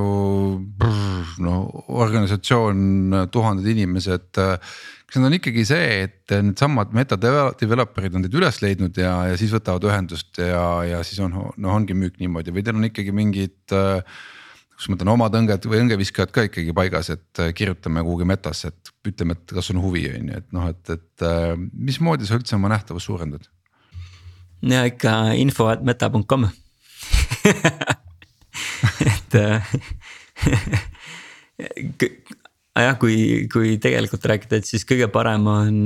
no 1.43 1.57
organisatsioon, 1.89 3.27
tuhanded 3.35 3.67
inimesed. 3.75 4.31
kas 4.35 5.19
need 5.19 5.27
on 5.27 5.37
ikkagi 5.41 5.67
see, 5.67 5.91
et 6.07 6.35
needsamad 6.35 6.95
meta 6.95 7.19
developer'id 7.19 8.15
on 8.15 8.25
teid 8.27 8.39
üles 8.39 8.63
leidnud 8.63 8.99
ja, 8.99 9.17
ja 9.31 9.37
siis 9.39 9.55
võtavad 9.55 9.87
ühendust 9.91 10.39
ja, 10.39 10.65
ja 10.87 11.03
siis 11.07 11.19
on, 11.23 11.35
noh 11.35 11.75
ongi 11.75 11.99
müük 11.99 12.23
niimoodi 12.23 12.55
või 12.55 12.67
teil 12.67 12.79
on 12.79 12.89
ikkagi 12.89 13.15
mingid 13.15 13.75
äh, 13.75 14.23
kus 14.75 14.89
ma 14.89 14.97
mõtlen 14.97 15.13
oma 15.13 15.29
tõnged 15.33 15.67
või 15.71 15.81
õngeviskajad 15.85 16.33
ka 16.35 16.45
ikkagi 16.49 16.75
paigas, 16.77 17.11
et 17.15 17.43
äh, 17.43 17.53
kirjutame 17.57 18.03
kuhugi 18.05 18.27
metasse, 18.29 18.73
et 18.73 18.93
ütleme, 19.11 19.37
et 19.39 19.55
kas 19.59 19.71
on 19.75 19.81
huvi, 19.85 20.05
on 20.11 20.33
ju, 20.33 20.41
et 20.43 20.49
noh, 20.57 20.67
et, 20.73 20.85
et 20.97 21.27
äh, 21.27 21.55
mismoodi 21.73 22.27
sa 22.29 22.39
üldse 22.39 22.59
oma 22.59 22.73
nähtavust 22.75 23.11
suurendad? 23.11 23.45
ja 24.65 24.85
ikka 24.89 25.35
info 25.37 25.69
at 25.69 25.83
meta.com 25.85 26.47
et 29.13 29.39
äh, 29.39 29.75
jah, 32.83 32.99
kui, 32.99 33.47
kui 33.53 33.77
tegelikult 33.83 34.25
rääkida, 34.31 34.59
et 34.59 34.69
siis 34.69 34.87
kõige 34.89 35.09
parem 35.13 35.47
on 35.51 35.77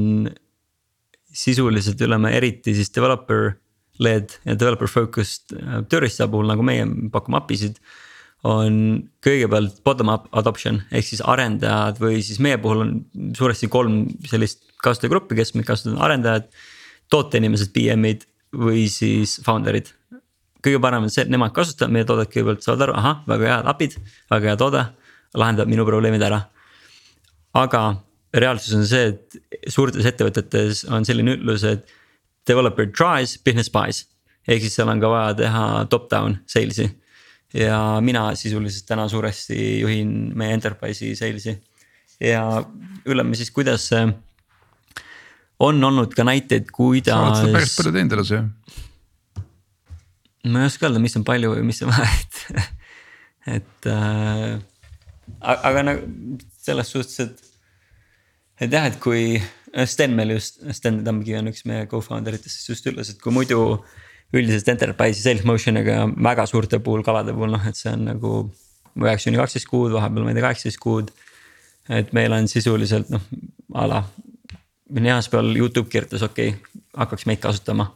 sisuliselt 1.28 2.00
ütleme 2.00 2.32
eriti 2.36 2.74
siis 2.76 2.90
developer 2.94 3.52
led 4.02 4.32
ja 4.46 4.54
developer 4.54 4.88
focused 4.90 5.52
tööriista 5.90 6.28
puhul 6.30 6.48
nagu 6.48 6.64
meie 6.64 6.86
pakume 7.12 7.40
API 7.40 7.58
sid 7.66 7.80
on 8.46 8.74
kõigepealt 9.24 9.80
bottom-up 9.86 10.28
adoption 10.38 10.78
ehk 10.94 11.06
siis 11.08 11.22
arendajad 11.26 11.98
või 11.98 12.20
siis 12.22 12.38
meie 12.42 12.58
puhul 12.62 12.84
on 12.84 12.92
suuresti 13.34 13.66
kolm 13.72 14.04
sellist 14.30 14.62
kasutajagruppi, 14.84 15.34
kes 15.38 15.54
meid 15.56 15.66
kasutavad, 15.66 16.02
arendajad. 16.06 16.50
tooteinimesed, 17.08 17.72
PM-id 17.72 18.26
või 18.52 18.84
siis 18.92 19.38
founder'id. 19.44 19.88
kõige 20.62 20.80
parem 20.80 21.02
on 21.02 21.10
see, 21.10 21.22
et 21.22 21.30
nemad 21.32 21.52
kasutavad 21.56 21.92
meie 21.92 22.04
toodet 22.04 22.28
kõigepealt, 22.28 22.62
saavad 22.62 22.82
aru, 22.82 22.94
ahah, 23.00 23.22
väga 23.26 23.48
head 23.48 23.70
API-d, 23.72 23.96
väga 24.30 24.50
hea 24.50 24.56
toode, 24.56 24.84
lahendab 25.34 25.68
minu 25.68 25.86
probleemid 25.88 26.22
ära. 26.22 26.42
aga 27.54 27.82
reaalsus 28.34 28.74
on 28.74 28.86
see, 28.86 29.08
et 29.08 29.72
suurtes 29.72 30.04
ettevõtetes 30.04 30.84
on 30.92 31.04
selline 31.04 31.38
ütlus, 31.38 31.64
et 31.64 31.88
developer 32.46 32.86
tries, 32.86 33.36
business 33.38 33.70
buys. 33.70 34.04
ehk 34.48 34.60
siis 34.60 34.74
seal 34.74 34.88
on 34.88 35.00
ka 35.00 35.08
vaja 35.08 35.34
teha 35.34 35.64
top-down 35.90 36.38
sales'i. 36.46 36.88
Ja 37.54 38.00
mina 38.04 38.28
sisuliselt 38.36 38.86
täna 38.88 39.08
suuresti 39.08 39.80
juhin 39.80 40.14
meie 40.36 40.56
enterprise'i 40.58 41.16
sales'i. 41.16 41.56
ja 42.20 42.44
Ülle, 43.08 43.24
siis 43.38 43.50
kuidas 43.54 43.88
see 43.88 44.02
on 45.58 45.84
olnud 45.84 46.14
ka 46.14 46.26
näiteid, 46.26 46.70
kuidas. 46.74 47.14
sa 47.14 47.22
oled 47.24 47.40
seda 47.40 47.56
päris 47.56 47.76
palju 47.78 47.94
teinud 47.96 48.16
elus 48.18 48.32
ju. 48.34 48.42
ma 50.48 50.62
ei 50.62 50.70
oska 50.70 50.88
öelda, 50.88 51.02
mis 51.02 51.16
on 51.18 51.26
palju 51.28 51.54
või 51.56 51.64
mis 51.70 51.82
on 51.86 51.92
vähe, 51.92 52.18
et, 52.22 52.72
et 53.58 53.90
äh, 53.92 54.58
aga 55.40 55.84
nagu 55.86 56.38
selles 56.62 56.92
suhtes, 56.94 57.20
et 57.24 58.66
et 58.66 58.74
jah, 58.74 58.88
et 58.90 58.98
kui 59.02 59.38
Sten 59.86 60.14
meil 60.16 60.32
just, 60.34 60.62
Sten 60.74 61.02
Tammgi 61.06 61.36
on 61.38 61.50
üks 61.50 61.66
meie 61.68 61.86
co-founder 61.90 62.38
itest, 62.38 62.64
just 62.70 62.86
ütles, 62.88 63.12
et 63.12 63.20
kui 63.22 63.34
muidu 63.34 63.60
üldiselt 64.36 64.68
enterprise'i 64.74 65.22
sales 65.22 65.44
motion'iga 65.48 66.02
väga 66.24 66.46
suurte 66.46 66.80
puhul 66.84 67.04
kalade 67.06 67.32
puhul 67.36 67.54
noh, 67.54 67.68
et 67.68 67.76
see 67.78 67.92
on 67.92 68.04
nagu 68.10 68.32
üheksa 68.98 69.28
kuni 69.28 69.40
kaksteist 69.40 69.68
kuud, 69.70 69.94
vahepeal 69.94 70.26
ma 70.26 70.32
ei 70.32 70.36
tea, 70.36 70.44
kaheksateist 70.44 70.80
kuud. 70.82 71.12
et 71.88 72.12
meil 72.12 72.34
on 72.36 72.48
sisuliselt 72.50 73.08
noh, 73.12 73.24
a 73.74 73.86
la, 73.88 74.02
esmaspäeval 74.88 75.56
Youtube 75.56 75.88
kirjutas, 75.88 76.22
okei 76.26 76.52
okay,, 76.52 76.82
hakkaks 76.96 77.26
meid 77.30 77.40
kasutama. 77.40 77.94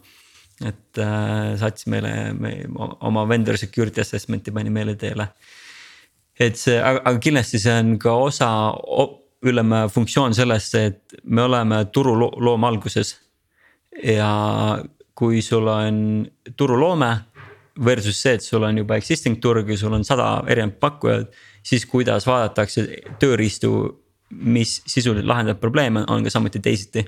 et 0.64 0.98
äh, 0.98 1.56
saatis 1.58 1.88
meile 1.90 2.32
me, 2.38 2.52
oma 3.00 3.26
vendor 3.28 3.58
security 3.58 4.00
assessment'i 4.00 4.52
pani 4.52 4.70
meile 4.70 4.94
teele. 4.96 5.28
et 6.40 6.56
see, 6.56 6.78
aga, 6.80 7.18
kindlasti 7.18 7.60
see 7.60 7.76
on 7.80 7.98
ka 7.98 8.14
osa 8.28 8.48
ütleme 9.42 9.88
funktsioon 9.90 10.34
sellest, 10.34 10.74
et 10.78 11.16
me 11.24 11.42
oleme 11.42 11.84
turuloome 11.92 12.66
alguses. 12.66 13.16
ja 14.02 14.32
kui 15.14 15.42
sul 15.44 15.66
on 15.68 15.96
turuloome 16.56 17.12
versus 17.84 18.18
see, 18.20 18.36
et 18.36 18.44
sul 18.44 18.64
on 18.66 18.78
juba 18.82 18.98
existing 19.00 19.38
turg 19.40 19.70
ja 19.70 19.78
sul 19.80 19.94
on 19.96 20.04
sada 20.04 20.42
erinevat 20.48 20.78
pakkujat. 20.80 21.32
siis 21.62 21.86
kuidas 21.86 22.26
vaadatakse 22.26 22.82
tööriistu, 23.22 23.70
mis 24.30 24.80
sisuliselt 24.86 25.28
lahendab 25.28 25.60
probleeme, 25.60 26.04
on 26.08 26.24
ka 26.24 26.30
samuti 26.30 26.60
teisiti. 26.60 27.04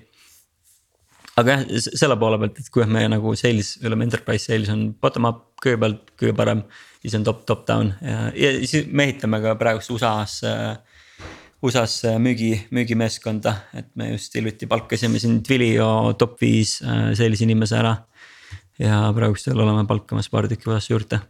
aga 1.37 1.51
jah, 1.51 1.65
selle 1.99 2.17
poole 2.17 2.39
pealt, 2.39 2.59
et 2.59 2.71
kui 2.71 2.87
me 2.87 3.09
nagu 3.09 3.35
sales, 3.37 3.77
ütleme 3.83 4.07
enterprise 4.07 4.47
sales 4.47 4.71
on 4.71 4.93
bottom-up 5.01 5.55
kõigepealt 5.65 6.15
kõige 6.21 6.37
parem. 6.37 6.65
siis 7.03 7.15
on 7.15 7.25
top, 7.25 7.45
top-down 7.47 7.95
ja, 8.01 8.31
ja 8.35 8.53
siis 8.67 8.87
me 8.89 9.09
ehitame 9.09 9.41
ka 9.43 9.57
praegust 9.61 9.91
USA-s 9.91 10.45
äh, 10.49 10.77
USA-s 11.65 12.05
äh, 12.09 12.19
müügi, 12.21 12.53
müügimeeskonda, 12.75 13.55
et 13.79 13.89
me 13.99 14.11
just 14.13 14.35
hiljuti 14.37 14.69
palkasime 14.71 15.21
siin 15.23 15.41
Twilio 15.45 15.87
top 16.21 16.37
viis 16.43 16.77
äh, 16.85 17.13
sellise 17.17 17.47
inimese 17.47 17.79
ära. 17.81 17.97
ja 18.75 19.05
praegustel 19.15 19.61
oleme 19.63 19.85
palkamas 19.87 20.27
paar 20.29 20.49
tükki 20.51 20.67
USA-sse 20.67 20.91
juurde. 20.93 21.21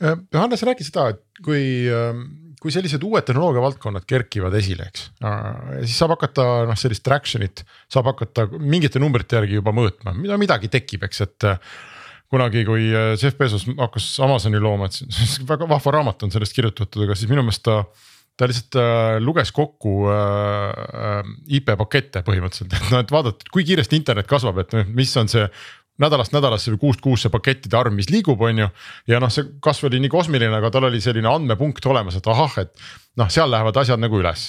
Äh, 0.00 0.16
Johannes 0.32 0.64
rääkis 0.66 0.88
seda, 0.88 1.10
et 1.12 1.42
kui, 1.44 1.62
ähm, 1.92 2.24
kui 2.60 2.72
sellised 2.72 3.04
uued 3.04 3.26
tehnoloogia 3.28 3.62
valdkonnad 3.62 4.06
kerkivad 4.08 4.56
esile, 4.56 4.88
eks. 4.88 5.06
siis 5.84 5.96
saab 6.00 6.16
hakata 6.16 6.48
noh, 6.68 6.80
sellist 6.80 7.04
traction'it 7.06 7.62
saab 7.92 8.10
hakata 8.10 8.48
mingite 8.58 9.02
numbrite 9.02 9.38
järgi 9.38 9.60
juba 9.60 9.74
mõõtma, 9.76 10.16
mida 10.16 10.40
midagi 10.40 10.72
tekib, 10.72 11.04
eks, 11.06 11.22
et 11.28 11.48
kunagi, 12.32 12.64
kui 12.64 12.88
Jeff 12.90 13.36
Bezos 13.38 13.68
hakkas 13.78 14.08
Amazoni 14.24 14.60
looma, 14.62 14.88
et 14.88 15.44
väga 15.48 15.68
vahva 15.68 15.94
raamat 15.98 16.24
on 16.26 16.32
sellest 16.32 16.56
kirjutatud, 16.56 17.04
aga 17.04 17.16
siis 17.18 17.30
minu 17.30 17.44
meelest 17.44 17.64
ta 17.68 17.82
ta 18.40 18.48
lihtsalt 18.48 18.78
äh, 18.80 19.18
luges 19.20 19.52
kokku 19.52 20.06
äh, 20.08 20.70
äh 21.00 21.58
IP 21.60 21.74
pakette 21.76 22.24
põhimõtteliselt, 22.24 22.72
et 22.72 22.94
noh, 22.94 23.04
et 23.04 23.12
vaadata, 23.12 23.44
et 23.44 23.52
kui 23.52 23.66
kiiresti 23.68 24.00
internet 24.00 24.30
kasvab, 24.30 24.62
et 24.64 24.72
noh, 24.76 24.88
mis 24.96 25.12
on 25.20 25.28
see 25.28 25.44
nädalast 26.00 26.32
nädalasse 26.32 26.72
või 26.72 26.80
kuust 26.86 27.02
kuusse 27.04 27.28
pakettide 27.32 27.76
arv, 27.76 27.92
mis 27.92 28.08
liigub, 28.08 28.40
on 28.40 28.62
ju. 28.62 28.68
ja 29.10 29.20
noh, 29.20 29.28
see 29.32 29.44
kasv 29.60 29.90
oli 29.90 30.00
nii 30.00 30.12
kosmiline, 30.12 30.52
aga 30.56 30.70
tal 30.72 30.88
oli 30.88 31.00
selline 31.04 31.28
andmepunkt 31.28 31.86
olemas, 31.92 32.16
et 32.16 32.28
ahah, 32.30 32.56
et 32.62 32.72
noh, 33.20 33.28
seal 33.32 33.50
lähevad 33.52 33.76
asjad 33.82 34.00
nagu 34.00 34.20
üles. 34.20 34.46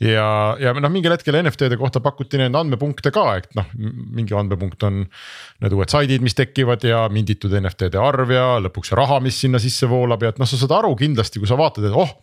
ja, 0.00 0.26
ja 0.60 0.72
noh, 0.78 0.92
mingil 0.92 1.12
hetkel 1.12 1.36
NFT-de 1.42 1.76
kohta 1.80 2.00
pakuti 2.04 2.40
neid 2.40 2.56
andmepunkte 2.56 3.12
ka, 3.14 3.26
et 3.42 3.52
noh, 3.58 3.68
mingi 3.76 4.36
andmepunkt 4.36 4.88
on. 4.88 5.04
Need 5.60 5.76
uued 5.76 5.92
saidid, 5.92 6.24
mis 6.24 6.36
tekivad 6.36 6.82
ja 6.88 7.04
minditud 7.12 7.52
NFT-de 7.60 8.00
arv 8.00 8.32
ja 8.32 8.46
lõpuks 8.64 8.94
raha, 8.96 9.20
mis 9.24 9.36
sinna 9.44 9.60
sisse 9.62 9.88
voolab 9.90 10.24
ja 10.24 10.32
et 10.32 10.40
noh, 10.40 10.48
sa 10.48 10.60
saad 10.60 10.72
aru 10.80 10.94
kindlasti, 10.98 11.42
kui 11.42 11.50
sa 11.50 11.60
vaatad, 11.60 11.90
et 11.90 11.94
oh 11.96 12.16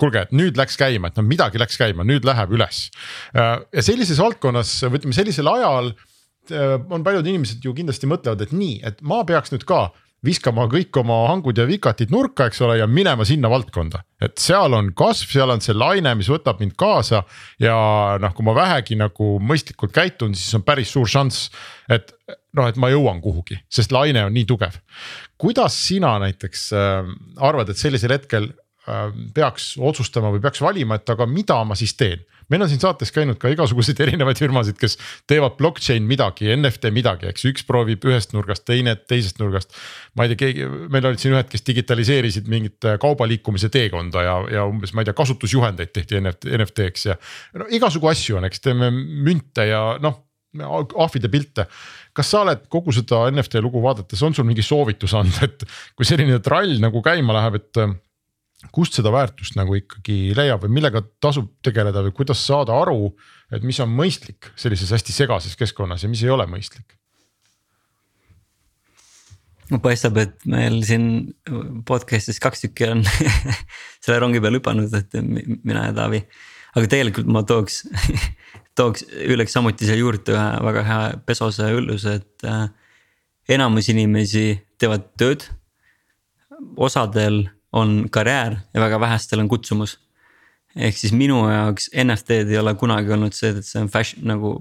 kuulge, 0.00 0.26
et 0.26 0.36
nüüd 0.36 0.58
läks 0.60 0.78
käima, 0.80 1.10
et 1.10 1.18
no 1.20 1.24
midagi 1.26 1.60
läks 1.60 1.78
käima, 1.80 2.06
nüüd 2.06 2.26
läheb 2.28 2.54
üles. 2.56 2.86
Äh, 3.34 3.56
ja 3.76 3.86
sellises 3.86 4.20
valdkonnas 4.22 4.76
või 4.88 5.00
ütleme 5.02 5.16
sellisel 5.16 5.50
ajal 5.52 5.92
äh, 5.92 6.76
on 6.90 7.06
paljud 7.06 7.26
inimesed 7.26 7.64
ju 7.64 7.74
kindlasti 7.76 8.10
mõtlevad, 8.10 8.46
et 8.46 8.54
nii, 8.56 8.80
et 8.86 9.02
ma 9.06 9.22
peaks 9.28 9.54
nüüd 9.54 9.68
ka 9.68 9.88
viskama 10.26 10.66
kõik 10.70 10.96
oma 11.00 11.22
hangud 11.30 11.56
ja 11.56 11.64
vikatid 11.68 12.12
nurka, 12.12 12.50
eks 12.50 12.60
ole, 12.64 12.76
ja 12.80 12.86
minema 12.88 13.24
sinna 13.24 13.50
valdkonda. 13.50 14.02
et 14.20 14.36
seal 14.38 14.74
on 14.76 14.90
kasv, 14.92 15.30
seal 15.32 15.50
on 15.50 15.62
see 15.64 15.74
laine, 15.74 16.12
mis 16.14 16.28
võtab 16.28 16.60
mind 16.60 16.74
kaasa 16.76 17.22
ja 17.62 17.74
noh, 18.20 18.34
kui 18.36 18.44
ma 18.44 18.54
vähegi 18.56 18.98
nagu 19.00 19.38
mõistlikult 19.40 19.94
käitun, 19.96 20.34
siis 20.36 20.52
on 20.58 20.64
päris 20.66 20.92
suur 20.92 21.08
šanss, 21.08 21.48
et 21.88 22.12
noh, 22.56 22.68
et 22.68 22.76
ma 22.76 22.90
jõuan 22.92 23.22
kuhugi, 23.24 23.56
sest 23.72 23.94
laine 23.96 24.26
on 24.26 24.36
nii 24.36 24.44
tugev. 24.44 24.76
kuidas 25.40 25.78
sina 25.88 26.18
näiteks 26.20 26.72
äh, 26.76 27.08
arvad, 27.40 27.72
et 27.72 27.80
sellisel 27.80 28.12
hetkel 28.12 28.52
peaks 29.34 29.72
otsustama 29.78 30.32
või 30.34 30.42
peaks 30.44 30.62
valima, 30.62 30.98
et 31.00 31.12
aga 31.12 31.26
mida 31.28 31.58
ma 31.64 31.76
siis 31.78 31.94
teen. 31.98 32.22
meil 32.50 32.64
on 32.64 32.68
siin 32.68 32.80
saates 32.82 33.12
käinud 33.14 33.38
ka 33.38 33.50
igasuguseid 33.52 34.00
erinevaid 34.06 34.38
firmasid, 34.40 34.78
kes 34.80 34.96
teevad 35.30 35.56
blockchain 35.58 36.06
midagi, 36.06 36.50
NFT 36.56 36.90
midagi, 36.94 37.28
eks 37.30 37.46
üks 37.50 37.66
proovib 37.68 38.04
ühest 38.08 38.34
nurgast, 38.34 38.64
teine 38.66 38.96
teisest 38.96 39.38
nurgast. 39.42 39.76
ma 40.14 40.26
ei 40.26 40.34
tea, 40.34 40.40
keegi, 40.46 40.70
meil 40.90 41.10
olid 41.10 41.22
siin 41.22 41.36
ühed, 41.36 41.50
kes 41.50 41.66
digitaliseerisid 41.66 42.50
mingit 42.50 42.88
äh, 42.88 42.98
kauba 43.02 43.28
liikumise 43.30 43.70
teekonda 43.72 44.24
ja, 44.26 44.40
ja 44.58 44.66
umbes, 44.70 44.94
ma 44.94 45.04
ei 45.04 45.10
tea, 45.10 45.18
kasutusjuhendeid 45.20 45.94
tehti 45.94 46.20
NFT, 46.22 46.56
NFT-ks 46.58 47.06
ja. 47.12 47.20
no 47.60 47.70
igasugu 47.70 48.10
asju 48.10 48.40
on, 48.40 48.50
eks 48.50 48.66
teeme 48.66 48.90
münte 48.90 49.68
ja 49.70 49.84
noh 50.02 50.26
ahvide 50.58 51.30
pilte. 51.30 51.66
kas 52.12 52.30
sa 52.30 52.42
oled 52.42 52.64
kogu 52.68 52.92
seda 52.92 53.28
NFT 53.30 53.60
lugu 53.62 53.82
vaadates, 53.82 54.22
on 54.26 54.34
sul 54.34 54.48
mingi 54.48 54.64
soovitus 54.66 55.14
anda, 55.14 55.46
et 55.46 55.62
kui 55.94 56.04
selline 56.04 56.40
trall 56.42 56.80
nagu 56.82 57.02
käima 57.02 57.36
läheb, 57.36 57.60
et 57.60 57.82
kust 58.74 58.96
seda 58.98 59.12
väärtust 59.12 59.56
nagu 59.56 59.74
ikkagi 59.78 60.34
leiab 60.36 60.64
või 60.64 60.76
millega 60.76 61.02
tasub 61.22 61.48
tegeleda 61.64 62.02
või 62.04 62.14
kuidas 62.16 62.42
saada 62.44 62.76
aru, 62.76 63.12
et 63.54 63.64
mis 63.66 63.80
on 63.80 63.92
mõistlik 63.92 64.50
sellises 64.60 64.92
hästi 64.92 65.16
segases 65.16 65.56
keskkonnas 65.58 66.04
ja 66.04 66.10
mis 66.12 66.24
ei 66.24 66.32
ole 66.32 66.46
mõistlik? 66.50 66.96
no 69.70 69.78
paistab, 69.78 70.18
et 70.18 70.34
meil 70.50 70.80
siin 70.86 71.04
podcast'is 71.86 72.40
kaks 72.42 72.66
tükki 72.66 72.88
on 72.90 73.04
selle 74.02 74.18
rongi 74.18 74.42
peale 74.42 74.58
hüpanud, 74.58 74.94
et 74.98 75.14
mina 75.22 75.86
ja 75.86 75.94
Taavi. 75.96 76.24
aga 76.74 76.90
tegelikult 76.90 77.30
ma 77.30 77.44
tooks 77.46 77.84
tooks 78.78 79.06
ülleks 79.26 79.54
samuti 79.54 79.86
siia 79.86 79.98
juurde 79.98 80.34
ühe 80.34 80.48
väga 80.66 80.84
hea 80.86 81.00
pesose 81.26 81.70
ülluse, 81.76 82.18
et 82.20 82.48
äh, 82.48 82.66
enamus 83.50 83.90
inimesi 83.92 84.60
teevad 84.78 85.10
tööd. 85.20 85.46
osadel 86.76 87.46
on 87.72 88.08
karjäär 88.10 88.56
ja 88.74 88.80
väga 88.80 89.00
vähestel 89.00 89.40
on 89.40 89.48
kutsumus. 89.48 89.98
ehk 90.76 90.96
siis 90.96 91.12
minu 91.12 91.42
jaoks 91.50 91.88
NFT-d 92.04 92.52
ei 92.52 92.58
ole 92.58 92.74
kunagi 92.78 93.10
olnud 93.12 93.34
see, 93.34 93.50
et 93.50 93.66
see 93.66 93.80
on 93.82 93.88
fashion 93.90 94.26
nagu 94.30 94.52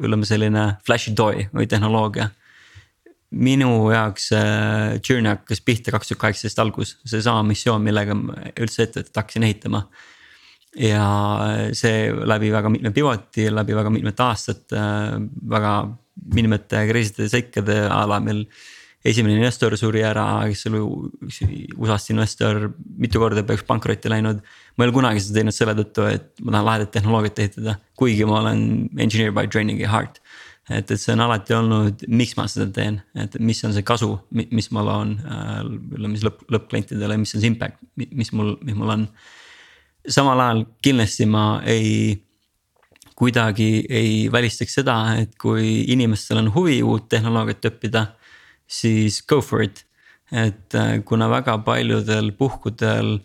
ütleme 0.00 0.24
selline 0.26 0.64
flashy 0.86 1.12
toy 1.16 1.46
või 1.54 1.68
tehnoloogia. 1.70 2.30
minu 3.34 3.90
jaoks 3.90 4.28
see 4.30 5.00
journey 5.08 5.32
hakkas 5.32 5.60
pihta 5.60 5.90
kaks 5.94 6.12
tuhat 6.12 6.20
kaheksateist 6.20 6.60
algus, 6.62 6.96
seesama 7.04 7.42
missioon, 7.48 7.82
millega 7.82 8.14
ma 8.14 8.36
üldse 8.54 8.84
ettevõtet 8.86 9.16
hakkasin 9.16 9.48
ehitama. 9.48 9.84
ja 10.78 11.06
see 11.72 12.10
läbi 12.12 12.50
väga 12.52 12.70
mitme 12.70 12.90
pivoti, 12.90 13.50
läbi 13.50 13.76
väga 13.76 13.90
mitmete 13.90 14.22
aastate, 14.22 14.86
väga 15.50 15.74
mitmete 16.34 16.86
crazy'de 16.88 17.28
seikade 17.30 17.76
a 17.90 18.04
la 18.08 18.20
meil 18.20 18.46
esimene 19.04 19.36
investor 19.36 19.74
suri 19.76 20.00
ära, 20.06 20.24
kes 20.48 20.64
oli 20.70 20.80
üks 21.26 21.42
USA-st 21.76 22.14
investor, 22.14 22.70
mitu 23.00 23.20
korda 23.20 23.44
peaks 23.46 23.66
pankrotti 23.68 24.08
läinud. 24.12 24.40
ma 24.74 24.84
ei 24.84 24.88
ole 24.88 24.96
kunagi 24.96 25.22
seda 25.22 25.40
teinud 25.40 25.56
selle 25.56 25.76
tõttu, 25.82 26.06
et 26.08 26.30
ma 26.40 26.54
tahan 26.54 26.68
lahedat 26.70 26.92
tehnoloogiat 26.96 27.44
ehitada, 27.44 27.76
kuigi 28.00 28.24
ma 28.28 28.40
olen 28.40 28.64
engineer 28.96 29.34
by 29.36 29.46
training 29.50 29.82
ja 29.82 29.92
heart. 29.92 30.22
et, 30.70 30.88
et 30.88 30.96
see 30.96 31.12
on 31.12 31.20
alati 31.20 31.52
olnud, 31.52 32.06
miks 32.08 32.32
ma 32.38 32.48
seda 32.48 32.70
teen, 32.72 33.02
et 33.20 33.36
mis 33.44 33.60
on 33.68 33.76
see 33.76 33.84
kasu, 33.84 34.14
mis 34.32 34.70
ma 34.72 34.86
loon 34.88 35.18
äh,, 35.20 35.60
siis 36.06 36.24
lõpp, 36.24 36.46
lõppklientidele, 36.56 37.20
mis 37.20 37.36
on 37.36 37.44
see 37.44 37.52
impact, 37.52 37.82
mis 38.00 38.32
mul, 38.32 38.54
mis 38.64 38.78
mul 38.78 38.96
on. 38.96 39.08
samal 40.08 40.40
ajal 40.40 40.64
kindlasti 40.84 41.28
ma 41.28 41.60
ei 41.68 42.22
kuidagi 43.14 43.84
ei 43.88 44.28
välistaks 44.32 44.80
seda, 44.80 44.96
et 45.20 45.36
kui 45.38 45.84
inimestel 45.92 46.40
on 46.40 46.54
huvi 46.56 46.80
uut 46.82 47.06
tehnoloogiat 47.12 47.68
õppida 47.68 48.08
siis 48.66 49.22
go 49.26 49.40
for 49.40 49.62
it. 49.62 49.84
et 50.32 50.74
äh, 50.74 50.98
kuna 51.04 51.28
väga 51.30 51.58
paljudel 51.58 52.32
puhkudel 52.32 53.20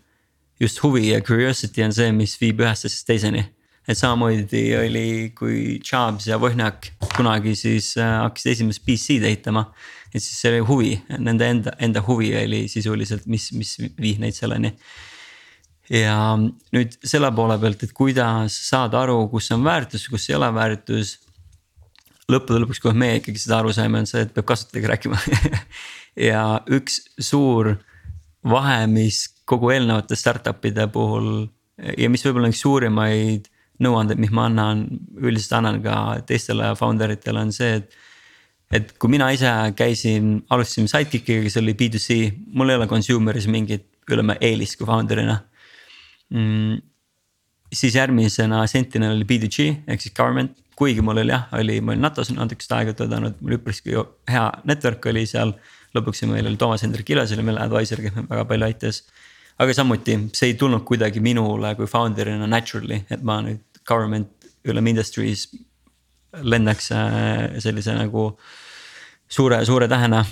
just 0.59 0.83
huvi 0.83 1.09
ja 1.09 1.21
curiosity 1.21 1.83
on 1.83 1.93
see, 1.95 2.11
mis 2.15 2.35
viib 2.41 2.59
ühest 2.63 2.87
asjast 2.89 3.07
teiseni. 3.07 3.45
et 3.89 3.97
samamoodi 3.97 4.63
oli, 4.77 5.31
kui 5.33 5.79
Jobs 5.81 6.27
ja 6.29 6.37
Wozniak 6.37 6.91
kunagi 7.15 7.55
siis 7.57 7.95
äh, 7.97 8.19
hakkasid 8.25 8.51
esimest 8.51 8.83
PC-d 8.85 9.25
ehitama. 9.31 9.69
et 10.13 10.21
siis 10.21 10.41
see 10.41 10.51
oli 10.51 10.65
huvi, 10.67 10.91
nende 11.17 11.47
enda, 11.47 11.75
enda 11.79 12.03
huvi 12.05 12.33
oli 12.37 12.67
sisuliselt, 12.69 13.25
mis, 13.25 13.51
mis 13.53 13.77
viis 13.97 14.19
neid 14.19 14.35
selleni. 14.37 14.75
ja 15.89 16.35
nüüd 16.37 16.99
selle 17.01 17.31
poole 17.33 17.57
pealt, 17.61 17.87
et 17.87 17.95
kuidas 17.95 18.59
saada 18.67 19.01
aru, 19.05 19.23
kus 19.31 19.49
on 19.55 19.63
väärtus, 19.65 20.07
kus 20.11 20.29
ei 20.29 20.37
ole 20.37 20.51
väärtus. 20.53 21.17
Lõppude 22.29 22.63
lõpuks, 22.63 22.81
kui 22.83 22.95
meie 22.97 23.19
ikkagi 23.19 23.41
seda 23.41 23.59
aru 23.59 23.73
saime, 23.75 24.03
on 24.03 24.09
see, 24.09 24.23
et 24.25 24.33
peab 24.35 24.47
kasutajaga 24.49 24.93
rääkima 24.93 25.19
ja 26.29 26.43
üks 26.75 27.01
suur 27.19 27.75
vahe, 28.47 28.81
mis 28.91 29.25
kogu 29.49 29.71
eelnevate 29.73 30.17
startup'ide 30.19 30.87
puhul 30.93 31.47
ja 31.97 32.09
mis 32.11 32.23
võib-olla 32.25 32.51
üks 32.51 32.61
suurimaid 32.63 33.49
nõuandeid, 33.83 34.19
mis 34.19 34.31
ma 34.35 34.47
annan, 34.49 34.83
üldiselt 35.19 35.57
annan 35.59 35.79
ka 35.83 35.95
teistele 36.27 36.73
founder 36.79 37.15
itele 37.15 37.45
on 37.47 37.53
see, 37.55 37.79
et. 37.79 37.97
et 38.75 38.91
kui 39.01 39.09
mina 39.09 39.31
ise 39.33 39.49
käisin, 39.77 40.43
alustasime 40.51 40.91
Sidekickiga, 40.91 41.45
kes 41.47 41.57
oli 41.61 41.73
B2C, 41.79 42.19
mul 42.53 42.69
ei 42.69 42.77
ole 42.77 42.89
consumer'is 42.91 43.47
mingit 43.49 43.87
ütleme 44.09 44.35
eelist 44.41 44.77
kui 44.77 44.87
founder'ina 44.89 45.37
mm,. 46.33 46.79
siis 47.73 47.95
järgmisena 47.95 48.65
Sentinel 48.67 49.15
oli 49.15 49.27
B2G 49.29 49.69
ehk 49.87 50.03
siis 50.03 50.15
government, 50.17 50.57
kuigi 50.79 51.03
mul 51.05 51.19
oli 51.21 51.33
jah, 51.33 51.49
oli, 51.59 51.79
ma 51.83 51.93
olin 51.93 52.07
NATO-s 52.07 52.31
natukest 52.31 52.71
aega 52.77 52.95
töötanud, 52.95 53.35
mul 53.43 53.57
üpriski 53.59 53.97
hea 54.31 54.45
network 54.69 55.11
oli 55.11 55.25
seal. 55.29 55.53
lõpuks 55.97 56.21
meil 56.29 56.45
oli 56.45 56.57
Toomas 56.61 56.83
Hendrik 56.85 57.09
Ilves 57.09 57.31
oli 57.33 57.43
meil 57.43 57.57
advisor, 57.57 58.01
kes 58.03 58.13
meid 58.15 58.29
väga 58.29 58.45
palju 58.45 58.67
aitas 58.67 59.03
aga 59.59 59.73
samuti 59.75 60.15
see 60.37 60.51
ei 60.51 60.57
tulnud 60.59 60.85
kuidagi 60.87 61.19
minule 61.23 61.73
kui 61.75 61.87
founder'ina 61.89 62.47
naturally, 62.47 63.01
et 63.11 63.23
ma 63.23 63.39
nüüd 63.43 63.81
government 63.87 64.31
ülem 64.69 64.87
industries 64.91 65.47
lendaks 66.33 66.91
äh, 66.93 67.59
sellise 67.63 67.95
nagu 67.97 68.31
suure, 69.29 69.61
suure 69.65 69.87
tähena. 69.89 70.23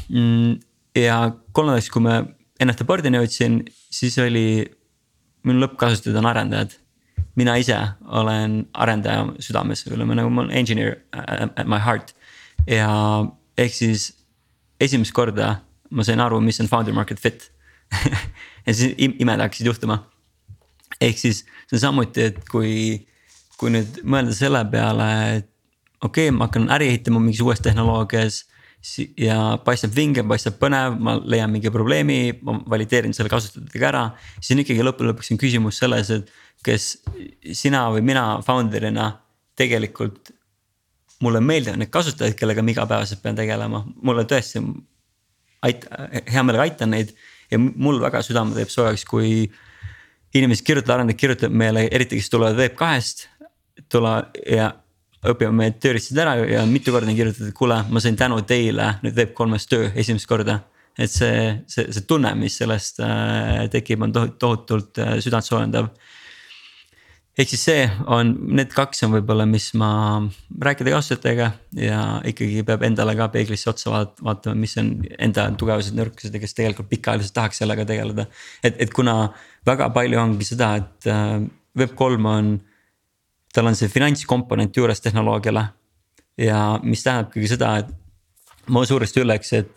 Ja 0.97 1.17
kolmandaks, 1.53 1.89
kui 1.93 2.03
ma 2.05 2.19
NFT 2.63 2.85
board'ini 2.89 3.19
jõudsin, 3.19 3.59
siis 3.93 4.17
oli, 4.21 4.65
minu 5.45 5.65
lõppkasutajad 5.65 6.17
on 6.21 6.29
arendajad. 6.29 6.77
Mina 7.38 7.57
ise 7.61 7.77
olen 8.19 8.63
arendaja 8.73 9.27
südames, 9.43 9.85
ütleme 9.88 10.17
nagu 10.17 10.31
ma 10.33 10.45
olen 10.45 10.55
engineer 10.57 10.97
at 11.13 11.67
my 11.69 11.79
heart 11.83 12.15
ja 12.67 12.89
ehk 13.57 13.73
siis 13.73 14.11
esimest 14.81 15.13
korda 15.15 15.57
ma 15.91 16.03
sain 16.03 16.19
aru, 16.19 16.39
mis 16.43 16.59
on 16.61 16.69
founder 16.69 16.95
market 16.95 17.21
fit 17.21 17.49
ja 18.67 18.73
siis 18.73 18.95
imed 18.97 19.39
hakkasid 19.39 19.69
juhtuma. 19.69 20.01
ehk 21.01 21.19
siis 21.19 21.43
see 21.67 21.77
on 21.77 21.83
samuti, 21.83 22.31
et 22.31 22.41
kui 22.51 23.05
kui 23.57 23.71
nüüd 23.73 24.01
mõelda 24.05 24.35
selle 24.38 24.61
peale, 24.71 25.07
et 25.39 25.47
okei 26.03 26.27
okay,, 26.27 26.35
ma 26.35 26.47
hakkan 26.47 26.69
äri 26.75 26.91
ehitama 26.91 27.21
mingis 27.23 27.41
uues 27.41 27.63
tehnoloogias. 27.63 28.45
ja 29.17 29.57
paistab 29.65 29.95
vinge, 29.95 30.21
paistab 30.23 30.59
põnev, 30.61 30.99
ma 31.01 31.15
leian 31.17 31.49
mingi 31.51 31.71
probleemi, 31.73 32.38
ma 32.45 32.59
valideerin 32.69 33.13
selle 33.13 33.29
kasutajatega 33.29 33.88
ära. 33.89 34.03
siis 34.39 34.53
on 34.55 34.61
ikkagi 34.63 34.85
lõppude 34.85 35.11
lõpuks 35.11 35.31
on 35.33 35.41
küsimus 35.41 35.79
selles, 35.81 36.11
et 36.13 36.29
kas 36.65 36.97
sina 37.53 37.87
või 37.93 38.03
mina 38.05 38.25
founder'ina 38.45 39.11
tegelikult. 39.57 40.33
mulle 41.21 41.39
meeldivad 41.41 41.79
need 41.81 41.89
kasutajad, 41.89 42.35
kellega 42.37 42.61
ma 42.61 42.69
igapäevaselt 42.69 43.23
pean 43.23 43.35
tegelema, 43.35 43.79
mulle 44.05 44.21
tõesti 44.29 44.61
ait-, 45.65 45.87
hea 46.29 46.43
meelega 46.45 46.67
aitan 46.67 46.91
neid 46.93 47.15
ja 47.51 47.57
mul 47.57 47.97
väga 48.01 48.21
südame 48.21 48.53
teeb 48.53 48.69
soojaks, 48.69 49.05
kui 49.09 49.47
inimesed 50.37 50.65
kirjutavad, 50.65 50.99
arendajad 50.99 51.19
kirjutavad 51.19 51.55
meile, 51.57 51.87
eriti 51.91 52.19
kes 52.19 52.29
tulevad 52.29 52.59
Web2-st 52.59 53.25
tule 53.89 54.13
ja 54.51 54.71
õpime 55.27 55.53
meie 55.55 55.73
tööriistad 55.81 56.21
ära 56.23 56.35
ja 56.45 56.63
mitu 56.69 56.93
korda 56.93 57.09
on 57.09 57.17
kirjutatud, 57.17 57.49
et 57.49 57.57
kuule, 57.57 57.79
ma 57.89 58.01
sain 58.03 58.17
tänu 58.19 58.39
teile 58.47 58.93
nüüd 59.03 59.17
Web3-s 59.17 59.69
töö 59.71 59.89
esimest 59.95 60.29
korda. 60.29 60.59
et 60.97 61.11
see, 61.13 61.63
see, 61.69 61.91
see 61.93 62.05
tunne, 62.09 62.31
mis 62.35 62.55
sellest 62.57 62.99
äh, 63.05 63.67
tekib, 63.69 64.01
on 64.01 64.13
tohutult 64.13 64.97
äh, 64.97 65.19
südantsoojendav. 65.21 65.91
Ehk 67.38 67.51
siis 67.51 67.63
see 67.67 67.81
on, 68.09 68.31
need 68.57 68.71
kaks 68.73 69.03
on 69.05 69.13
võib-olla, 69.13 69.45
mis 69.49 69.69
ma 69.77 69.89
rääkida 70.63 70.93
kasutajatega 70.95 71.49
ja 71.77 71.99
ikkagi 72.25 72.63
peab 72.65 72.85
endale 72.88 73.13
ka 73.19 73.27
peeglisse 73.33 73.69
otsa 73.69 73.93
vaat-, 73.93 74.23
vaatama, 74.25 74.57
mis 74.63 74.73
on 74.81 74.93
enda 75.21 75.45
tugevused, 75.59 75.93
nõrkused 75.97 76.33
ja 76.33 76.41
kes 76.41 76.57
tegelikult 76.57 76.89
pikaajaliselt 76.95 77.35
tahaks 77.38 77.61
sellega 77.61 77.85
tegeleda. 77.85 78.25
et, 78.63 78.79
et 78.81 78.93
kuna 78.93 79.29
väga 79.69 79.91
palju 79.93 80.21
ongi 80.21 80.47
seda, 80.49 80.73
et 80.81 81.09
äh, 81.13 81.38
Web3 81.77 82.31
on 82.31 82.55
tal 83.53 83.69
on 83.69 83.77
see 83.77 83.89
finantskomponent 83.89 84.75
juures 84.77 85.01
tehnoloogiale. 85.01 85.67
ja 86.38 86.79
mis 86.83 87.03
tähendab 87.03 87.31
ikkagi 87.31 87.49
seda, 87.49 87.75
et 87.81 88.69
ma 88.69 88.83
suuresti 88.85 89.21
ütleks, 89.23 89.53
et. 89.57 89.69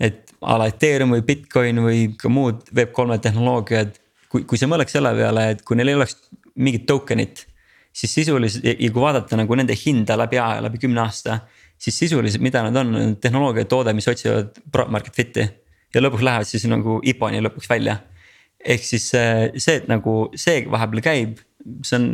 et 0.00 0.32
a 0.44 0.58
la 0.60 0.66
Ethereum 0.68 1.14
või 1.14 1.22
Bitcoin 1.24 1.78
või 1.80 2.00
ka 2.20 2.28
muud 2.28 2.66
Web3 2.76 3.20
tehnoloogiad, 3.24 3.94
kui, 4.28 4.42
kui 4.44 4.58
sa 4.60 4.66
mõeleks 4.68 4.92
selle 4.92 5.12
peale, 5.16 5.44
et 5.54 5.62
kui 5.64 5.78
neil 5.78 5.92
ei 5.92 5.96
oleks 5.96 6.18
mingit 6.56 6.86
token'it. 6.86 7.46
siis 7.94 8.14
sisuliselt 8.14 8.64
ja 8.64 8.90
kui 8.90 9.02
vaadata 9.02 9.36
nagu 9.38 9.54
nende 9.54 9.74
hinda 9.78 10.16
läbi 10.18 10.38
aja, 10.38 10.62
läbi 10.62 10.80
kümne 10.82 11.00
aasta. 11.00 11.40
siis 11.78 11.98
sisuliselt, 11.98 12.42
mida 12.42 12.62
nad 12.62 12.76
on, 12.76 13.16
tehnoloogia 13.20 13.64
toode, 13.64 13.92
mis 13.92 14.08
otsivad 14.08 14.58
market 14.88 15.14
fit'i. 15.14 15.48
ja 15.94 16.02
lõpuks 16.02 16.24
lähevad 16.24 16.50
siis 16.50 16.66
nagu 16.70 17.00
IPO-ni 17.02 17.42
lõpuks 17.44 17.70
välja. 17.70 17.98
ehk 18.64 18.84
siis 18.84 19.10
see, 19.10 19.50
see, 19.58 19.80
et 19.82 19.88
nagu 19.88 20.30
see 20.34 20.64
vahepeal 20.70 21.04
käib 21.04 21.42
see 21.82 21.96
on 21.96 22.06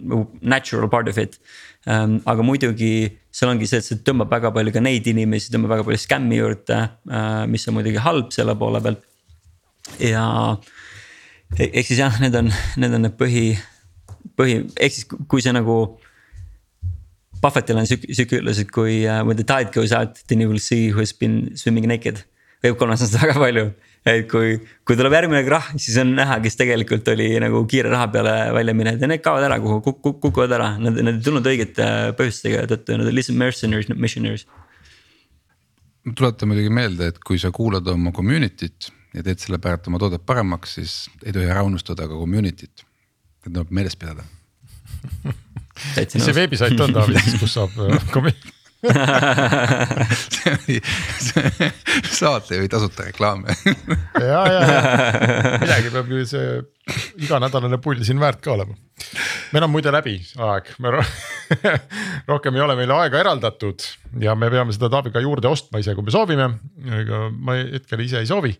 nagu 0.00 0.26
natural 0.40 0.88
part 0.88 1.08
of 1.08 1.18
it 1.18 1.38
ähm,. 1.86 2.20
aga 2.24 2.42
muidugi 2.42 3.18
seal 3.30 3.50
ongi 3.50 3.68
see, 3.68 3.80
et 3.82 3.88
see 3.88 4.00
tõmbab 4.06 4.32
väga 4.32 4.52
palju 4.54 4.72
ka 4.74 4.82
neid 4.84 5.06
inimesi, 5.10 5.52
tõmbab 5.52 5.76
väga 5.76 5.86
palju 5.88 6.00
skämmi 6.04 6.40
juurde 6.40 6.78
äh,, 6.80 7.44
mis 7.50 7.68
on 7.68 7.76
muidugi 7.78 8.00
halb 8.04 8.32
selle 8.34 8.56
poole 8.60 8.80
pealt. 8.84 9.04
ja 10.00 10.24
e-, 11.58 11.70
ehk 11.70 11.90
siis 11.90 12.00
jah, 12.00 12.16
need 12.24 12.36
on, 12.40 12.50
need 12.80 12.96
on 12.96 13.04
need 13.08 13.18
põhi, 13.20 13.46
põhi, 14.38 14.60
ehk 14.76 14.98
siis 14.98 15.08
kui 15.28 15.44
see 15.44 15.54
nagu. 15.54 15.78
Buffettil 17.44 17.76
on 17.76 17.84
sihuke, 17.84 18.08
sihuke 18.16 18.38
ütlus, 18.38 18.56
et 18.62 18.70
kui 18.72 19.02
uh, 19.04 19.20
when 19.26 19.36
the 19.36 19.44
tide 19.44 19.68
goes 19.74 19.92
out, 19.92 20.22
then 20.30 20.40
you 20.40 20.48
will 20.48 20.62
see 20.62 20.88
who 20.88 21.02
has 21.02 21.12
been 21.12 21.50
swimming 21.60 21.84
naked. 21.90 22.22
Web3-s 22.64 23.04
on 23.04 23.10
seda 23.10 23.26
väga 23.26 23.34
palju 23.42 23.66
et 24.04 24.26
kui, 24.28 24.58
kui 24.84 24.98
tuleb 24.98 25.14
järgmine 25.16 25.40
krahh, 25.46 25.70
siis 25.80 25.96
on 26.02 26.12
näha, 26.18 26.36
kes 26.44 26.58
tegelikult 26.60 27.08
oli 27.14 27.30
nagu 27.40 27.62
kiire 27.70 27.92
raha 27.92 28.10
peale 28.12 28.34
välja 28.56 28.74
minenud 28.76 29.00
ja 29.00 29.08
need 29.08 29.22
kaovad 29.24 29.46
ära, 29.46 29.56
kuhu 29.62 29.80
kuk, 29.84 30.00
kuk, 30.04 30.18
kukuvad 30.26 30.52
ära, 30.58 30.74
nad, 30.80 30.98
nad 31.00 31.16
ei 31.16 31.24
tulnud 31.24 31.48
õigete 31.48 31.86
põhjustega 32.18 32.66
tõttu, 32.70 32.98
nad 33.00 33.08
on 33.08 33.16
lihtsalt 33.16 33.40
mercenaries, 33.40 33.88
not 33.88 34.02
missionaries. 34.04 34.44
tuletan 36.12 36.52
muidugi 36.52 36.72
meelde, 36.74 37.08
et 37.14 37.22
kui 37.24 37.40
sa 37.40 37.52
kuulad 37.54 37.88
oma 37.88 38.12
community't 38.12 38.90
ja 39.16 39.24
teed 39.24 39.40
selle 39.40 39.60
pärast 39.62 39.88
oma 39.88 40.00
toodet 40.02 40.26
paremaks, 40.26 40.76
siis 40.80 40.98
ei 41.24 41.32
tohi 41.32 41.48
ära 41.48 41.64
unustada 41.64 42.08
ka 42.10 42.18
community't. 42.18 42.84
Et 43.44 43.52
tuleb 43.52 43.70
meeles 43.70 43.96
pidada. 43.96 44.26
Mis 45.96 46.22
see 46.22 46.34
veebisait 46.36 46.80
on 46.80 46.92
Taavi, 46.94 47.18
kus 47.40 47.56
saab 47.58 47.72
see 50.34 50.52
oli 50.52 50.80
saatejuhi 52.10 52.68
tasuta 52.68 53.06
reklaam. 53.08 53.44
Ja, 54.20 54.42
ja, 54.52 54.60
ja 54.60 54.80
midagi 55.60 55.92
peab 55.94 56.10
ju 56.12 56.24
see 56.28 56.58
iganädalane 57.24 57.78
pull 57.82 58.02
siin 58.04 58.20
väärt 58.20 58.42
ka 58.44 58.52
olema. 58.54 58.76
meil 59.54 59.64
on 59.64 59.72
muide 59.72 59.92
läbi 59.94 60.18
aeg, 60.48 60.74
me 60.84 60.92
ro 60.94 61.02
rohkem 62.30 62.56
ei 62.58 62.64
ole 62.64 62.76
meile 62.76 62.96
aega 62.98 63.22
eraldatud 63.22 63.86
ja 64.20 64.34
me 64.36 64.50
peame 64.52 64.74
seda 64.76 64.90
Taaviga 64.92 65.22
juurde 65.24 65.48
ostma 65.48 65.80
ise, 65.80 65.94
kui 65.96 66.04
me 66.04 66.14
soovime, 66.14 66.50
aga 67.00 67.24
ma 67.32 67.56
hetkel 67.62 68.04
ise 68.04 68.20
ei 68.20 68.28
soovi 68.28 68.52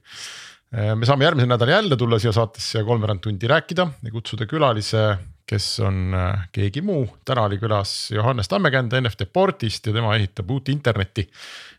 me 0.73 1.07
saame 1.07 1.25
järgmisel 1.25 1.49
nädalal 1.51 1.77
jälle 1.77 1.97
tulla 1.97 2.19
siia 2.19 2.33
saatesse 2.33 2.79
ja 2.79 2.85
kolmveerand 2.85 3.21
tundi 3.23 3.47
rääkida 3.51 3.87
ja 4.03 4.11
kutsuda 4.11 4.47
külalise 4.51 5.05
kes 5.47 5.67
on 5.85 6.15
äh, 6.15 6.49
keegi 6.53 6.83
muu, 6.85 7.05
täna 7.25 7.45
oli 7.49 7.59
külas 7.61 8.11
Johannes 8.15 8.49
Tammekänd 8.49 8.97
NFT 9.01 9.29
Portist 9.33 9.87
ja 9.87 9.93
tema 9.93 10.17
ehitab 10.17 10.51
uut 10.51 10.69
internetti. 10.69 11.29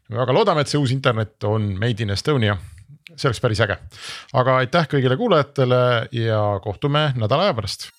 me 0.10 0.18
väga 0.18 0.34
loodame, 0.34 0.62
et 0.62 0.70
see 0.70 0.80
uus 0.80 0.94
internet 0.94 1.44
on 1.44 1.74
made 1.80 2.04
in 2.04 2.14
Estonia, 2.14 2.58
see 3.16 3.30
oleks 3.30 3.42
päris 3.42 3.62
äge. 3.66 3.78
aga 4.34 4.58
aitäh 4.62 4.90
kõigile 4.94 5.18
kuulajatele 5.18 5.84
ja 6.12 6.42
kohtume 6.64 7.12
nädala 7.16 7.50
aja 7.50 7.58
pärast 7.58 7.90